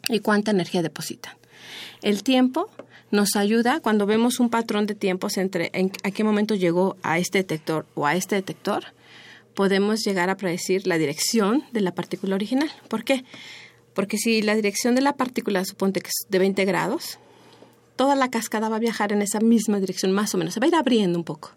y 0.10 0.20
cuánta 0.22 0.50
energía 0.52 0.82
depositan. 0.82 1.34
El 2.02 2.24
tiempo 2.24 2.68
nos 3.12 3.36
ayuda 3.36 3.80
cuando 3.80 4.08
vemos 4.08 4.40
un 4.40 4.50
patrón 4.50 4.88
de 4.88 4.96
tiempos 4.96 5.38
entre 5.38 5.70
en 5.74 5.92
a 6.04 6.10
qué 6.10 6.24
momento 6.24 6.56
llegó 6.56 6.98
a 7.04 7.20
este 7.20 7.38
detector 7.40 7.86
o 7.94 8.08
a 8.08 8.16
este 8.16 8.34
detector, 8.36 8.86
podemos 9.54 10.02
llegar 10.04 10.30
a 10.32 10.36
predecir 10.38 10.88
la 10.88 10.98
dirección 10.98 11.64
de 11.72 11.82
la 11.82 11.94
partícula 11.94 12.34
original. 12.36 12.72
¿Por 12.90 13.04
qué? 13.04 13.24
Porque 13.96 14.18
si 14.20 14.44
la 14.44 14.54
dirección 14.56 14.94
de 14.94 15.02
la 15.02 15.14
partícula 15.14 15.66
suponte 15.66 16.02
que 16.02 16.10
es 16.10 16.28
de 16.30 16.38
20 16.38 16.64
grados, 16.66 17.18
toda 17.96 18.14
la 18.16 18.30
cascada 18.30 18.70
va 18.70 18.76
a 18.76 18.80
viajar 18.80 19.12
en 19.14 19.22
esa 19.24 19.40
misma 19.40 19.80
dirección, 19.80 20.12
más 20.12 20.36
o 20.36 20.38
menos, 20.38 20.54
se 20.54 20.60
va 20.60 20.66
a 20.66 20.68
ir 20.68 20.76
abriendo 20.76 21.18
un 21.18 21.24
poco. 21.26 21.52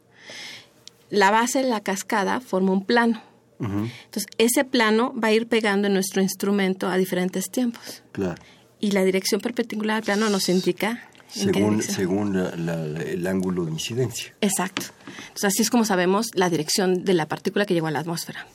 La 1.10 1.30
base 1.30 1.62
de 1.62 1.68
la 1.68 1.80
cascada 1.82 2.40
forma 2.40 2.72
un 2.72 2.84
plano. 2.86 3.22
Entonces, 3.60 4.26
ese 4.38 4.64
plano 4.64 5.12
va 5.22 5.28
a 5.28 5.32
ir 5.32 5.48
pegando 5.48 5.88
en 5.88 5.94
nuestro 5.94 6.22
instrumento 6.22 6.86
a 6.86 6.96
diferentes 6.96 7.50
tiempos. 7.50 8.02
Claro. 8.12 8.40
Y 8.78 8.92
la 8.92 9.02
dirección 9.02 9.40
perpendicular 9.40 9.96
al 9.96 10.02
plano 10.04 10.30
nos 10.30 10.48
indica 10.48 11.08
Según, 11.26 11.82
según 11.82 12.36
la- 12.36 12.84
el 13.02 13.26
ángulo 13.26 13.64
de 13.64 13.72
incidencia. 13.72 14.32
Exacto. 14.40 14.82
Entonces, 15.18 15.44
así 15.46 15.62
es 15.62 15.70
como 15.70 15.84
sabemos 15.84 16.28
la 16.34 16.48
dirección 16.50 17.04
de 17.04 17.14
la 17.14 17.26
partícula 17.26 17.66
que 17.66 17.74
llegó 17.74 17.88
a 17.88 17.90
la 17.90 17.98
atmósfera. 17.98 18.46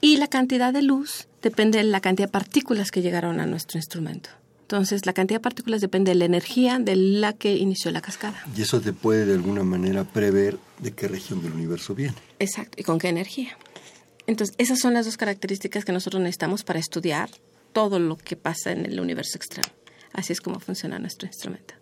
Y 0.00 0.16
la 0.18 0.28
cantidad 0.28 0.72
de 0.72 0.82
luz 0.82 1.26
depende 1.42 1.78
de 1.78 1.84
la 1.84 2.00
cantidad 2.00 2.28
de 2.28 2.32
partículas 2.32 2.90
que 2.90 3.02
llegaron 3.02 3.40
a 3.40 3.46
nuestro 3.46 3.78
instrumento. 3.78 4.30
Entonces, 4.62 5.06
la 5.06 5.14
cantidad 5.14 5.40
de 5.40 5.42
partículas 5.42 5.80
depende 5.80 6.10
de 6.10 6.14
la 6.16 6.26
energía 6.26 6.78
de 6.78 6.94
la 6.94 7.32
que 7.32 7.56
inició 7.56 7.90
la 7.90 8.02
cascada. 8.02 8.44
Y 8.54 8.62
eso 8.62 8.80
te 8.80 8.92
puede 8.92 9.24
de 9.24 9.32
alguna 9.32 9.64
manera 9.64 10.04
prever 10.04 10.58
de 10.78 10.92
qué 10.92 11.08
región 11.08 11.42
del 11.42 11.52
universo 11.52 11.94
viene. 11.94 12.16
Exacto. 12.38 12.78
¿Y 12.78 12.84
con 12.84 12.98
qué 12.98 13.08
energía? 13.08 13.56
Entonces, 14.26 14.54
esas 14.58 14.78
son 14.78 14.92
las 14.92 15.06
dos 15.06 15.16
características 15.16 15.86
que 15.86 15.92
nosotros 15.92 16.20
necesitamos 16.22 16.64
para 16.64 16.78
estudiar 16.78 17.30
todo 17.72 17.98
lo 17.98 18.18
que 18.18 18.36
pasa 18.36 18.70
en 18.70 18.84
el 18.84 19.00
universo 19.00 19.38
externo. 19.38 19.72
Así 20.12 20.34
es 20.34 20.40
como 20.40 20.60
funciona 20.60 20.98
nuestro 20.98 21.26
instrumento. 21.26 21.74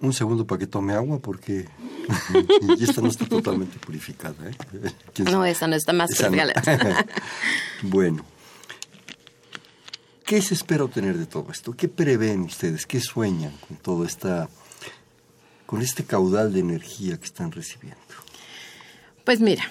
Un 0.00 0.12
segundo 0.12 0.44
para 0.44 0.58
que 0.58 0.66
tome 0.66 0.92
agua 0.92 1.20
porque 1.20 1.66
y 2.78 2.84
esta 2.84 3.00
no 3.00 3.08
está 3.08 3.26
totalmente 3.26 3.78
purificada. 3.78 4.34
¿eh? 4.48 4.54
¿Quién 5.14 5.30
No, 5.30 5.44
esa 5.44 5.66
no 5.66 5.76
está 5.76 5.92
más 5.92 6.10
Esa 6.10 6.28
no. 6.30 6.36
purificada. 6.38 7.06
bueno. 7.82 8.24
¿Qué 10.24 10.40
se 10.40 10.54
espera 10.54 10.84
obtener 10.84 11.18
de 11.18 11.26
todo 11.26 11.50
esto? 11.50 11.74
¿Qué 11.74 11.88
prevén 11.88 12.40
ustedes? 12.42 12.86
¿Qué 12.86 13.00
sueñan 13.00 13.52
con 13.68 13.76
todo 13.76 14.04
esta 14.04 14.48
con 15.66 15.82
este 15.82 16.04
caudal 16.04 16.52
de 16.52 16.60
energía 16.60 17.18
que 17.18 17.24
están 17.26 17.50
recibiendo? 17.52 17.98
Pues 19.24 19.40
mira, 19.40 19.64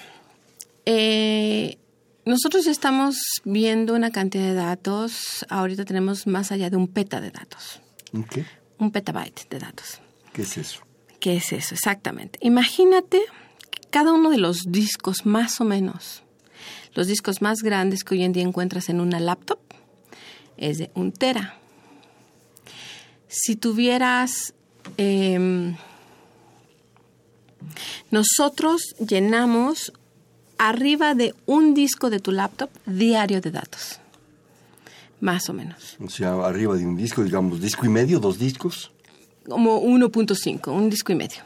eh, 0.86 1.78
nosotros 2.24 2.64
ya 2.64 2.70
estamos 2.70 3.16
viendo 3.44 3.94
una 3.94 4.10
cantidad 4.10 4.44
de 4.44 4.54
datos. 4.54 5.44
Ahorita 5.48 5.84
tenemos 5.84 6.26
más 6.26 6.52
allá 6.52 6.70
de 6.70 6.76
un 6.76 6.86
peta 6.88 7.20
de 7.20 7.30
datos, 7.30 7.80
¿Un 8.12 8.24
qué? 8.24 8.44
un 8.78 8.90
petabyte 8.92 9.48
de 9.48 9.58
datos. 9.58 10.00
¿Qué 10.32 10.42
es 10.42 10.56
eso? 10.58 10.80
¿Qué 11.22 11.36
es 11.36 11.52
eso? 11.52 11.76
Exactamente. 11.76 12.40
Imagínate 12.42 13.22
cada 13.90 14.12
uno 14.12 14.28
de 14.28 14.38
los 14.38 14.64
discos, 14.66 15.24
más 15.24 15.60
o 15.60 15.64
menos, 15.64 16.24
los 16.94 17.06
discos 17.06 17.40
más 17.40 17.62
grandes 17.62 18.02
que 18.02 18.16
hoy 18.16 18.24
en 18.24 18.32
día 18.32 18.42
encuentras 18.42 18.88
en 18.88 19.00
una 19.00 19.20
laptop, 19.20 19.60
es 20.56 20.78
de 20.78 20.90
un 20.96 21.12
tera. 21.12 21.54
Si 23.28 23.54
tuvieras 23.54 24.52
em, 24.96 25.76
Nosotros 28.10 28.82
llenamos 28.98 29.92
arriba 30.58 31.14
de 31.14 31.36
un 31.46 31.72
disco 31.72 32.10
de 32.10 32.18
tu 32.18 32.32
laptop 32.32 32.70
diario 32.84 33.40
de 33.40 33.52
datos. 33.52 34.00
Más 35.20 35.48
o 35.48 35.52
menos. 35.52 35.96
O 36.04 36.10
sea, 36.10 36.32
arriba 36.44 36.74
de 36.74 36.84
un 36.84 36.96
disco, 36.96 37.22
digamos, 37.22 37.60
disco 37.60 37.86
y 37.86 37.90
medio, 37.90 38.18
dos 38.18 38.40
discos. 38.40 38.90
Como 39.48 39.82
1.5, 39.82 40.72
un 40.72 40.88
disco 40.90 41.12
y 41.12 41.16
medio. 41.16 41.42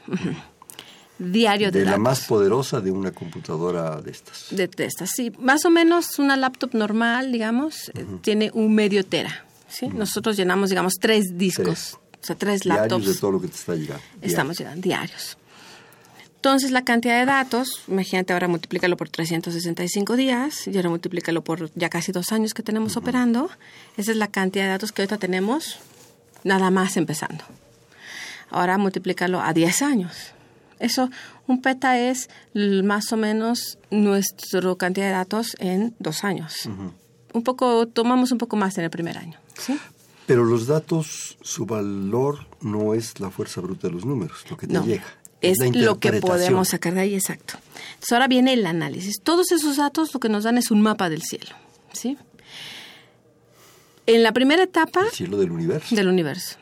Diario 1.19 1.71
de, 1.71 1.79
De 1.81 1.85
la 1.87 1.97
más 1.97 2.27
poderosa 2.27 2.81
de 2.83 2.91
una 2.91 3.11
computadora 3.11 4.03
de 4.03 4.11
estas. 4.11 4.49
de, 4.51 4.67
de 4.69 4.85
estas, 4.85 5.11
sí. 5.11 5.33
Más 5.39 5.65
o 5.65 5.71
menos 5.71 6.19
una 6.19 6.37
laptop 6.37 6.75
normal, 6.75 7.33
digamos, 7.33 7.91
eh, 7.95 8.05
tiene 8.21 8.51
un 8.53 8.75
medio 8.75 9.05
tera. 9.05 9.47
¿sí? 9.67 9.89
Nosotros 9.89 10.37
llenamos, 10.37 10.69
digamos, 10.69 10.95
tres 11.01 11.39
discos. 11.39 11.65
Tres. 11.65 11.99
O 12.23 12.27
sea, 12.27 12.37
tres 12.37 12.61
Diarios 12.63 12.83
laptops. 12.91 13.07
de 13.07 13.15
todo 13.21 13.33
lo 13.33 13.41
que 13.41 13.49
te 13.49 13.55
está 13.55 13.75
llegando. 13.75 14.03
Estamos 14.21 14.59
llegando 14.59 14.83
diarios. 14.83 15.39
Entonces, 16.35 16.71
la 16.71 16.85
cantidad 16.85 17.19
de 17.19 17.25
datos, 17.25 17.83
imagínate 17.89 18.33
ahora 18.35 18.47
multiplícalo 18.47 18.97
por 18.97 19.09
365 19.09 20.17
días 20.17 20.69
y 20.69 20.77
ahora 20.77 20.91
multiplícalo 20.91 21.43
por 21.43 21.71
ya 21.75 21.89
casi 21.89 22.13
dos 22.13 22.31
años 22.31 22.53
que 22.53 22.63
tenemos 22.63 22.97
operando. 22.97 23.49
Esa 23.97 24.11
es 24.11 24.17
la 24.19 24.29
cantidad 24.29 24.65
de 24.65 24.71
datos 24.71 24.93
que 24.93 25.03
ahorita 25.03 25.17
tenemos 25.17 25.79
nada 26.45 26.71
más 26.71 26.97
empezando. 26.97 27.43
Ahora 28.51 28.79
multiplícalo 28.79 29.41
a 29.41 29.53
10 29.53 29.83
años. 29.83 30.13
Eso, 30.79 31.11
un 31.47 31.63
peta 31.63 31.99
es 31.99 32.29
más 32.55 33.11
o 33.13 33.17
menos 33.17 33.79
nuestra 33.91 34.75
cantidad 34.77 35.07
de 35.07 35.13
datos 35.13 35.57
en 35.59 35.95
dos 35.99 36.23
años. 36.25 36.69
Un 37.33 37.43
poco, 37.43 37.87
tomamos 37.87 38.31
un 38.33 38.39
poco 38.39 38.57
más 38.57 38.77
en 38.79 38.85
el 38.85 38.91
primer 38.91 39.17
año. 39.19 39.39
¿sí? 39.59 39.79
Pero 40.27 40.45
los 40.45 40.67
datos, 40.67 41.39
su 41.43 41.67
valor 41.67 42.47
no 42.61 42.95
es 42.95 43.21
la 43.21 43.31
fuerza 43.31 43.61
bruta 43.61 43.89
de 43.89 43.95
los 43.95 44.05
números, 44.05 44.45
lo 44.51 44.57
que 44.57 44.67
te 44.67 44.73
No, 44.75 44.85
llega. 44.85 45.05
es 45.41 45.59
lo 45.75 45.99
que 45.99 46.13
podemos 46.15 46.69
sacar 46.69 46.95
de 46.95 47.01
ahí, 47.01 47.15
exacto. 47.15 47.55
Entonces 47.95 48.13
ahora 48.13 48.27
viene 48.29 48.53
el 48.53 48.67
análisis. 48.67 49.21
Todos 49.23 49.53
esos 49.53 49.77
datos 49.77 50.13
lo 50.13 50.21
que 50.21 50.29
nos 50.29 50.45
dan 50.45 50.59
es 50.59 50.71
un 50.71 50.83
mapa 50.83 51.09
del 51.09 51.23
cielo, 51.23 51.55
¿sí? 51.93 52.19
En 54.07 54.23
la 54.23 54.33
primera 54.33 54.63
etapa 54.63 55.05
El 55.05 55.11
cielo 55.11 55.37
del 55.39 55.51
universo. 55.51 55.95
del 55.95 56.09
universo. 56.09 56.57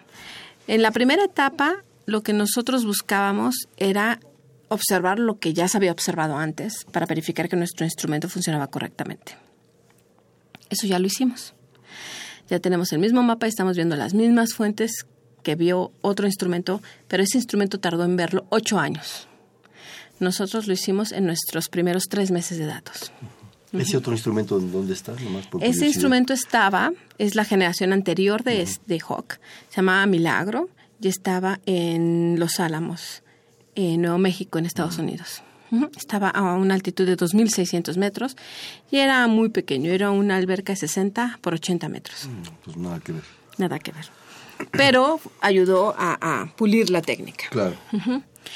En 0.66 0.82
la 0.82 0.90
primera 0.90 1.24
etapa 1.24 1.84
lo 2.06 2.22
que 2.22 2.32
nosotros 2.32 2.84
buscábamos 2.84 3.68
era 3.76 4.20
observar 4.68 5.18
lo 5.18 5.38
que 5.38 5.52
ya 5.52 5.68
se 5.68 5.76
había 5.76 5.92
observado 5.92 6.36
antes 6.36 6.84
para 6.90 7.06
verificar 7.06 7.48
que 7.48 7.56
nuestro 7.56 7.84
instrumento 7.84 8.28
funcionaba 8.28 8.66
correctamente. 8.68 9.36
Eso 10.70 10.86
ya 10.86 10.98
lo 10.98 11.06
hicimos. 11.06 11.54
Ya 12.48 12.58
tenemos 12.58 12.92
el 12.92 12.98
mismo 12.98 13.22
mapa 13.22 13.46
y 13.46 13.50
estamos 13.50 13.76
viendo 13.76 13.96
las 13.96 14.14
mismas 14.14 14.54
fuentes 14.54 15.06
que 15.42 15.54
vio 15.54 15.92
otro 16.00 16.26
instrumento, 16.26 16.82
pero 17.08 17.22
ese 17.22 17.38
instrumento 17.38 17.78
tardó 17.78 18.04
en 18.04 18.16
verlo 18.16 18.46
ocho 18.48 18.78
años. 18.78 19.28
Nosotros 20.20 20.66
lo 20.66 20.72
hicimos 20.72 21.12
en 21.12 21.26
nuestros 21.26 21.68
primeros 21.68 22.04
tres 22.08 22.30
meses 22.30 22.58
de 22.58 22.66
datos. 22.66 23.12
¿Ese 23.82 23.96
otro 23.96 24.12
instrumento 24.12 24.58
en 24.58 24.70
dónde 24.72 24.92
está? 24.94 25.12
Nomás 25.12 25.46
por 25.46 25.62
Ese 25.64 25.86
instrumento 25.86 26.32
estaba, 26.32 26.92
es 27.18 27.34
la 27.34 27.44
generación 27.44 27.92
anterior 27.92 28.42
de, 28.42 28.62
es- 28.62 28.80
de 28.86 29.00
Hawk, 29.00 29.38
se 29.68 29.76
llamaba 29.76 30.06
Milagro 30.06 30.68
y 31.00 31.08
estaba 31.08 31.60
en 31.66 32.36
Los 32.38 32.60
Álamos, 32.60 33.22
en 33.74 34.02
Nuevo 34.02 34.18
México, 34.18 34.58
en 34.58 34.66
Estados 34.66 34.98
Unidos. 34.98 35.42
Estaba 35.96 36.28
a 36.28 36.54
una 36.54 36.74
altitud 36.74 37.04
de 37.04 37.16
2.600 37.16 37.96
metros 37.96 38.36
y 38.92 38.98
era 38.98 39.26
muy 39.26 39.48
pequeño, 39.48 39.90
era 39.90 40.12
una 40.12 40.36
alberca 40.36 40.72
de 40.72 40.76
60 40.76 41.38
por 41.40 41.54
80 41.54 41.88
metros, 41.88 42.28
Pues 42.64 42.76
nada 42.76 43.00
que 43.00 43.10
ver. 43.12 43.22
nada 43.58 43.78
que 43.80 43.90
ver. 43.90 44.04
Pero 44.70 45.18
ayudó 45.40 45.92
a, 45.98 46.16
a 46.42 46.54
pulir 46.54 46.90
la 46.90 47.02
técnica. 47.02 47.46
Claro. 47.50 47.74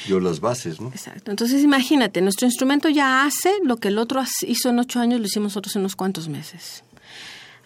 Yo 0.07 0.20
las 0.20 0.41
bases, 0.41 0.80
¿no? 0.80 0.89
Exacto. 0.89 1.30
Entonces 1.30 1.62
imagínate, 1.62 2.20
nuestro 2.20 2.47
instrumento 2.47 2.89
ya 2.89 3.24
hace 3.24 3.53
lo 3.64 3.76
que 3.76 3.89
el 3.89 3.99
otro 3.99 4.22
hizo 4.47 4.68
en 4.68 4.78
ocho 4.78 5.01
años, 5.01 5.20
lo 5.20 5.26
hicimos 5.26 5.53
nosotros 5.53 5.76
en 5.76 5.80
unos 5.80 5.97
cuantos 5.97 6.28
meses. 6.28 6.84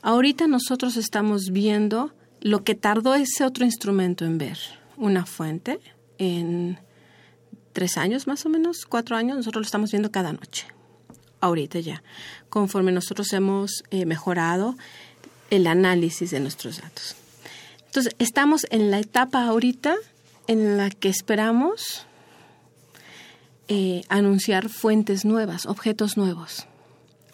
Ahorita 0.02 0.46
nosotros 0.46 0.96
estamos 0.96 1.50
viendo 1.50 2.12
lo 2.40 2.64
que 2.64 2.74
tardó 2.74 3.14
ese 3.14 3.44
otro 3.44 3.64
instrumento 3.64 4.24
en 4.24 4.38
ver. 4.38 4.58
Una 4.96 5.26
fuente 5.26 5.80
en 6.18 6.78
tres 7.72 7.96
años 7.96 8.26
más 8.26 8.44
o 8.44 8.48
menos, 8.48 8.84
cuatro 8.86 9.16
años, 9.16 9.36
nosotros 9.36 9.62
lo 9.62 9.66
estamos 9.66 9.90
viendo 9.90 10.10
cada 10.10 10.32
noche. 10.32 10.66
Ahorita 11.40 11.80
ya. 11.80 12.02
Conforme 12.48 12.92
nosotros 12.92 13.32
hemos 13.32 13.84
eh, 13.90 14.06
mejorado 14.06 14.76
el 15.50 15.66
análisis 15.66 16.30
de 16.30 16.40
nuestros 16.40 16.80
datos. 16.80 17.16
Entonces, 17.86 18.14
estamos 18.18 18.66
en 18.70 18.90
la 18.90 19.00
etapa 19.00 19.44
ahorita 19.44 19.96
en 20.46 20.76
la 20.78 20.90
que 20.90 21.08
esperamos 21.08 22.06
eh, 23.72 24.04
anunciar 24.08 24.68
fuentes 24.68 25.24
nuevas, 25.24 25.66
objetos 25.66 26.16
nuevos. 26.16 26.66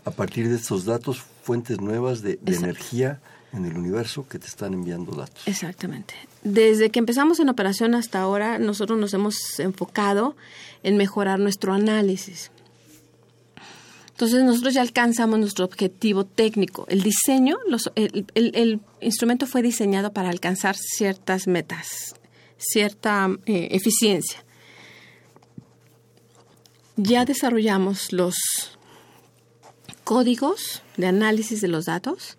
A 0.04 0.10
partir 0.10 0.48
de 0.48 0.56
estos 0.56 0.84
datos, 0.84 1.18
fuentes 1.42 1.80
nuevas 1.80 2.22
de, 2.22 2.38
energía 2.46 3.20
en 3.52 3.64
el 3.64 3.76
universo 3.76 4.26
que 4.28 4.38
te 4.38 4.46
están 4.46 4.74
enviando 4.74 5.12
datos. 5.12 5.42
Exactamente. 5.46 6.14
Desde 6.42 6.90
que 6.90 6.98
empezamos 6.98 7.40
en 7.40 7.48
operación 7.48 7.94
hasta 7.94 8.20
ahora, 8.20 8.58
nosotros 8.58 8.98
nos 8.98 9.12
hemos 9.14 9.36
enfocado 9.58 10.36
en 10.82 10.96
mejorar 10.96 11.38
nuestro 11.38 11.72
análisis. 11.72 12.50
Entonces 14.10 14.42
nosotros 14.44 14.74
ya 14.74 14.82
alcanzamos 14.82 15.38
nuestro 15.38 15.64
objetivo 15.64 16.24
técnico. 16.24 16.84
El 16.88 17.02
diseño, 17.02 17.56
los- 17.68 17.90
el, 17.94 18.26
el- 18.34 18.52
el 18.54 18.80
instrumento 19.00 19.46
fue 19.46 19.62
diseñado 19.62 20.12
para 20.12 20.28
alcanzar 20.28 20.76
ciertas 20.76 21.46
metas, 21.46 21.86
cierta 22.56 23.28
eh, 23.46 23.68
eficiencia. 23.70 24.44
Ya 27.00 27.24
desarrollamos 27.24 28.12
los 28.12 28.34
códigos 30.04 30.82
de 30.96 31.06
análisis 31.06 31.60
de 31.60 31.68
los 31.68 31.84
datos 31.86 32.38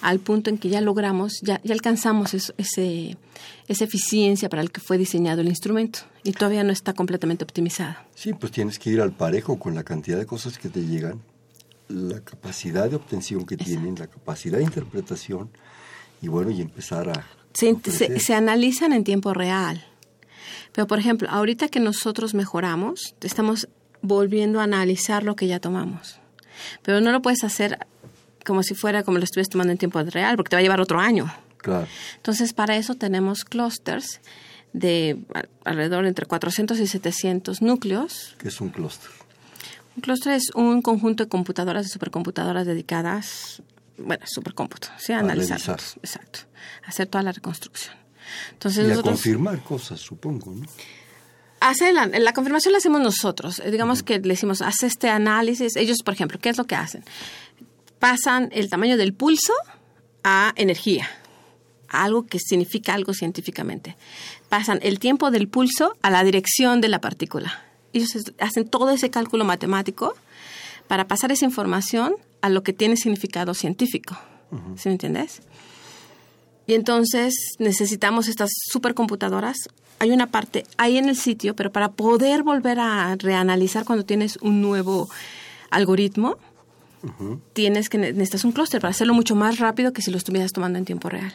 al 0.00 0.18
punto 0.18 0.50
en 0.50 0.58
que 0.58 0.68
ya 0.68 0.80
logramos, 0.80 1.34
ya, 1.42 1.60
ya 1.62 1.72
alcanzamos 1.74 2.34
es- 2.34 2.52
ese, 2.58 3.16
esa 3.68 3.84
eficiencia 3.84 4.48
para 4.48 4.60
el 4.60 4.72
que 4.72 4.80
fue 4.80 4.98
diseñado 4.98 5.40
el 5.42 5.46
instrumento 5.48 6.00
y 6.24 6.32
todavía 6.32 6.64
no 6.64 6.72
está 6.72 6.92
completamente 6.94 7.44
optimizado. 7.44 7.94
Sí, 8.16 8.32
pues 8.32 8.50
tienes 8.50 8.80
que 8.80 8.90
ir 8.90 9.00
al 9.00 9.12
parejo 9.12 9.58
con 9.60 9.74
la 9.76 9.84
cantidad 9.84 10.18
de 10.18 10.26
cosas 10.26 10.58
que 10.58 10.68
te 10.68 10.80
llegan, 10.84 11.22
la 11.88 12.20
capacidad 12.20 12.90
de 12.90 12.96
obtención 12.96 13.46
que 13.46 13.56
tienen, 13.56 13.94
la 13.96 14.08
capacidad 14.08 14.58
de 14.58 14.64
interpretación 14.64 15.50
y 16.20 16.26
bueno, 16.26 16.50
y 16.50 16.60
empezar 16.60 17.08
a... 17.08 17.24
se, 17.54 18.18
se 18.18 18.34
analizan 18.34 18.92
en 18.92 19.04
tiempo 19.04 19.32
real. 19.34 19.84
Pero, 20.72 20.86
por 20.88 20.98
ejemplo, 20.98 21.28
ahorita 21.30 21.68
que 21.68 21.78
nosotros 21.78 22.34
mejoramos, 22.34 23.14
estamos 23.20 23.68
volviendo 24.02 24.60
a 24.60 24.64
analizar 24.64 25.22
lo 25.22 25.36
que 25.36 25.46
ya 25.46 25.60
tomamos. 25.60 26.18
Pero 26.82 27.00
no 27.00 27.12
lo 27.12 27.22
puedes 27.22 27.44
hacer 27.44 27.78
como 28.44 28.62
si 28.62 28.74
fuera 28.74 29.02
como 29.02 29.18
lo 29.18 29.24
estuvieras 29.24 29.48
tomando 29.48 29.72
en 29.72 29.78
tiempo 29.78 30.02
real, 30.02 30.36
porque 30.36 30.50
te 30.50 30.56
va 30.56 30.60
a 30.60 30.62
llevar 30.62 30.80
otro 30.80 31.00
año. 31.00 31.32
Claro. 31.58 31.86
Entonces, 32.16 32.52
para 32.52 32.76
eso 32.76 32.96
tenemos 32.96 33.44
clusters 33.44 34.20
de 34.72 35.18
alrededor 35.64 36.06
entre 36.06 36.26
400 36.26 36.78
y 36.80 36.86
700 36.86 37.62
núcleos. 37.62 38.34
que 38.38 38.48
es 38.48 38.60
un 38.60 38.70
clúster? 38.70 39.10
Un 39.94 40.02
clúster 40.02 40.32
es 40.32 40.50
un 40.54 40.82
conjunto 40.82 41.24
de 41.24 41.28
computadoras, 41.28 41.84
de 41.84 41.90
supercomputadoras 41.90 42.66
dedicadas, 42.66 43.62
bueno, 43.98 44.24
supercómputo, 44.26 44.88
¿sí? 44.98 45.12
a 45.12 45.20
analizar. 45.20 45.60
Exacto. 45.60 46.40
Hacer 46.84 47.06
toda 47.06 47.22
la 47.22 47.32
reconstrucción. 47.32 47.94
Entonces, 48.52 48.88
Y 48.88 48.98
a 48.98 49.02
confirmar 49.02 49.62
cosas, 49.62 50.00
supongo, 50.00 50.52
¿no? 50.52 50.66
Hace 51.62 51.92
la, 51.92 52.06
la 52.06 52.32
confirmación 52.32 52.72
la 52.72 52.78
hacemos 52.78 53.00
nosotros. 53.00 53.60
Eh, 53.60 53.70
Digamos 53.70 54.02
que 54.02 54.18
le 54.18 54.28
decimos, 54.34 54.62
haz 54.62 54.82
este 54.82 55.08
análisis. 55.08 55.76
Ellos, 55.76 55.98
por 56.04 56.12
ejemplo, 56.14 56.38
¿qué 56.40 56.48
es 56.48 56.58
lo 56.58 56.64
que 56.64 56.74
hacen? 56.74 57.04
Pasan 58.00 58.48
el 58.52 58.68
tamaño 58.68 58.96
del 58.96 59.14
pulso 59.14 59.52
a 60.24 60.52
energía, 60.56 61.08
a 61.88 62.02
algo 62.04 62.26
que 62.26 62.40
significa 62.40 62.94
algo 62.94 63.14
científicamente. 63.14 63.96
Pasan 64.48 64.80
el 64.82 64.98
tiempo 64.98 65.30
del 65.30 65.46
pulso 65.46 65.96
a 66.02 66.10
la 66.10 66.24
dirección 66.24 66.80
de 66.80 66.88
la 66.88 67.00
partícula. 67.00 67.62
Ellos 67.92 68.10
hacen 68.40 68.68
todo 68.68 68.90
ese 68.90 69.10
cálculo 69.10 69.44
matemático 69.44 70.14
para 70.88 71.06
pasar 71.06 71.30
esa 71.30 71.44
información 71.44 72.16
a 72.40 72.48
lo 72.48 72.64
que 72.64 72.72
tiene 72.72 72.96
significado 72.96 73.54
científico. 73.54 74.18
¿Sí 74.76 74.88
me 74.88 74.94
entiendes? 74.94 75.42
Y 76.66 76.74
entonces 76.74 77.34
necesitamos 77.58 78.28
estas 78.28 78.50
supercomputadoras. 78.70 79.56
Hay 79.98 80.10
una 80.10 80.28
parte 80.28 80.64
ahí 80.78 80.96
en 80.96 81.08
el 81.08 81.16
sitio, 81.16 81.54
pero 81.56 81.70
para 81.72 81.90
poder 81.92 82.42
volver 82.42 82.78
a 82.80 83.14
reanalizar 83.16 83.84
cuando 83.84 84.04
tienes 84.04 84.36
un 84.42 84.60
nuevo 84.62 85.08
algoritmo, 85.70 86.36
tienes 87.52 87.88
que 87.88 87.98
ne- 87.98 88.12
necesitas 88.12 88.44
un 88.44 88.52
clúster 88.52 88.80
para 88.80 88.90
hacerlo 88.92 89.14
mucho 89.14 89.34
más 89.34 89.58
rápido 89.58 89.92
que 89.92 90.02
si 90.02 90.10
lo 90.12 90.16
estuvieras 90.18 90.52
tomando 90.52 90.78
en 90.78 90.84
tiempo 90.84 91.08
real. 91.08 91.32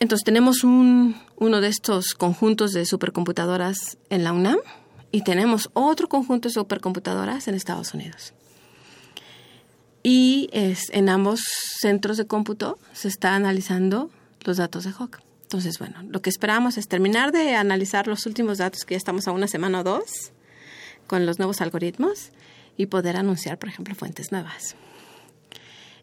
Entonces 0.00 0.24
tenemos 0.24 0.64
un, 0.64 1.16
uno 1.36 1.60
de 1.60 1.68
estos 1.68 2.14
conjuntos 2.14 2.72
de 2.72 2.84
supercomputadoras 2.86 3.98
en 4.10 4.24
la 4.24 4.32
UNAM 4.32 4.58
y 5.12 5.22
tenemos 5.22 5.70
otro 5.74 6.08
conjunto 6.08 6.48
de 6.48 6.54
supercomputadoras 6.54 7.48
en 7.48 7.54
Estados 7.54 7.94
Unidos. 7.94 8.32
Y 10.06 10.50
es, 10.52 10.90
en 10.90 11.08
ambos 11.08 11.40
centros 11.80 12.18
de 12.18 12.26
cómputo 12.26 12.78
se 12.92 13.08
está 13.08 13.34
analizando 13.34 14.10
los 14.44 14.58
datos 14.58 14.84
de 14.84 14.90
Hawk. 14.90 15.20
Entonces, 15.44 15.78
bueno, 15.78 16.02
lo 16.08 16.20
que 16.20 16.28
esperamos 16.28 16.76
es 16.76 16.88
terminar 16.88 17.32
de 17.32 17.54
analizar 17.54 18.06
los 18.06 18.26
últimos 18.26 18.58
datos, 18.58 18.84
que 18.84 18.94
ya 18.94 18.98
estamos 18.98 19.26
a 19.26 19.32
una 19.32 19.48
semana 19.48 19.80
o 19.80 19.82
dos, 19.82 20.32
con 21.06 21.24
los 21.24 21.38
nuevos 21.38 21.62
algoritmos, 21.62 22.32
y 22.76 22.86
poder 22.86 23.16
anunciar, 23.16 23.58
por 23.58 23.70
ejemplo, 23.70 23.94
fuentes 23.94 24.30
nuevas. 24.30 24.76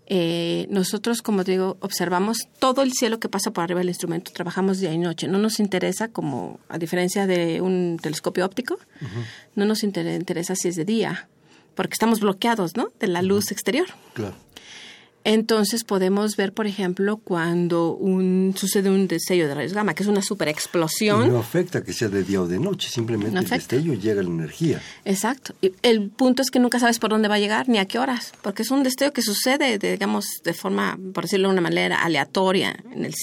Eh, 0.07 0.65
nosotros, 0.69 1.21
como 1.21 1.43
digo, 1.43 1.77
observamos 1.79 2.47
todo 2.59 2.81
el 2.81 2.93
cielo 2.93 3.19
que 3.19 3.29
pasa 3.29 3.51
por 3.51 3.63
arriba 3.63 3.81
del 3.81 3.89
instrumento, 3.89 4.31
trabajamos 4.33 4.79
día 4.79 4.91
y 4.91 4.97
noche. 4.97 5.27
No 5.27 5.37
nos 5.37 5.59
interesa, 5.59 6.07
como 6.07 6.59
a 6.69 6.77
diferencia 6.77 7.27
de 7.27 7.61
un 7.61 7.99
telescopio 8.01 8.45
óptico, 8.45 8.79
no 9.55 9.65
nos 9.65 9.83
interesa 9.83 10.55
si 10.55 10.69
es 10.69 10.75
de 10.75 10.85
día, 10.85 11.29
porque 11.75 11.93
estamos 11.93 12.19
bloqueados, 12.19 12.75
¿no? 12.75 12.89
De 12.99 13.07
la 13.07 13.21
luz 13.21 13.51
exterior. 13.51 13.87
Claro. 14.13 14.35
Entonces 15.23 15.83
podemos 15.83 16.35
ver, 16.35 16.51
por 16.51 16.65
ejemplo, 16.65 17.17
cuando 17.17 17.93
un, 17.93 18.55
sucede 18.57 18.89
un 18.89 19.07
destello 19.07 19.47
de 19.47 19.53
rayos 19.53 19.73
gamma, 19.73 19.93
que 19.93 20.01
es 20.01 20.09
una 20.09 20.23
super 20.23 20.47
explosión. 20.47 21.31
no 21.31 21.37
afecta 21.37 21.83
que 21.83 21.93
sea 21.93 22.09
de 22.09 22.23
día 22.23 22.41
o 22.41 22.47
de 22.47 22.59
noche, 22.59 22.89
simplemente 22.89 23.37
el 23.37 23.47
destello 23.47 23.93
llega 23.93 24.23
la 24.23 24.29
energía. 24.29 24.81
Exacto. 25.05 25.53
Y 25.61 25.73
el 25.83 26.09
punto 26.09 26.41
es 26.41 26.49
que 26.49 26.59
nunca 26.59 26.79
sabes 26.79 26.97
por 26.97 27.11
dónde 27.11 27.27
va 27.27 27.35
a 27.35 27.39
llegar 27.39 27.69
ni 27.69 27.77
a 27.77 27.85
qué 27.85 27.99
horas, 27.99 28.33
porque 28.41 28.63
es 28.63 28.71
un 28.71 28.81
destello 28.81 29.13
que 29.13 29.21
sucede, 29.21 29.77
digamos, 29.77 30.25
de 30.43 30.53
forma, 30.53 30.97
por 31.13 31.25
decirlo 31.25 31.49
de 31.49 31.53
una 31.53 31.61
manera, 31.61 32.01
aleatoria 32.01 32.75
en 32.91 33.05
el, 33.05 33.13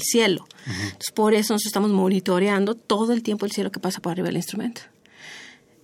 cielo. 0.00 0.46
Entonces, 0.66 1.10
por 1.12 1.34
eso 1.34 1.54
nosotros 1.54 1.66
estamos 1.66 1.90
monitoreando 1.90 2.76
todo 2.76 3.12
el 3.12 3.22
tiempo 3.24 3.46
el 3.46 3.52
cielo 3.52 3.72
que 3.72 3.80
pasa 3.80 4.00
por 4.00 4.12
arriba 4.12 4.28
del 4.28 4.36
instrumento. 4.36 4.82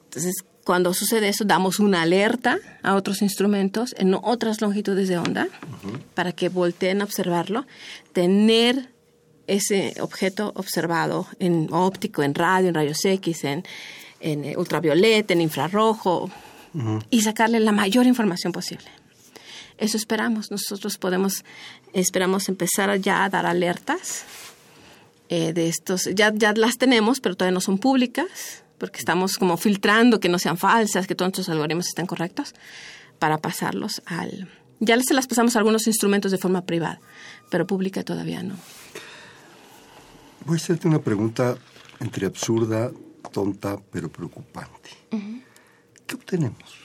Entonces, 0.05 0.45
cuando 0.65 0.95
sucede 0.95 1.29
eso, 1.29 1.45
damos 1.45 1.79
una 1.79 2.03
alerta 2.03 2.59
a 2.83 2.95
otros 2.95 3.23
instrumentos 3.23 3.95
en 3.99 4.15
otras 4.15 4.61
longitudes 4.61 5.09
de 5.09 5.19
onda 5.19 5.49
para 6.15 6.33
que 6.33 6.49
volteen 6.49 7.03
a 7.03 7.05
observarlo. 7.05 7.67
Tener 8.13 8.89
ese 9.47 9.95
objeto 10.01 10.53
observado 10.57 11.29
en 11.39 11.69
óptico, 11.71 12.23
en 12.23 12.35
radio, 12.35 12.69
en 12.69 12.75
rayos 12.75 13.05
X, 13.05 13.45
en, 13.45 13.65
en 14.21 14.59
ultravioleta, 14.59 15.35
en 15.35 15.43
infrarrojo, 15.43 16.31
y 17.09 17.21
sacarle 17.21 17.61
la 17.61 17.71
mayor 17.71 18.07
información 18.07 18.53
posible. 18.53 18.87
Eso 19.79 19.97
esperamos. 19.97 20.51
Nosotros 20.51 20.99
podemos, 20.99 21.45
esperamos 21.93 22.49
empezar 22.49 22.97
ya 22.97 23.25
a 23.25 23.29
dar 23.29 23.47
alertas 23.47 24.25
eh, 25.29 25.53
de 25.53 25.69
estos. 25.69 26.09
Ya, 26.15 26.33
ya 26.35 26.53
las 26.55 26.79
tenemos, 26.79 27.21
pero 27.21 27.37
todavía 27.37 27.55
no 27.55 27.61
son 27.61 27.79
públicas 27.79 28.64
porque 28.79 28.99
estamos 28.99 29.39
como 29.39 29.57
filtrando 29.57 30.21
que 30.21 30.29
no 30.29 30.39
sean 30.39 30.57
falsas, 30.57 31.07
que 31.07 31.15
todos 31.15 31.29
nuestros 31.29 31.49
algoritmos 31.49 31.89
estén 31.89 32.07
correctos, 32.07 32.55
para 33.19 33.39
pasarlos 33.39 34.03
al... 34.07 34.49
Ya 34.81 35.01
se 35.01 35.15
las 35.15 35.27
pasamos 35.27 35.57
a 35.57 35.61
algunos 35.61 35.87
instrumentos 35.87 36.33
de 36.33 36.39
forma 36.39 36.63
privada, 36.67 37.01
pero 37.51 37.67
pública 37.67 38.03
todavía 38.03 38.43
no. 38.43 38.57
Voy 40.45 40.55
a 40.55 40.57
hacerte 40.57 40.89
una 40.89 40.99
pregunta 40.99 41.57
entre 42.01 42.27
absurda, 42.27 42.91
tonta, 43.33 43.79
pero 43.91 44.11
preocupante. 44.11 44.91
¿Qué 46.07 46.15
obtenemos? 46.15 46.85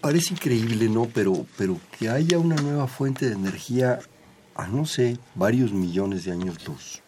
Parece 0.00 0.34
increíble, 0.34 0.88
¿no? 0.88 1.06
Pero, 1.12 1.46
pero 1.56 1.80
que 1.98 2.08
haya 2.08 2.38
una 2.38 2.54
nueva 2.56 2.86
fuente 2.86 3.26
de 3.26 3.34
energía 3.34 3.98
a, 4.54 4.68
no 4.68 4.86
sé, 4.86 5.18
varios 5.34 5.72
millones 5.72 6.24
de 6.24 6.32
años 6.32 6.64
luz, 6.66 7.02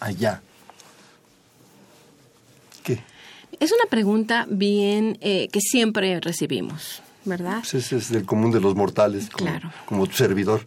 allá, 0.00 0.42
es 3.60 3.72
una 3.72 3.84
pregunta 3.88 4.46
bien 4.48 5.18
eh, 5.20 5.48
que 5.52 5.60
siempre 5.60 6.20
recibimos. 6.20 7.02
¿verdad? 7.26 7.62
Ese 7.64 7.96
es 7.96 8.10
el 8.10 8.26
común 8.26 8.50
de 8.50 8.60
los 8.60 8.74
mortales, 8.74 9.30
como, 9.30 9.50
claro. 9.50 9.72
como 9.86 10.06
tu 10.06 10.12
servidor. 10.12 10.66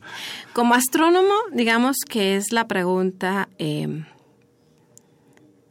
Como 0.53 0.73
astrónomo, 0.73 1.35
digamos 1.53 1.97
que 2.09 2.35
es 2.35 2.51
la 2.51 2.67
pregunta 2.67 3.47
em, 3.59 4.05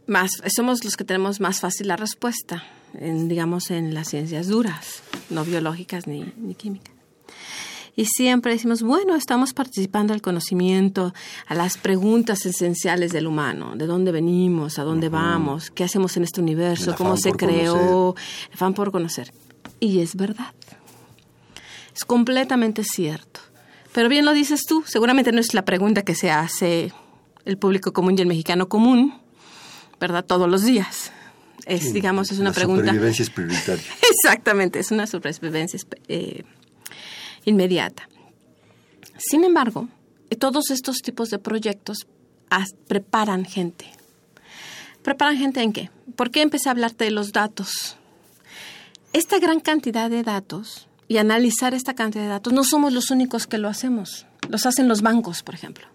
más, 0.06 0.30
somos 0.54 0.84
los 0.84 0.96
que 0.96 1.04
tenemos 1.04 1.40
más 1.40 1.60
fácil 1.60 1.88
la 1.88 1.96
respuesta, 1.96 2.62
en, 2.94 3.28
digamos, 3.28 3.70
en 3.70 3.94
las 3.94 4.08
ciencias 4.08 4.46
duras, 4.46 5.02
no 5.28 5.44
biológicas 5.44 6.06
ni, 6.06 6.32
ni 6.36 6.54
químicas. 6.54 6.95
Y 7.98 8.04
siempre 8.04 8.52
decimos, 8.52 8.82
bueno, 8.82 9.16
estamos 9.16 9.54
participando 9.54 10.12
al 10.12 10.20
conocimiento, 10.20 11.14
a 11.46 11.54
las 11.54 11.78
preguntas 11.78 12.44
esenciales 12.44 13.10
del 13.10 13.26
humano, 13.26 13.74
de 13.74 13.86
dónde 13.86 14.12
venimos, 14.12 14.78
a 14.78 14.84
dónde 14.84 15.08
vamos, 15.08 15.70
qué 15.70 15.82
hacemos 15.82 16.14
en 16.18 16.24
este 16.24 16.42
universo, 16.42 16.94
cómo 16.94 17.16
se 17.16 17.32
creó, 17.32 18.14
el 18.50 18.58
fan 18.58 18.74
por 18.74 18.92
conocer. 18.92 19.32
Y 19.80 20.00
es 20.00 20.14
verdad. 20.14 20.52
Es 21.94 22.04
completamente 22.04 22.84
cierto. 22.84 23.40
Pero 23.94 24.10
bien 24.10 24.26
lo 24.26 24.34
dices 24.34 24.64
tú, 24.68 24.84
seguramente 24.86 25.32
no 25.32 25.40
es 25.40 25.54
la 25.54 25.64
pregunta 25.64 26.02
que 26.02 26.14
se 26.14 26.30
hace 26.30 26.92
el 27.46 27.56
público 27.56 27.94
común 27.94 28.14
y 28.18 28.20
el 28.20 28.26
mexicano 28.26 28.68
común, 28.68 29.14
¿verdad? 29.98 30.22
Todos 30.22 30.50
los 30.50 30.66
días. 30.66 31.12
Es, 31.64 31.94
digamos, 31.94 32.30
es 32.30 32.38
una 32.38 32.52
pregunta. 32.52 32.88
Supervivencia 32.88 33.22
es 33.22 33.30
prioritaria. 33.30 33.84
Exactamente, 34.10 34.80
es 34.80 34.90
una 34.90 35.06
supervivencia 35.06 35.80
eh, 36.08 36.44
inmediata. 37.46 38.08
Sin 39.16 39.44
embargo, 39.44 39.88
todos 40.38 40.70
estos 40.70 40.98
tipos 40.98 41.30
de 41.30 41.38
proyectos 41.38 42.06
preparan 42.86 43.44
gente. 43.44 43.86
¿Preparan 45.02 45.38
gente 45.38 45.62
en 45.62 45.72
qué? 45.72 45.90
¿Por 46.16 46.30
qué 46.30 46.42
empecé 46.42 46.68
a 46.68 46.72
hablarte 46.72 47.04
de 47.04 47.10
los 47.10 47.32
datos? 47.32 47.96
Esta 49.12 49.38
gran 49.38 49.60
cantidad 49.60 50.10
de 50.10 50.22
datos 50.22 50.88
y 51.08 51.18
analizar 51.18 51.74
esta 51.74 51.94
cantidad 51.94 52.24
de 52.24 52.30
datos, 52.30 52.52
no 52.52 52.64
somos 52.64 52.92
los 52.92 53.10
únicos 53.10 53.46
que 53.46 53.58
lo 53.58 53.68
hacemos. 53.68 54.26
Los 54.48 54.66
hacen 54.66 54.88
los 54.88 55.02
bancos, 55.02 55.42
por 55.42 55.54
ejemplo. 55.54 55.86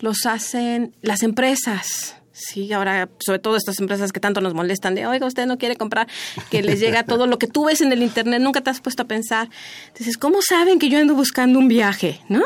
Los 0.00 0.26
hacen 0.26 0.94
las 1.02 1.22
empresas. 1.22 2.16
Sí, 2.38 2.72
ahora, 2.72 3.08
sobre 3.18 3.40
todo 3.40 3.56
estas 3.56 3.80
empresas 3.80 4.12
que 4.12 4.20
tanto 4.20 4.40
nos 4.40 4.54
molestan 4.54 4.94
de, 4.94 5.06
oiga, 5.06 5.26
usted 5.26 5.46
no 5.46 5.58
quiere 5.58 5.74
comprar, 5.74 6.06
que 6.50 6.62
les 6.62 6.78
llega 6.78 7.02
todo 7.02 7.26
lo 7.26 7.36
que 7.36 7.48
tú 7.48 7.64
ves 7.64 7.80
en 7.80 7.92
el 7.92 8.00
Internet, 8.00 8.40
nunca 8.40 8.60
te 8.60 8.70
has 8.70 8.80
puesto 8.80 9.02
a 9.02 9.06
pensar. 9.06 9.50
Dices, 9.98 10.16
¿cómo 10.16 10.38
saben 10.40 10.78
que 10.78 10.88
yo 10.88 11.00
ando 11.00 11.16
buscando 11.16 11.58
un 11.58 11.66
viaje? 11.66 12.20
¿No? 12.28 12.44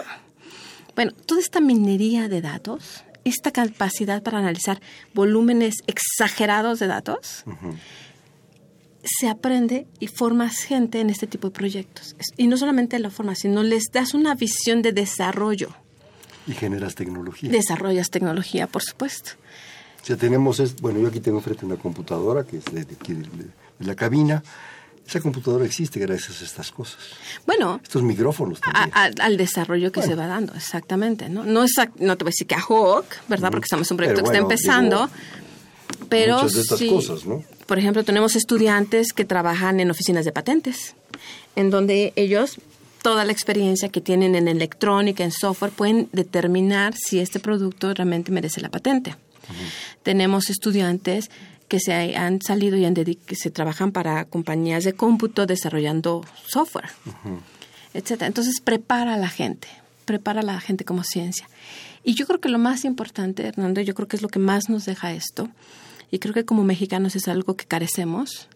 Bueno, 0.96 1.12
toda 1.12 1.42
esta 1.42 1.60
minería 1.60 2.28
de 2.28 2.40
datos, 2.40 3.04
esta 3.24 3.50
capacidad 3.50 4.22
para 4.22 4.38
analizar 4.38 4.80
volúmenes 5.12 5.76
exagerados 5.86 6.78
de 6.78 6.86
datos, 6.86 7.44
se 9.04 9.28
aprende 9.28 9.86
y 10.00 10.06
formas 10.06 10.56
gente 10.60 11.00
en 11.00 11.10
este 11.10 11.26
tipo 11.26 11.48
de 11.48 11.54
proyectos. 11.54 12.16
Y 12.38 12.46
no 12.46 12.56
solamente 12.56 12.98
la 12.98 13.10
forma, 13.10 13.34
sino 13.34 13.62
les 13.62 13.84
das 13.92 14.14
una 14.14 14.34
visión 14.34 14.80
de 14.80 14.92
desarrollo. 14.92 15.74
Y 16.46 16.52
generas 16.52 16.94
tecnología. 16.94 17.50
Desarrollas 17.50 18.08
tecnología, 18.10 18.66
por 18.66 18.82
supuesto. 18.82 19.32
O 20.02 20.04
sea, 20.04 20.16
tenemos, 20.16 20.80
bueno, 20.80 20.98
yo 20.98 21.08
aquí 21.08 21.20
tengo 21.20 21.40
frente 21.40 21.64
una 21.64 21.76
computadora 21.76 22.44
que 22.44 22.56
es 22.56 22.64
de, 22.64 22.80
aquí 22.80 23.14
de, 23.14 23.26
la 23.78 23.94
cabina. 23.94 24.42
Esa 25.06 25.20
computadora 25.20 25.64
existe 25.64 26.00
gracias 26.00 26.42
a 26.42 26.44
estas 26.44 26.72
cosas. 26.72 26.98
Bueno. 27.46 27.80
Estos 27.82 28.02
micrófonos 28.02 28.60
también. 28.60 28.90
al 28.94 29.36
desarrollo 29.36 29.92
que 29.92 30.02
se 30.02 30.14
va 30.14 30.26
dando, 30.26 30.54
exactamente. 30.54 31.28
No, 31.28 31.44
no, 31.44 31.64
no 31.98 32.16
te 32.16 32.24
voy 32.24 32.30
a 32.30 32.32
decir 32.32 32.46
que 32.46 32.54
a 32.56 32.60
Hawk, 32.60 33.06
¿verdad? 33.28 33.50
Porque 33.50 33.66
estamos 33.66 33.88
en 33.90 33.94
un 33.94 33.96
proyecto 33.96 34.22
que 34.22 34.28
está 34.28 34.38
empezando. 34.38 35.08
pero 36.08 36.36
muchas 36.36 36.52
de 36.52 36.60
estas 36.62 36.82
cosas, 36.82 37.24
¿no? 37.24 37.44
Por 37.66 37.78
ejemplo, 37.78 38.04
tenemos 38.04 38.34
estudiantes 38.36 39.12
que 39.12 39.24
trabajan 39.24 39.80
en 39.80 39.90
oficinas 39.90 40.24
de 40.24 40.32
patentes, 40.32 40.94
en 41.54 41.70
donde 41.70 42.12
ellos 42.16 42.58
toda 43.02 43.24
la 43.24 43.32
experiencia 43.32 43.88
que 43.88 44.00
tienen 44.00 44.34
en 44.34 44.48
electrónica, 44.48 45.24
en 45.24 45.32
software, 45.32 45.72
pueden 45.72 46.08
determinar 46.12 46.94
si 46.96 47.18
este 47.18 47.40
producto 47.40 47.92
realmente 47.94 48.32
merece 48.32 48.60
la 48.60 48.68
patente. 48.68 49.16
Tenemos 50.02 50.50
estudiantes 50.50 51.30
que 51.68 51.80
se 51.80 52.16
han 52.16 52.42
salido 52.42 52.76
y 52.76 52.84
han 52.84 52.94
que 52.94 53.34
se 53.34 53.50
trabajan 53.50 53.92
para 53.92 54.26
compañías 54.26 54.84
de 54.84 54.92
cómputo 54.92 55.46
desarrollando 55.46 56.22
software, 56.46 56.90
etcétera. 57.94 58.26
Entonces 58.26 58.60
prepara 58.60 59.14
a 59.14 59.16
la 59.16 59.28
gente, 59.28 59.68
prepara 60.04 60.40
a 60.40 60.44
la 60.44 60.60
gente 60.60 60.84
como 60.84 61.02
ciencia. 61.02 61.48
Y 62.04 62.14
yo 62.14 62.26
creo 62.26 62.40
que 62.40 62.50
lo 62.50 62.58
más 62.58 62.84
importante, 62.84 63.46
Hernando, 63.46 63.80
yo 63.80 63.94
creo 63.94 64.06
que 64.06 64.16
es 64.16 64.22
lo 64.22 64.28
que 64.28 64.38
más 64.38 64.68
nos 64.68 64.84
deja 64.84 65.12
esto, 65.12 65.48
y 66.10 66.18
creo 66.18 66.34
que 66.34 66.44
como 66.44 66.62
mexicanos 66.62 67.16
es 67.16 67.26
algo 67.26 67.56
que 67.56 67.64
carecemos, 67.64 68.48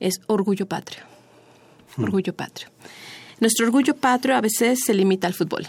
es 0.00 0.20
orgullo 0.26 0.66
patrio. 0.66 1.04
Orgullo 1.96 2.34
patrio. 2.34 2.70
Nuestro 3.38 3.66
orgullo 3.66 3.94
patrio 3.94 4.34
a 4.34 4.40
veces 4.40 4.80
se 4.84 4.94
limita 4.94 5.28
al 5.28 5.34
fútbol. 5.34 5.66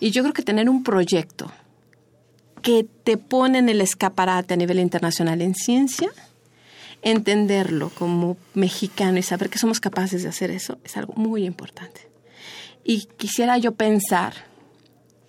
Y 0.00 0.10
yo 0.10 0.22
creo 0.22 0.34
que 0.34 0.42
tener 0.42 0.68
un 0.68 0.82
proyecto 0.82 1.52
que 2.68 2.84
te 2.84 3.16
pone 3.16 3.60
en 3.60 3.70
el 3.70 3.80
escaparate 3.80 4.52
a 4.52 4.56
nivel 4.58 4.78
internacional 4.78 5.40
en 5.40 5.54
ciencia, 5.54 6.10
entenderlo 7.00 7.88
como 7.88 8.36
mexicano 8.52 9.16
y 9.16 9.22
saber 9.22 9.48
que 9.48 9.58
somos 9.58 9.80
capaces 9.80 10.22
de 10.22 10.28
hacer 10.28 10.50
eso 10.50 10.76
es 10.84 10.98
algo 10.98 11.14
muy 11.14 11.46
importante. 11.46 12.10
Y 12.84 13.06
quisiera 13.16 13.56
yo 13.56 13.72
pensar 13.72 14.34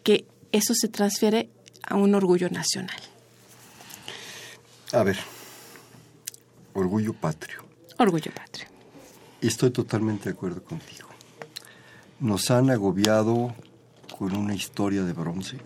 que 0.04 0.26
eso 0.52 0.74
se 0.76 0.90
transfiere 0.90 1.50
a 1.82 1.96
un 1.96 2.14
orgullo 2.14 2.50
nacional. 2.50 3.00
A 4.92 5.02
ver, 5.04 5.18
orgullo 6.74 7.14
patrio. 7.14 7.64
Orgullo 8.00 8.34
patrio. 8.34 8.68
Estoy 9.40 9.72
totalmente 9.72 10.26
de 10.26 10.32
acuerdo 10.32 10.62
contigo. 10.62 11.08
Nos 12.20 12.52
han 12.52 12.70
agobiado 12.70 13.56
con 14.18 14.36
una 14.36 14.54
historia 14.54 15.04
de 15.04 15.14
bronce 15.14 15.58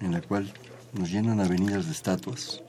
en 0.00 0.12
la 0.12 0.20
cual 0.20 0.52
nos 0.92 1.10
llenan 1.10 1.40
avenidas 1.40 1.86
de 1.86 1.92
estatuas, 1.92 2.62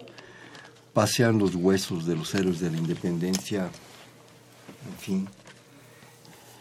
pasean 0.93 1.37
los 1.37 1.55
huesos 1.55 2.05
de 2.05 2.15
los 2.15 2.33
héroes 2.33 2.59
de 2.59 2.71
la 2.71 2.77
independencia, 2.77 3.69
en 4.85 4.97
fin. 4.99 5.29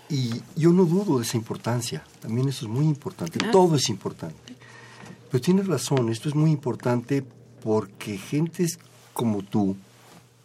Y 0.09 0.43
yo 0.55 0.71
no 0.73 0.85
dudo 0.85 1.19
de 1.19 1.25
esa 1.25 1.37
importancia, 1.37 2.05
también 2.21 2.49
eso 2.49 2.67
es 2.67 2.71
muy 2.71 2.85
importante, 2.85 3.39
todo 3.51 3.77
es 3.77 3.89
importante. 3.89 4.55
Pero 5.31 5.43
tienes 5.43 5.67
razón, 5.67 6.11
esto 6.11 6.29
es 6.29 6.35
muy 6.35 6.51
importante 6.51 7.25
porque 7.63 8.17
gentes 8.17 8.79
como 9.13 9.43
tú, 9.43 9.77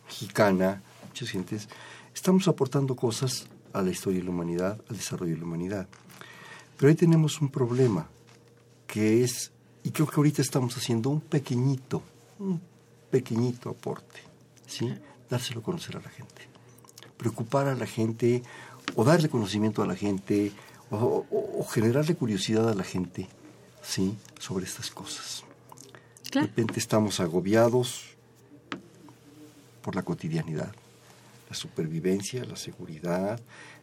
mexicana, 0.05 0.81
muchas 1.07 1.29
gentes, 1.29 1.69
estamos 2.15 2.47
aportando 2.47 2.95
cosas 2.95 3.47
a 3.73 3.81
la 3.81 3.91
historia 3.91 4.19
de 4.19 4.25
la 4.25 4.31
humanidad, 4.31 4.81
al 4.89 4.97
desarrollo 4.97 5.33
de 5.33 5.39
la 5.39 5.45
humanidad. 5.45 5.87
Pero 6.77 6.89
ahí 6.89 6.95
tenemos 6.95 7.39
un 7.41 7.49
problema, 7.49 8.07
que 8.87 9.23
es, 9.23 9.51
y 9.83 9.91
creo 9.91 10.07
que 10.07 10.15
ahorita 10.15 10.41
estamos 10.41 10.75
haciendo 10.77 11.09
un 11.09 11.21
pequeñito, 11.21 12.01
un 12.39 12.61
pequeñito 13.09 13.69
aporte, 13.69 14.21
¿sí? 14.67 14.93
Dárselo 15.29 15.61
a 15.61 15.63
conocer 15.63 15.97
a 15.97 16.01
la 16.01 16.09
gente. 16.09 16.47
Preocupar 17.17 17.67
a 17.67 17.75
la 17.75 17.85
gente, 17.85 18.43
o 18.95 19.03
darle 19.03 19.29
conocimiento 19.29 19.81
a 19.81 19.87
la 19.87 19.95
gente, 19.95 20.51
o, 20.89 21.25
o 21.29 21.65
generarle 21.65 22.15
curiosidad 22.15 22.69
a 22.69 22.75
la 22.75 22.83
gente, 22.83 23.27
¿sí? 23.81 24.15
Sobre 24.39 24.65
estas 24.65 24.91
cosas. 24.91 25.43
De 26.31 26.41
repente 26.41 26.79
estamos 26.79 27.19
agobiados 27.19 28.05
por 29.81 29.95
la 29.95 30.03
cotidianidad, 30.03 30.73
la 31.49 31.55
supervivencia, 31.55 32.45
la 32.45 32.55
seguridad, 32.55 33.39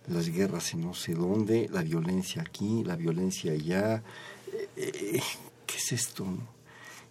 las 0.07 0.29
guerras 0.29 0.73
en 0.73 0.83
no 0.83 0.95
sé 0.95 1.15
dónde, 1.15 1.69
la 1.71 1.83
violencia 1.83 2.43
aquí, 2.43 2.83
la 2.85 2.97
violencia 2.97 3.53
allá. 3.53 4.03
Eh, 4.77 4.93
eh, 5.17 5.23
¿Qué 5.69 5.77
es 5.77 5.93
esto? 5.93 6.27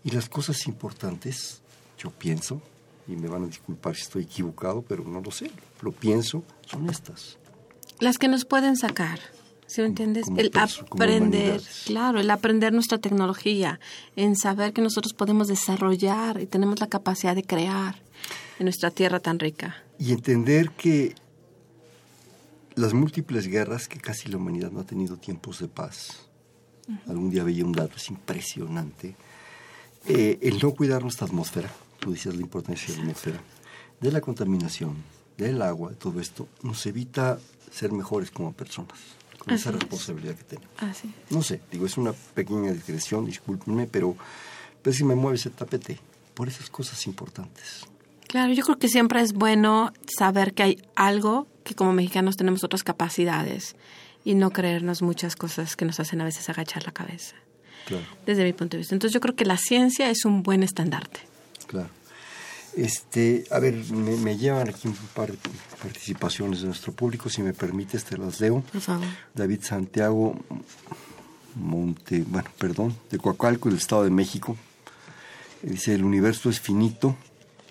Y 0.03 0.09
las 0.11 0.27
cosas 0.27 0.65
importantes, 0.67 1.61
yo 1.97 2.09
pienso, 2.09 2.59
y 3.07 3.15
me 3.15 3.27
van 3.27 3.43
a 3.43 3.47
disculpar 3.47 3.95
si 3.95 4.01
estoy 4.01 4.23
equivocado, 4.23 4.81
pero 4.81 5.03
no 5.03 5.21
lo 5.21 5.31
sé, 5.31 5.51
lo 5.81 5.91
pienso, 5.91 6.43
son 6.65 6.89
estas. 6.89 7.37
Las 7.99 8.17
que 8.17 8.27
nos 8.27 8.45
pueden 8.45 8.75
sacar. 8.75 9.19
¿Sí 9.67 9.81
me 9.81 9.87
entiendes? 9.87 10.27
el 10.37 10.49
aprender, 10.55 11.61
claro, 11.85 12.21
el 12.21 12.31
aprender 12.31 12.71
nuestra 12.71 12.97
tecnología, 12.97 13.81
en 14.15 14.37
saber 14.37 14.71
que 14.71 14.81
nosotros 14.81 15.13
podemos 15.13 15.49
desarrollar 15.49 16.41
y 16.41 16.45
tenemos 16.45 16.79
la 16.79 16.87
capacidad 16.87 17.35
de 17.35 17.43
crear 17.43 18.01
en 18.59 18.65
nuestra 18.65 18.91
tierra 18.91 19.19
tan 19.19 19.39
rica. 19.39 19.83
Y 19.99 20.13
entender 20.13 20.71
que 20.71 21.15
las 22.75 22.93
múltiples 22.93 23.47
guerras 23.47 23.89
que 23.89 23.99
casi 23.99 24.29
la 24.29 24.37
humanidad 24.37 24.71
no 24.71 24.79
ha 24.79 24.85
tenido 24.85 25.17
tiempos 25.17 25.59
de 25.59 25.67
paz. 25.67 26.27
Algún 27.07 27.29
día 27.29 27.43
veía 27.43 27.65
un 27.65 27.73
dato, 27.73 27.97
es 27.97 28.09
impresionante. 28.09 29.15
Eh, 30.07 30.39
el 30.41 30.59
no 30.59 30.71
cuidar 30.71 31.01
nuestra 31.01 31.27
atmósfera, 31.27 31.69
tú 31.99 32.11
decías 32.11 32.35
la 32.35 32.41
importancia 32.41 32.87
de 32.87 32.95
la 32.95 33.03
atmósfera, 33.03 33.41
de 33.99 34.11
la 34.11 34.21
contaminación, 34.21 34.95
del 35.37 35.61
agua, 35.61 35.91
todo 35.93 36.19
esto, 36.21 36.47
nos 36.63 36.85
evita 36.85 37.39
ser 37.71 37.91
mejores 37.91 38.31
como 38.31 38.53
personas, 38.53 38.97
con 39.37 39.53
esa 39.53 39.71
responsabilidad 39.71 40.35
que 40.35 40.43
tenemos. 40.43 40.69
No 41.29 41.41
sé, 41.41 41.61
digo, 41.71 41.85
es 41.85 41.97
una 41.97 42.13
pequeña 42.13 42.71
digresión, 42.71 43.25
discúlpenme, 43.25 43.87
pero, 43.87 44.15
pero 44.81 44.95
si 44.95 45.03
me 45.03 45.15
mueve 45.15 45.35
ese 45.35 45.49
tapete 45.49 45.99
por 46.33 46.47
esas 46.47 46.69
cosas 46.69 47.05
importantes. 47.07 47.85
Claro, 48.27 48.53
yo 48.53 48.63
creo 48.63 48.77
que 48.77 48.89
siempre 48.89 49.21
es 49.21 49.33
bueno 49.33 49.93
saber 50.05 50.53
que 50.53 50.63
hay 50.63 50.81
algo 50.95 51.47
que 51.63 51.75
como 51.75 51.93
mexicanos 51.93 52.37
tenemos 52.37 52.63
otras 52.63 52.83
capacidades 52.83 53.75
y 54.27 54.35
no 54.35 54.51
creernos 54.51 55.01
muchas 55.01 55.37
cosas 55.37 55.77
que 55.77 55.85
nos 55.85 56.01
hacen 56.01 56.19
a 56.19 56.25
veces 56.25 56.49
agachar 56.49 56.85
la 56.85 56.91
cabeza. 56.91 57.33
Claro. 57.85 58.03
Desde 58.25 58.43
mi 58.43 58.51
punto 58.51 58.75
de 58.75 58.79
vista. 58.79 58.93
Entonces 58.93 59.13
yo 59.13 59.21
creo 59.21 59.37
que 59.37 59.45
la 59.45 59.55
ciencia 59.55 60.09
es 60.09 60.25
un 60.25 60.43
buen 60.43 60.63
estandarte. 60.63 61.21
Claro. 61.65 61.87
Este, 62.75 63.45
a 63.51 63.59
ver, 63.59 63.73
me, 63.93 64.37
llevan 64.37 64.67
aquí 64.67 64.89
un 64.89 64.97
par 65.15 65.31
de 65.31 65.37
participaciones 65.81 66.59
de 66.59 66.65
nuestro 66.65 66.91
público, 66.91 67.29
si 67.29 67.41
me 67.41 67.53
permites 67.53 68.03
te 68.03 68.17
las 68.17 68.41
leo. 68.41 68.59
Por 68.69 68.81
favor. 68.81 69.07
David 69.33 69.61
Santiago 69.61 70.37
Monte, 71.55 72.25
bueno, 72.27 72.49
perdón, 72.59 72.97
de 73.09 73.19
Coacalco, 73.19 73.69
del 73.69 73.77
Estado 73.77 74.03
de 74.03 74.09
México. 74.09 74.57
Dice, 75.61 75.95
el 75.95 76.03
universo 76.03 76.49
es 76.49 76.59
finito, 76.59 77.15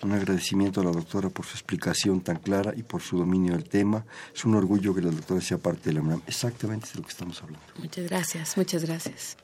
un 0.03 0.11
agradecimiento 0.11 0.81
a 0.81 0.83
la 0.83 0.91
doctora 0.91 1.29
por 1.29 1.45
su 1.45 1.53
explicación 1.53 2.21
tan 2.21 2.37
clara 2.37 2.73
y 2.75 2.83
por 2.83 3.01
su 3.01 3.17
dominio 3.17 3.53
del 3.53 3.67
tema. 3.67 4.05
Es 4.35 4.45
un 4.45 4.55
orgullo 4.55 4.93
que 4.93 5.01
la 5.01 5.11
doctora 5.11 5.41
sea 5.41 5.57
parte 5.57 5.89
de 5.89 5.93
la 5.93 6.01
UNAM. 6.01 6.21
Exactamente 6.27 6.89
de 6.93 6.99
lo 6.99 7.03
que 7.03 7.11
estamos 7.11 7.41
hablando. 7.41 7.65
Muchas 7.79 8.05
gracias, 8.05 8.57
muchas 8.57 8.85
gracias. 8.85 9.37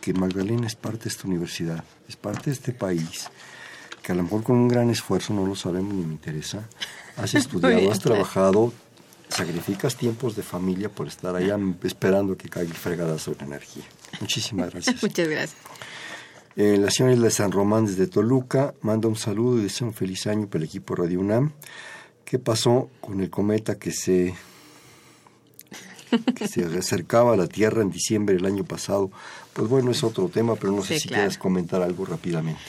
Que 0.00 0.12
Magdalena 0.12 0.66
es 0.66 0.74
parte 0.74 1.04
de 1.04 1.10
esta 1.10 1.28
universidad, 1.28 1.84
es 2.08 2.16
parte 2.16 2.46
de 2.46 2.52
este 2.52 2.72
país, 2.72 3.28
que 4.02 4.12
a 4.12 4.14
lo 4.14 4.22
mejor 4.22 4.42
con 4.42 4.56
un 4.56 4.68
gran 4.68 4.90
esfuerzo, 4.90 5.32
no 5.34 5.46
lo 5.46 5.54
sabemos 5.54 5.94
ni 5.94 6.04
me 6.04 6.12
interesa, 6.12 6.68
has 7.16 7.34
estudiado, 7.34 7.90
has 7.90 8.00
trabajado, 8.00 8.72
sacrificas 9.28 9.96
tiempos 9.96 10.36
de 10.36 10.42
familia 10.42 10.88
por 10.88 11.06
estar 11.06 11.34
allá 11.36 11.58
esperando 11.84 12.36
que 12.36 12.48
caiga 12.48 12.70
el 12.70 12.76
fregadazo 12.76 13.34
de 13.34 13.44
energía. 13.44 13.84
Muchísimas 14.20 14.70
gracias. 14.72 15.02
muchas 15.02 15.28
gracias. 15.28 15.56
Eh, 16.56 16.76
la 16.78 16.90
señora 16.90 17.14
Isla 17.14 17.24
de 17.26 17.30
San 17.30 17.52
Román 17.52 17.86
desde 17.86 18.06
Toluca 18.06 18.74
manda 18.82 19.08
un 19.08 19.16
saludo 19.16 19.58
y 19.58 19.62
desea 19.62 19.86
un 19.86 19.94
feliz 19.94 20.26
año 20.26 20.46
para 20.46 20.64
el 20.64 20.68
equipo 20.68 20.94
Radio 20.96 21.20
UNAM. 21.20 21.52
¿Qué 22.24 22.38
pasó 22.38 22.90
con 23.00 23.20
el 23.20 23.30
cometa 23.30 23.78
que 23.78 23.92
se, 23.92 24.34
que 26.34 26.48
se 26.48 26.64
acercaba 26.78 27.34
a 27.34 27.36
la 27.36 27.46
Tierra 27.46 27.82
en 27.82 27.90
diciembre 27.90 28.34
del 28.34 28.46
año 28.46 28.64
pasado? 28.64 29.10
Pues 29.52 29.68
bueno, 29.68 29.90
es 29.90 30.02
otro 30.02 30.28
tema, 30.28 30.56
pero 30.56 30.72
no 30.72 30.82
sé 30.82 30.98
si 30.98 31.08
quieres 31.08 31.38
comentar 31.38 31.82
algo 31.82 32.04
rápidamente. 32.04 32.60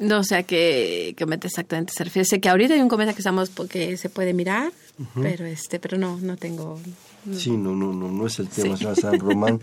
No, 0.00 0.20
o 0.20 0.24
sea, 0.24 0.42
que 0.44 1.14
cometa 1.18 1.46
exactamente 1.46 1.92
se 1.94 2.02
refiere. 2.02 2.24
Sé 2.26 2.40
que 2.40 2.48
ahorita 2.48 2.72
hay 2.72 2.80
un 2.80 2.88
cometa 2.88 3.12
que 3.12 3.20
estamos 3.20 3.50
porque 3.50 3.98
se 3.98 4.08
puede 4.08 4.32
mirar, 4.32 4.72
pero 5.14 5.44
este, 5.44 5.78
pero 5.78 5.98
no, 5.98 6.18
no 6.18 6.38
tengo. 6.38 6.80
Sí, 7.36 7.50
no, 7.50 7.76
no, 7.76 7.92
no, 7.92 8.10
no 8.10 8.26
es 8.26 8.38
el 8.38 8.48
tema, 8.48 8.78
señora 8.78 8.96
San 8.96 9.18
Román. 9.20 9.60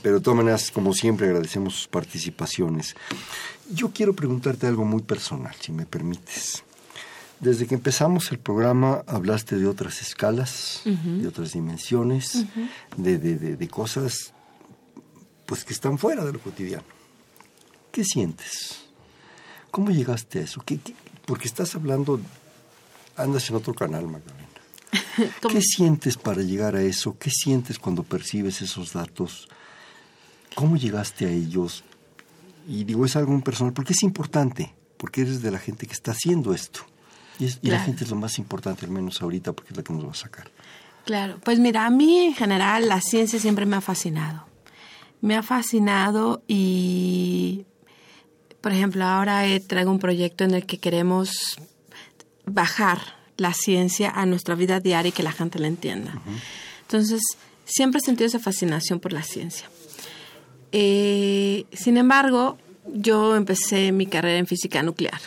pero 0.00 0.16
de 0.16 0.20
todas 0.20 0.36
maneras, 0.36 0.70
como 0.70 0.94
siempre, 0.94 1.26
agradecemos 1.26 1.74
sus 1.74 1.88
participaciones. 1.88 2.94
Yo 3.68 3.90
quiero 3.90 4.14
preguntarte 4.14 4.68
algo 4.68 4.84
muy 4.84 5.02
personal, 5.02 5.54
si 5.60 5.72
me 5.72 5.86
permites. 5.86 6.62
Desde 7.40 7.66
que 7.66 7.74
empezamos 7.74 8.30
el 8.30 8.38
programa 8.38 9.02
hablaste 9.08 9.56
de 9.56 9.66
otras 9.66 10.00
escalas, 10.00 10.82
de 10.84 11.26
otras 11.26 11.52
dimensiones, 11.54 12.44
de, 12.96 13.18
de, 13.18 13.56
de, 13.56 13.68
cosas 13.68 14.32
pues 15.46 15.64
que 15.64 15.72
están 15.72 15.98
fuera 15.98 16.24
de 16.24 16.32
lo 16.32 16.38
cotidiano. 16.38 16.84
¿Qué 17.90 18.04
sientes? 18.04 18.82
¿Cómo 19.72 19.90
llegaste 19.90 20.38
a 20.38 20.42
eso? 20.42 20.62
¿Qué, 20.64 20.78
Porque 21.24 21.48
estás 21.48 21.74
hablando, 21.74 22.20
andas 23.16 23.48
en 23.48 23.56
otro 23.56 23.74
canal, 23.74 24.06
Magdalena. 24.06 24.48
¿Qué 25.48 25.62
sientes 25.62 26.18
para 26.18 26.42
llegar 26.42 26.76
a 26.76 26.82
eso? 26.82 27.16
¿Qué 27.18 27.30
sientes 27.30 27.78
cuando 27.78 28.02
percibes 28.02 28.60
esos 28.60 28.92
datos? 28.92 29.48
¿Cómo 30.54 30.76
llegaste 30.76 31.24
a 31.24 31.30
ellos? 31.30 31.84
Y 32.68 32.84
digo, 32.84 33.06
es 33.06 33.16
algo 33.16 33.32
muy 33.32 33.40
personal, 33.40 33.72
porque 33.72 33.94
es 33.94 34.02
importante, 34.02 34.74
porque 34.98 35.22
eres 35.22 35.40
de 35.40 35.50
la 35.50 35.58
gente 35.58 35.86
que 35.86 35.94
está 35.94 36.12
haciendo 36.12 36.52
esto. 36.52 36.82
Y, 37.38 37.70
la 37.70 37.80
gente 37.80 38.04
es 38.04 38.10
lo 38.10 38.16
más 38.16 38.38
importante, 38.38 38.84
al 38.84 38.92
menos 38.92 39.22
ahorita, 39.22 39.54
porque 39.54 39.70
es 39.70 39.76
la 39.78 39.82
que 39.82 39.94
nos 39.94 40.06
va 40.06 40.10
a 40.10 40.14
sacar. 40.14 40.50
Claro, 41.06 41.40
pues 41.42 41.58
mira, 41.58 41.86
a 41.86 41.90
mí 41.90 42.18
en 42.18 42.34
general 42.34 42.88
la 42.88 43.00
ciencia 43.00 43.40
siempre 43.40 43.64
me 43.64 43.76
ha 43.76 43.80
fascinado. 43.80 44.44
Me 45.22 45.34
ha 45.34 45.42
fascinado 45.42 46.42
y, 46.46 47.64
por 48.62 48.72
ejemplo, 48.72 49.04
ahora 49.04 49.42
traigo 49.66 49.90
un 49.90 49.98
proyecto 49.98 50.44
en 50.44 50.54
el 50.54 50.64
que 50.64 50.78
queremos 50.78 51.56
bajar 52.46 53.00
la 53.36 53.52
ciencia 53.52 54.10
a 54.10 54.24
nuestra 54.24 54.54
vida 54.54 54.80
diaria 54.80 55.10
y 55.10 55.12
que 55.12 55.22
la 55.22 55.32
gente 55.32 55.58
la 55.58 55.66
entienda. 55.66 56.22
Entonces, 56.82 57.20
siempre 57.64 57.98
he 57.98 58.04
sentido 58.04 58.26
esa 58.26 58.38
fascinación 58.38 59.00
por 59.00 59.12
la 59.12 59.22
ciencia. 59.22 59.68
Eh, 60.70 61.66
sin 61.72 61.96
embargo, 61.96 62.56
yo 62.86 63.36
empecé 63.36 63.92
mi 63.92 64.06
carrera 64.06 64.38
en 64.38 64.46
física 64.46 64.82
nuclear. 64.82 65.20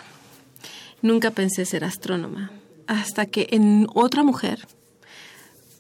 Nunca 1.01 1.31
pensé 1.31 1.65
ser 1.65 1.83
astrónoma. 1.83 2.51
Hasta 2.87 3.25
que 3.25 3.47
en 3.51 3.87
otra 3.93 4.23
mujer, 4.23 4.65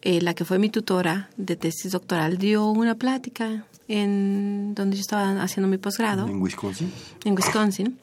eh, 0.05 0.21
la 0.21 0.35
que 0.35 0.45
fue 0.45 0.59
mi 0.59 0.69
tutora 0.69 1.31
de 1.35 1.55
tesis 1.55 1.91
doctoral, 1.91 2.37
dio 2.37 2.69
una 2.69 2.93
plática 2.93 3.65
en 3.87 4.75
donde 4.75 4.97
yo 4.97 5.01
estaba 5.01 5.41
haciendo 5.41 5.67
mi 5.67 5.79
posgrado. 5.79 6.27
¿En 6.27 6.39
Wisconsin? 6.39 6.93
En 7.25 7.33
Wisconsin. 7.33 7.97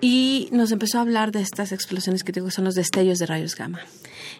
Y 0.00 0.48
nos 0.50 0.72
empezó 0.72 0.98
a 0.98 1.02
hablar 1.02 1.30
de 1.30 1.40
estas 1.40 1.70
explosiones 1.70 2.24
que 2.24 2.32
digo 2.32 2.50
son 2.50 2.64
los 2.64 2.74
destellos 2.74 3.20
de 3.20 3.26
rayos 3.26 3.54
gamma. 3.54 3.78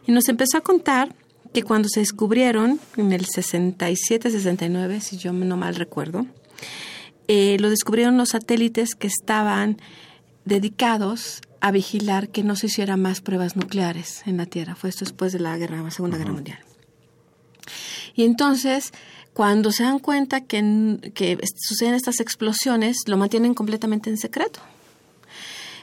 Y 0.09 0.13
nos 0.13 0.29
empezó 0.29 0.59
a 0.59 0.61
contar 0.61 1.15
que 1.53 1.63
cuando 1.63 1.89
se 1.89 2.01
descubrieron, 2.01 2.81
en 2.97 3.13
el 3.13 3.27
67-69, 3.27 4.99
si 4.99 5.19
yo 5.19 5.33
no 5.33 5.57
mal 5.57 5.77
recuerdo, 5.77 6.27
eh, 7.29 7.59
lo 7.61 7.71
descubrieron 7.71 8.19
los 8.19 8.31
satélites 8.31 8.97
que 8.97 9.07
estaban 9.07 9.79
dedicados 10.45 11.43
a 11.61 11.71
vigilar 11.71 12.29
que 12.31 12.43
no 12.43 12.57
se 12.57 12.67
hicieran 12.67 13.01
más 13.01 13.21
pruebas 13.21 13.55
nucleares 13.55 14.23
en 14.27 14.37
la 14.37 14.47
Tierra. 14.47 14.75
Fue 14.75 14.91
esto 14.91 15.05
después 15.05 15.33
de 15.33 15.39
la 15.39 15.57
guerra, 15.57 15.89
Segunda 15.93 16.19
Guerra 16.19 16.33
Mundial. 16.33 16.59
Y 18.15 18.25
entonces, 18.25 18.93
cuando 19.33 19.73
se 19.73 19.85
dan 19.85 19.99
cuenta 19.99 20.41
que, 20.41 20.99
que 21.15 21.39
suceden 21.57 21.95
estas 21.95 22.21
explosiones, 22.21 22.97
lo 23.07 23.17
mantienen 23.17 23.55
completamente 23.55 24.11
en 24.11 24.17
secreto. 24.17 24.61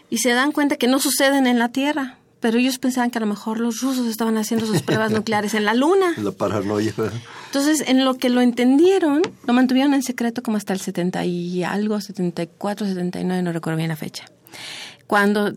Y 0.09 0.19
se 0.19 0.31
dan 0.31 0.51
cuenta 0.51 0.77
que 0.77 0.87
no 0.87 0.99
suceden 0.99 1.47
en 1.47 1.59
la 1.59 1.69
Tierra, 1.69 2.17
pero 2.39 2.59
ellos 2.59 2.77
pensaban 2.77 3.09
que 3.09 3.17
a 3.17 3.21
lo 3.21 3.27
mejor 3.27 3.59
los 3.59 3.81
rusos 3.81 4.05
estaban 4.07 4.37
haciendo 4.37 4.65
sus 4.65 4.81
pruebas 4.81 5.11
nucleares 5.13 5.53
en 5.53 5.65
la 5.65 5.73
Luna. 5.73 6.13
La 6.17 6.31
paranoia. 6.31 6.93
Entonces, 7.47 7.83
en 7.87 8.05
lo 8.05 8.15
que 8.15 8.29
lo 8.29 8.41
entendieron, 8.41 9.21
lo 9.47 9.53
mantuvieron 9.53 9.93
en 9.93 10.03
secreto 10.03 10.43
como 10.43 10.57
hasta 10.57 10.73
el 10.73 10.79
70 10.79 11.25
y 11.25 11.63
algo, 11.63 11.99
74, 11.99 12.85
79, 12.85 13.41
no 13.41 13.51
recuerdo 13.51 13.77
bien 13.77 13.89
la 13.89 13.95
fecha. 13.95 14.25
Cuando 15.07 15.53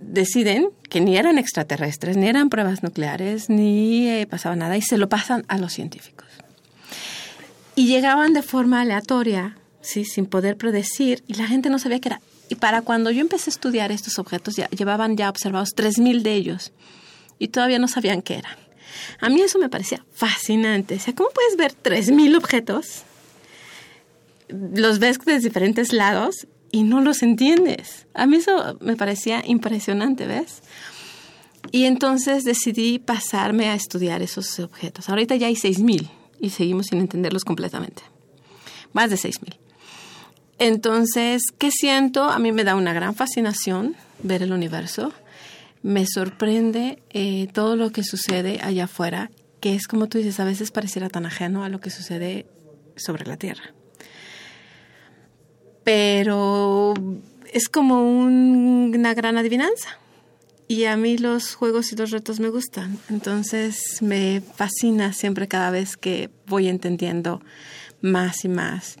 deciden 0.00 0.70
que 0.88 1.00
ni 1.00 1.16
eran 1.16 1.38
extraterrestres, 1.38 2.16
ni 2.16 2.28
eran 2.28 2.48
pruebas 2.48 2.82
nucleares, 2.82 3.48
ni 3.48 4.08
eh, 4.08 4.26
pasaba 4.26 4.56
nada, 4.56 4.76
y 4.76 4.82
se 4.82 4.98
lo 4.98 5.08
pasan 5.08 5.44
a 5.48 5.58
los 5.58 5.72
científicos. 5.72 6.28
Y 7.74 7.86
llegaban 7.86 8.32
de 8.32 8.42
forma 8.42 8.80
aleatoria, 8.80 9.56
¿sí? 9.80 10.04
sin 10.04 10.26
poder 10.26 10.56
predecir, 10.56 11.24
y 11.26 11.34
la 11.34 11.46
gente 11.46 11.70
no 11.70 11.78
sabía 11.78 12.00
qué 12.00 12.10
era. 12.10 12.20
Y 12.48 12.56
para 12.56 12.82
cuando 12.82 13.10
yo 13.10 13.20
empecé 13.20 13.50
a 13.50 13.52
estudiar 13.52 13.90
estos 13.90 14.18
objetos, 14.18 14.56
ya, 14.56 14.68
llevaban 14.70 15.16
ya 15.16 15.30
observados 15.30 15.70
3.000 15.74 16.22
de 16.22 16.34
ellos, 16.34 16.72
y 17.38 17.48
todavía 17.48 17.78
no 17.78 17.88
sabían 17.88 18.22
qué 18.22 18.36
eran. 18.36 18.56
A 19.20 19.28
mí 19.28 19.40
eso 19.40 19.58
me 19.58 19.68
parecía 19.68 20.04
fascinante. 20.12 20.94
O 20.96 21.00
sea, 21.00 21.14
¿cómo 21.14 21.30
puedes 21.30 21.56
ver 21.56 21.74
3.000 21.82 22.36
objetos? 22.36 23.02
Los 24.48 24.98
ves 24.98 25.18
desde 25.24 25.48
diferentes 25.48 25.92
lados 25.92 26.46
y 26.74 26.82
no 26.82 27.00
los 27.00 27.22
entiendes. 27.22 28.08
A 28.14 28.26
mí 28.26 28.38
eso 28.38 28.76
me 28.80 28.96
parecía 28.96 29.44
impresionante, 29.46 30.26
¿ves? 30.26 30.60
Y 31.70 31.84
entonces 31.84 32.42
decidí 32.42 32.98
pasarme 32.98 33.68
a 33.68 33.76
estudiar 33.76 34.22
esos 34.22 34.58
objetos. 34.58 35.08
Ahorita 35.08 35.36
ya 35.36 35.46
hay 35.46 35.54
6.000 35.54 36.10
y 36.40 36.50
seguimos 36.50 36.86
sin 36.86 36.98
entenderlos 36.98 37.44
completamente. 37.44 38.02
Más 38.92 39.08
de 39.08 39.14
6.000. 39.14 39.56
Entonces, 40.58 41.42
¿qué 41.58 41.70
siento? 41.70 42.24
A 42.24 42.40
mí 42.40 42.50
me 42.50 42.64
da 42.64 42.74
una 42.74 42.92
gran 42.92 43.14
fascinación 43.14 43.94
ver 44.24 44.42
el 44.42 44.52
universo. 44.52 45.12
Me 45.82 46.06
sorprende 46.08 47.04
eh, 47.10 47.46
todo 47.52 47.76
lo 47.76 47.92
que 47.92 48.02
sucede 48.02 48.58
allá 48.64 48.86
afuera, 48.86 49.30
que 49.60 49.76
es 49.76 49.86
como 49.86 50.08
tú 50.08 50.18
dices, 50.18 50.40
a 50.40 50.44
veces 50.44 50.72
pareciera 50.72 51.08
tan 51.08 51.24
ajeno 51.24 51.62
a 51.62 51.68
lo 51.68 51.78
que 51.78 51.90
sucede 51.90 52.46
sobre 52.96 53.26
la 53.26 53.36
Tierra 53.36 53.74
pero 55.84 56.94
es 57.52 57.68
como 57.68 58.02
una 58.02 59.14
gran 59.14 59.36
adivinanza. 59.38 59.98
Y 60.66 60.84
a 60.84 60.96
mí 60.96 61.18
los 61.18 61.54
juegos 61.54 61.92
y 61.92 61.96
los 61.96 62.10
retos 62.10 62.40
me 62.40 62.48
gustan. 62.48 62.98
Entonces 63.10 64.00
me 64.00 64.40
fascina 64.40 65.12
siempre 65.12 65.46
cada 65.46 65.70
vez 65.70 65.96
que 65.96 66.30
voy 66.46 66.68
entendiendo 66.68 67.42
más 68.00 68.44
y 68.44 68.48
más 68.48 68.96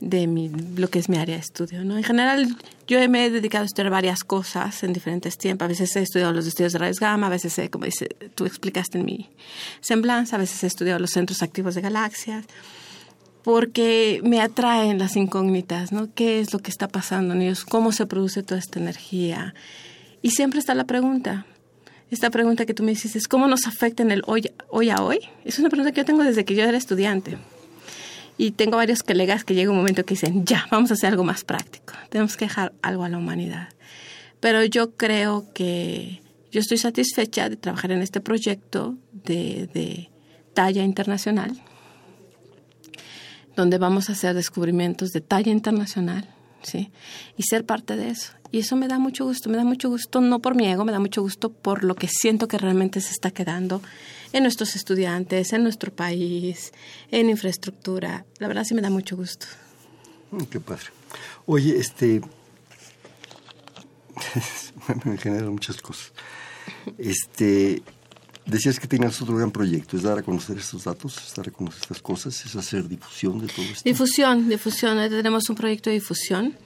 de 0.00 0.26
mi, 0.26 0.48
lo 0.48 0.88
que 0.88 0.98
es 0.98 1.08
mi 1.08 1.16
área 1.16 1.36
de 1.36 1.40
estudio. 1.40 1.82
¿no? 1.82 1.96
En 1.96 2.04
general, 2.04 2.56
yo 2.86 3.08
me 3.08 3.24
he 3.24 3.30
dedicado 3.30 3.62
a 3.62 3.66
estudiar 3.66 3.90
varias 3.90 4.22
cosas 4.22 4.82
en 4.84 4.92
diferentes 4.92 5.38
tiempos. 5.38 5.64
A 5.64 5.68
veces 5.68 5.96
he 5.96 6.02
estudiado 6.02 6.32
los 6.32 6.46
estudios 6.46 6.74
de 6.74 6.78
rayos 6.78 7.00
gamma, 7.00 7.26
a 7.26 7.30
veces, 7.30 7.58
he, 7.58 7.70
como 7.70 7.86
dice, 7.86 8.08
tú 8.34 8.44
explicaste 8.44 8.98
en 8.98 9.06
mi 9.06 9.30
semblanza, 9.80 10.36
a 10.36 10.38
veces 10.38 10.62
he 10.62 10.66
estudiado 10.66 11.00
los 11.00 11.10
centros 11.10 11.42
activos 11.42 11.74
de 11.74 11.80
galaxias 11.80 12.44
porque 13.48 14.20
me 14.24 14.42
atraen 14.42 14.98
las 14.98 15.16
incógnitas, 15.16 15.90
¿no? 15.90 16.12
¿Qué 16.12 16.38
es 16.38 16.52
lo 16.52 16.58
que 16.58 16.70
está 16.70 16.86
pasando 16.86 17.32
en 17.32 17.40
ellos? 17.40 17.64
¿Cómo 17.64 17.92
se 17.92 18.04
produce 18.04 18.42
toda 18.42 18.58
esta 18.58 18.78
energía? 18.78 19.54
Y 20.20 20.32
siempre 20.32 20.60
está 20.60 20.74
la 20.74 20.84
pregunta. 20.84 21.46
Esta 22.10 22.28
pregunta 22.28 22.66
que 22.66 22.74
tú 22.74 22.82
me 22.82 22.90
dices 22.90 23.16
es 23.16 23.26
¿cómo 23.26 23.46
nos 23.46 23.66
afecta 23.66 24.02
en 24.02 24.10
el 24.10 24.22
hoy, 24.26 24.50
hoy 24.68 24.90
a 24.90 25.02
hoy? 25.02 25.20
Es 25.46 25.58
una 25.58 25.70
pregunta 25.70 25.92
que 25.92 26.02
yo 26.02 26.04
tengo 26.04 26.24
desde 26.24 26.44
que 26.44 26.54
yo 26.54 26.62
era 26.62 26.76
estudiante. 26.76 27.38
Y 28.36 28.50
tengo 28.50 28.76
varios 28.76 29.02
colegas 29.02 29.44
que 29.44 29.54
llega 29.54 29.70
un 29.70 29.78
momento 29.78 30.04
que 30.04 30.12
dicen, 30.12 30.44
ya, 30.44 30.68
vamos 30.70 30.90
a 30.90 30.94
hacer 30.94 31.08
algo 31.08 31.24
más 31.24 31.44
práctico. 31.44 31.94
Tenemos 32.10 32.36
que 32.36 32.44
dejar 32.44 32.74
algo 32.82 33.04
a 33.04 33.08
la 33.08 33.16
humanidad. 33.16 33.70
Pero 34.40 34.62
yo 34.62 34.90
creo 34.90 35.46
que 35.54 36.20
yo 36.52 36.60
estoy 36.60 36.76
satisfecha 36.76 37.48
de 37.48 37.56
trabajar 37.56 37.92
en 37.92 38.02
este 38.02 38.20
proyecto 38.20 38.98
de, 39.10 39.70
de 39.72 40.10
talla 40.52 40.82
internacional 40.82 41.58
donde 43.58 43.78
vamos 43.78 44.08
a 44.08 44.12
hacer 44.12 44.34
descubrimientos 44.34 45.12
de 45.12 45.20
talla 45.20 45.50
internacional, 45.50 46.28
¿sí? 46.62 46.92
Y 47.36 47.42
ser 47.42 47.64
parte 47.66 47.96
de 47.96 48.10
eso. 48.10 48.32
Y 48.52 48.60
eso 48.60 48.76
me 48.76 48.86
da 48.86 49.00
mucho 49.00 49.24
gusto, 49.24 49.50
me 49.50 49.56
da 49.56 49.64
mucho 49.64 49.88
gusto, 49.90 50.20
no 50.20 50.38
por 50.38 50.54
mi 50.54 50.66
ego, 50.68 50.84
me 50.84 50.92
da 50.92 51.00
mucho 51.00 51.22
gusto 51.22 51.50
por 51.50 51.82
lo 51.82 51.96
que 51.96 52.06
siento 52.06 52.46
que 52.46 52.56
realmente 52.56 53.00
se 53.00 53.10
está 53.10 53.32
quedando 53.32 53.82
en 54.32 54.44
nuestros 54.44 54.76
estudiantes, 54.76 55.52
en 55.52 55.64
nuestro 55.64 55.92
país, 55.92 56.72
en 57.10 57.30
infraestructura. 57.30 58.24
La 58.38 58.46
verdad 58.46 58.62
sí 58.64 58.74
me 58.74 58.80
da 58.80 58.90
mucho 58.90 59.16
gusto. 59.16 59.46
Mm, 60.30 60.44
qué 60.44 60.60
padre. 60.60 60.86
Oye, 61.46 61.76
este... 61.76 62.22
me 65.04 65.18
generan 65.18 65.50
muchas 65.50 65.82
cosas. 65.82 66.12
Este, 66.96 67.82
Decías 68.48 68.80
que 68.80 68.88
tenías 68.88 69.20
otro 69.20 69.36
gran 69.36 69.50
proyecto, 69.50 69.96
es 69.96 70.02
dar 70.02 70.18
a 70.18 70.22
conocer 70.22 70.56
estos 70.56 70.84
datos, 70.84 71.18
es 71.18 71.34
dar 71.34 71.48
a 71.48 71.50
conocer 71.50 71.82
estas 71.82 72.00
cosas, 72.00 72.46
es 72.46 72.56
hacer 72.56 72.88
difusión 72.88 73.38
de 73.40 73.46
todo 73.46 73.66
esto. 73.66 73.82
Difusión, 73.84 74.48
difusión. 74.48 74.96
tenemos 75.10 75.50
un 75.50 75.56
proyecto 75.56 75.90
de 75.90 75.94
difusión 75.94 76.56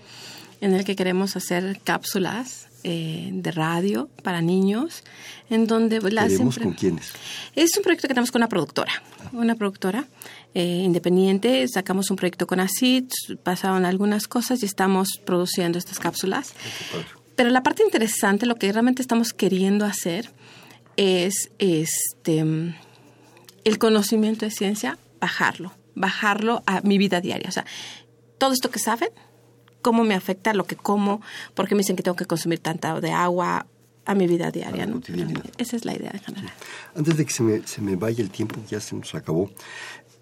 en 0.61 0.75
el 0.75 0.85
que 0.85 0.95
queremos 0.95 1.35
hacer 1.35 1.81
cápsulas 1.83 2.69
eh, 2.85 3.31
de 3.33 3.51
radio 3.51 4.09
para 4.23 4.41
niños, 4.41 5.03
en 5.51 5.67
donde 5.67 6.01
las 6.11 6.33
con 6.35 6.73
quiénes? 6.73 7.13
Es 7.57 7.77
un 7.77 7.83
proyecto 7.83 8.03
que 8.03 8.15
tenemos 8.15 8.31
con 8.31 8.41
una 8.41 8.49
productora, 8.49 8.93
una 9.33 9.57
productora 9.57 10.07
eh, 10.55 10.83
independiente. 10.85 11.67
Sacamos 11.67 12.11
un 12.11 12.17
proyecto 12.17 12.47
con 12.47 12.61
ACID, 12.61 13.09
pasaron 13.43 13.87
algunas 13.87 14.29
cosas 14.29 14.63
y 14.63 14.67
estamos 14.67 15.21
produciendo 15.25 15.79
estas 15.79 15.99
cápsulas. 15.99 16.55
Pero 17.35 17.51
la 17.51 17.63
parte 17.63 17.83
interesante, 17.83 18.47
lo 18.47 18.55
que 18.55 18.71
realmente 18.73 19.03
estamos 19.03 19.33
queriendo 19.33 19.85
hacer 19.85 20.31
es 21.03 21.51
este 21.59 22.45
el 23.65 23.79
conocimiento 23.79 24.45
de 24.45 24.51
ciencia, 24.53 24.99
bajarlo, 25.21 25.73
bajarlo 25.95 26.63
a 26.67 26.81
mi 26.83 26.97
vida 26.97 27.21
diaria. 27.21 27.49
O 27.49 27.53
sea, 27.53 27.65
todo 28.39 28.53
esto 28.53 28.71
que 28.71 28.79
saben, 28.79 29.11
cómo 29.83 30.05
me 30.05 30.15
afecta 30.15 30.55
lo 30.55 30.65
que 30.65 30.77
como, 30.77 31.21
porque 31.55 31.75
me 31.75 31.81
dicen 31.81 31.97
que 31.97 32.03
tengo 32.05 32.17
que 32.17 32.27
consumir 32.27 32.61
tanta 32.61 33.01
de 33.01 33.13
agua 33.13 33.67
a 34.05 34.15
mi 34.15 34.27
vida 34.29 34.51
diaria. 34.51 34.87
¿no? 34.87 35.01
Esa 35.59 35.77
es 35.77 35.85
la 35.85 35.95
idea 35.95 36.11
de 36.11 36.21
general. 36.21 36.53
Antes 36.95 37.17
de 37.17 37.25
que 37.25 37.33
se 37.33 37.43
me, 37.43 37.67
se 37.67 37.81
me 37.81 37.97
vaya 37.97 38.23
el 38.23 38.31
tiempo, 38.31 38.61
ya 38.69 38.81
se 38.81 38.95
nos 38.95 39.15
acabó, 39.15 39.51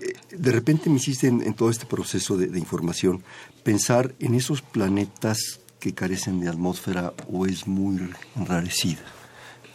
eh, 0.00 0.14
de 0.30 0.52
repente 0.52 0.88
me 0.88 0.96
hiciste 0.96 1.26
en, 1.28 1.54
todo 1.54 1.70
este 1.70 1.86
proceso 1.86 2.36
de, 2.38 2.46
de, 2.46 2.58
información 2.58 3.22
pensar 3.62 4.14
en 4.18 4.34
esos 4.34 4.62
planetas 4.62 5.60
que 5.78 5.94
carecen 5.94 6.40
de 6.40 6.48
atmósfera 6.48 7.12
o 7.30 7.46
es 7.46 7.66
muy 7.66 7.98
enrarecida 8.36 9.19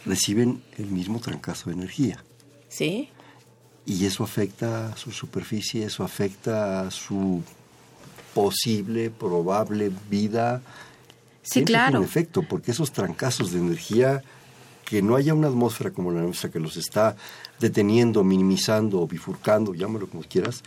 reciben 0.06 0.62
el 0.78 0.86
mismo 0.86 1.20
trancazo 1.20 1.70
de 1.70 1.76
energía. 1.76 2.24
Sí. 2.68 3.10
Y 3.84 4.06
eso 4.06 4.24
afecta 4.24 4.88
a 4.88 4.96
su 4.96 5.10
superficie, 5.10 5.84
eso 5.84 6.02
afecta 6.04 6.80
a 6.82 6.90
su 6.90 7.42
posible, 8.34 9.10
probable 9.10 9.90
vida. 10.10 10.62
Sí, 11.42 11.64
claro. 11.64 11.98
En 11.98 12.04
efecto, 12.04 12.42
porque 12.42 12.70
esos 12.70 12.92
trancazos 12.92 13.52
de 13.52 13.58
energía, 13.58 14.22
que 14.84 15.02
no 15.02 15.16
haya 15.16 15.34
una 15.34 15.48
atmósfera 15.48 15.90
como 15.90 16.10
la 16.10 16.22
nuestra 16.22 16.50
que 16.50 16.60
los 16.60 16.76
está 16.76 17.16
deteniendo, 17.60 18.24
minimizando, 18.24 19.06
bifurcando, 19.06 19.74
llámalo 19.74 20.08
como 20.08 20.22
quieras, 20.22 20.62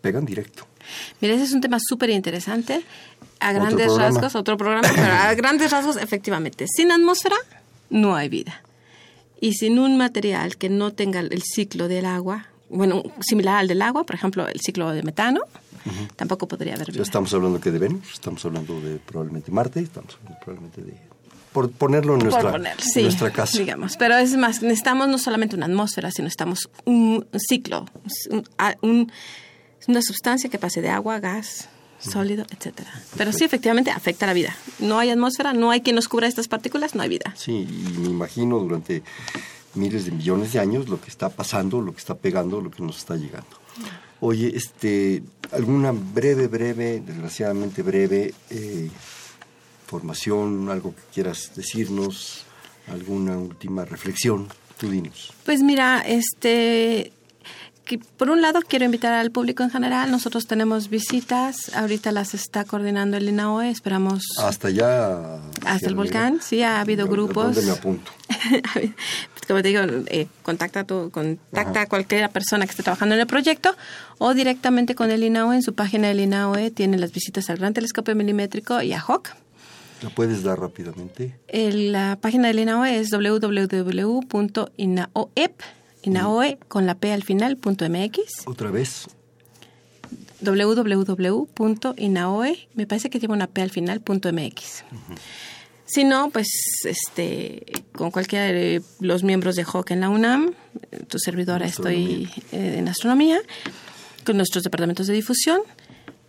pegan 0.00 0.24
directo. 0.24 0.66
Mira, 1.20 1.34
ese 1.34 1.44
es 1.44 1.52
un 1.52 1.60
tema 1.60 1.78
súper 1.80 2.10
interesante. 2.10 2.84
A 3.40 3.52
grandes 3.52 3.94
rasgos, 3.96 4.34
otro 4.34 4.56
programa, 4.56 4.88
pero 4.94 5.12
a 5.12 5.34
grandes 5.34 5.70
rasgos, 5.70 5.96
efectivamente, 5.96 6.66
sin 6.68 6.90
atmósfera 6.90 7.36
no 7.90 8.14
hay 8.14 8.28
vida. 8.28 8.62
Y 9.40 9.52
sin 9.54 9.78
un 9.78 9.96
material 9.96 10.56
que 10.56 10.68
no 10.68 10.92
tenga 10.92 11.20
el 11.20 11.42
ciclo 11.42 11.88
del 11.88 12.06
agua, 12.06 12.46
bueno, 12.68 13.02
similar 13.20 13.56
al 13.56 13.68
del 13.68 13.82
agua, 13.82 14.04
por 14.04 14.14
ejemplo, 14.14 14.48
el 14.48 14.60
ciclo 14.60 14.90
de 14.92 15.02
metano, 15.02 15.40
tampoco 16.16 16.48
podría 16.48 16.74
haber 16.74 16.90
vida. 16.90 17.02
estamos 17.02 17.32
hablando 17.34 17.60
que 17.60 17.70
de 17.70 17.78
Venus, 17.78 18.12
estamos 18.12 18.44
hablando 18.44 18.80
de 18.80 18.96
probablemente 18.96 19.50
Marte, 19.52 19.80
estamos 19.80 20.16
hablando 20.16 20.38
probablemente 20.44 20.82
de 20.82 20.94
por 21.52 21.70
ponerlo 21.70 22.14
en 22.16 22.20
nuestra, 22.20 22.58
nuestra 23.00 23.30
casa. 23.30 23.58
Digamos, 23.58 23.96
pero 23.96 24.14
es 24.16 24.36
más, 24.36 24.60
necesitamos 24.60 25.08
no 25.08 25.16
solamente 25.16 25.56
una 25.56 25.64
atmósfera, 25.64 26.10
sino 26.10 26.24
necesitamos 26.24 26.68
un 26.84 27.26
ciclo, 27.48 27.86
un, 28.82 29.10
una 29.88 30.02
sustancia 30.02 30.50
que 30.50 30.58
pase 30.58 30.82
de 30.82 30.90
agua, 30.90 31.18
gas, 31.18 31.70
sólido, 31.98 32.46
etcétera. 32.50 32.90
Pero 33.16 33.32
sí, 33.32 33.44
efectivamente, 33.44 33.90
afecta 33.90 34.26
la 34.26 34.32
vida. 34.32 34.56
No 34.78 34.98
hay 34.98 35.10
atmósfera, 35.10 35.52
no 35.52 35.70
hay 35.70 35.80
quien 35.80 35.96
nos 35.96 36.08
cubra 36.08 36.26
estas 36.26 36.48
partículas, 36.48 36.94
no 36.94 37.02
hay 37.02 37.08
vida. 37.08 37.34
Sí, 37.36 37.66
y 37.68 37.98
me 37.98 38.08
imagino 38.08 38.58
durante 38.58 39.02
miles 39.74 40.06
de 40.06 40.12
millones 40.12 40.52
de 40.52 40.60
años 40.60 40.88
lo 40.88 41.00
que 41.00 41.08
está 41.08 41.28
pasando, 41.28 41.80
lo 41.80 41.92
que 41.92 41.98
está 41.98 42.14
pegando, 42.14 42.60
lo 42.60 42.70
que 42.70 42.82
nos 42.82 42.98
está 42.98 43.16
llegando. 43.16 43.48
Oye, 44.20 44.52
este, 44.54 45.22
alguna 45.52 45.92
breve, 45.92 46.46
breve, 46.48 47.02
desgraciadamente 47.04 47.82
breve, 47.82 48.34
eh, 48.50 48.88
formación, 49.86 50.70
algo 50.70 50.94
que 50.94 51.02
quieras 51.12 51.52
decirnos, 51.54 52.44
alguna 52.88 53.36
última 53.36 53.84
reflexión, 53.84 54.48
tú 54.78 54.88
dinos. 54.90 55.32
Pues 55.44 55.62
mira, 55.62 56.00
este, 56.00 57.12
que 57.86 57.98
por 57.98 58.28
un 58.30 58.42
lado 58.42 58.60
quiero 58.68 58.84
invitar 58.84 59.14
al 59.14 59.30
público 59.30 59.62
en 59.62 59.70
general. 59.70 60.10
Nosotros 60.10 60.46
tenemos 60.46 60.90
visitas. 60.90 61.74
Ahorita 61.74 62.12
las 62.12 62.34
está 62.34 62.64
coordinando 62.64 63.16
el 63.16 63.28
INAOE. 63.28 63.70
Esperamos. 63.70 64.24
Hasta 64.38 64.68
allá. 64.68 65.36
Hasta 65.64 65.86
el 65.86 65.94
volcán. 65.94 66.40
Sí, 66.42 66.62
ha 66.62 66.80
habido 66.80 67.06
grupos. 67.06 67.54
¿Dónde 67.54 67.62
me 67.62 67.70
apunto? 67.70 68.12
Como 69.48 69.62
te 69.62 69.68
digo, 69.68 69.80
eh, 70.08 70.26
contacta, 70.42 70.84
tu, 70.84 71.10
contacta 71.10 71.82
a 71.82 71.86
cualquier 71.86 72.28
persona 72.30 72.66
que 72.66 72.72
esté 72.72 72.82
trabajando 72.82 73.14
en 73.14 73.20
el 73.20 73.28
proyecto 73.28 73.76
o 74.18 74.34
directamente 74.34 74.96
con 74.96 75.10
el 75.12 75.22
INAOE. 75.22 75.54
En 75.54 75.62
su 75.62 75.74
página 75.74 76.08
del 76.08 76.18
INAOE 76.20 76.72
tiene 76.72 76.98
las 76.98 77.12
visitas 77.12 77.48
al 77.48 77.58
Gran 77.58 77.72
Telescopio 77.72 78.16
Milimétrico 78.16 78.82
y 78.82 78.92
a 78.92 79.02
HOC. 79.02 79.30
¿La 80.02 80.10
puedes 80.10 80.42
dar 80.42 80.58
rápidamente? 80.60 81.38
la 81.52 82.18
página 82.20 82.48
del 82.48 82.58
INAOE 82.58 82.98
es 82.98 83.10
www.inaoep 83.10 84.22
inaoe 86.06 86.58
con 86.68 86.86
la 86.86 86.94
P 86.94 87.12
al 87.12 87.22
final, 87.22 87.56
punto 87.56 87.88
MX. 87.88 88.46
¿Otra 88.46 88.70
vez? 88.70 89.06
www.inaoe, 90.40 91.48
me 92.74 92.86
parece 92.86 93.10
que 93.10 93.18
tiene 93.18 93.34
una 93.34 93.46
P 93.46 93.62
al 93.62 93.70
final, 93.70 94.00
punto 94.00 94.32
MX. 94.32 94.84
Si 95.86 96.04
no, 96.04 96.30
pues 96.30 96.48
este, 96.84 97.84
con 97.92 98.10
cualquiera 98.10 98.46
de 98.46 98.82
los 99.00 99.22
miembros 99.22 99.54
de 99.56 99.64
HOC 99.64 99.92
en 99.92 100.00
la 100.00 100.10
UNAM, 100.10 100.52
tu 101.08 101.18
servidora 101.18 101.66
estoy 101.66 102.28
eh, 102.52 102.76
en 102.78 102.88
astronomía, 102.88 103.40
con 104.24 104.36
nuestros 104.36 104.64
departamentos 104.64 105.06
de 105.06 105.14
difusión. 105.14 105.60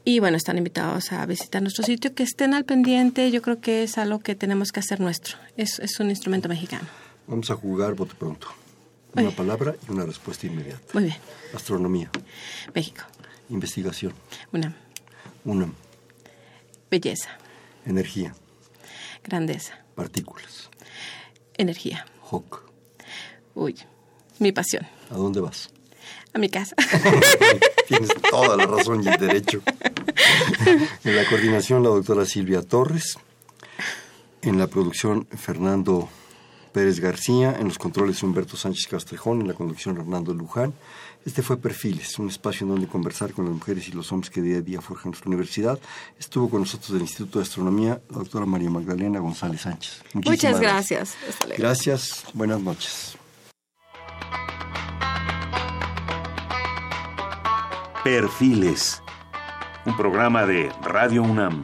Y 0.06 0.20
bueno, 0.20 0.38
están 0.38 0.58
invitados 0.58 1.12
a 1.12 1.26
visitar 1.26 1.62
nuestro 1.62 1.84
sitio, 1.84 2.14
que 2.16 2.24
estén 2.24 2.54
al 2.54 2.64
pendiente, 2.64 3.30
yo 3.30 3.42
creo 3.42 3.60
que 3.60 3.84
es 3.84 3.98
algo 3.98 4.20
que 4.20 4.36
tenemos 4.36 4.72
que 4.72 4.80
hacer 4.80 5.02
nuestro. 5.02 5.38
Es, 5.58 5.80
es 5.80 6.00
un 6.00 6.10
instrumento 6.10 6.48
mexicano. 6.48 6.88
Vamos 7.28 7.52
a 7.52 7.56
jugar 7.56 7.94
bote 7.94 8.16
pronto. 8.16 8.48
Una 9.14 9.32
palabra 9.32 9.76
y 9.88 9.92
una 9.92 10.06
respuesta 10.06 10.46
inmediata. 10.48 10.86
Muy 10.94 11.06
bien. 11.06 11.18
Astronomía. 11.54 12.12
México. 12.74 13.04
Investigación. 13.50 14.14
UNAM. 14.52 14.74
UNAM. 15.46 15.74
Belleza. 16.92 17.30
Energía. 17.86 18.36
Grandeza. 19.24 19.80
Partículas. 19.96 20.70
Energía. 21.58 22.06
HOC. 22.30 22.64
Uy, 23.56 23.76
mi 24.40 24.52
pasión. 24.52 24.86
¿A 25.10 25.16
dónde 25.16 25.40
vas? 25.40 25.70
A 26.34 26.40
mi 26.40 26.50
casa. 26.50 26.76
Tienes 27.88 28.10
toda 28.30 28.56
la 28.56 28.66
razón 28.66 29.04
y 29.04 29.08
el 29.08 29.18
derecho. 29.18 29.62
En 31.04 31.16
la 31.16 31.26
coordinación, 31.26 31.84
la 31.84 31.90
doctora 31.90 32.26
Silvia 32.26 32.62
Torres. 32.62 33.18
En 34.42 34.60
la 34.60 34.68
producción, 34.68 35.26
Fernando 35.26 36.10
Pérez 36.78 37.00
García, 37.00 37.56
en 37.60 37.70
los 37.70 37.80
controles 37.80 38.22
Humberto 38.22 38.56
Sánchez 38.56 38.86
Castrejón, 38.86 39.42
en 39.42 39.48
la 39.48 39.56
conducción 39.56 39.98
Hernando 39.98 40.32
Luján. 40.32 40.76
Este 41.26 41.42
fue 41.42 41.58
Perfiles, 41.58 42.20
un 42.20 42.30
espacio 42.30 42.66
en 42.66 42.70
donde 42.70 42.86
conversar 42.86 43.34
con 43.34 43.46
las 43.46 43.54
mujeres 43.56 43.88
y 43.88 43.94
los 43.94 44.12
hombres 44.12 44.30
que 44.30 44.44
día 44.44 44.58
a 44.58 44.62
día 44.62 44.80
forjan 44.80 45.10
nuestra 45.10 45.28
universidad. 45.28 45.80
Estuvo 46.20 46.52
con 46.52 46.60
nosotros 46.60 46.92
del 46.92 47.02
Instituto 47.02 47.40
de 47.40 47.46
Astronomía 47.46 48.00
la 48.12 48.20
doctora 48.20 48.46
María 48.46 48.70
Magdalena 48.70 49.18
González 49.18 49.62
Sánchez. 49.62 50.04
Muchas 50.14 50.60
gracias. 50.60 51.16
Gracias, 51.58 52.26
buenas 52.36 52.62
noches. 52.62 53.18
Perfiles, 58.04 59.02
un 59.84 59.98
programa 59.98 60.46
de 60.46 60.72
Radio 60.84 61.24
UNAM. 61.24 61.64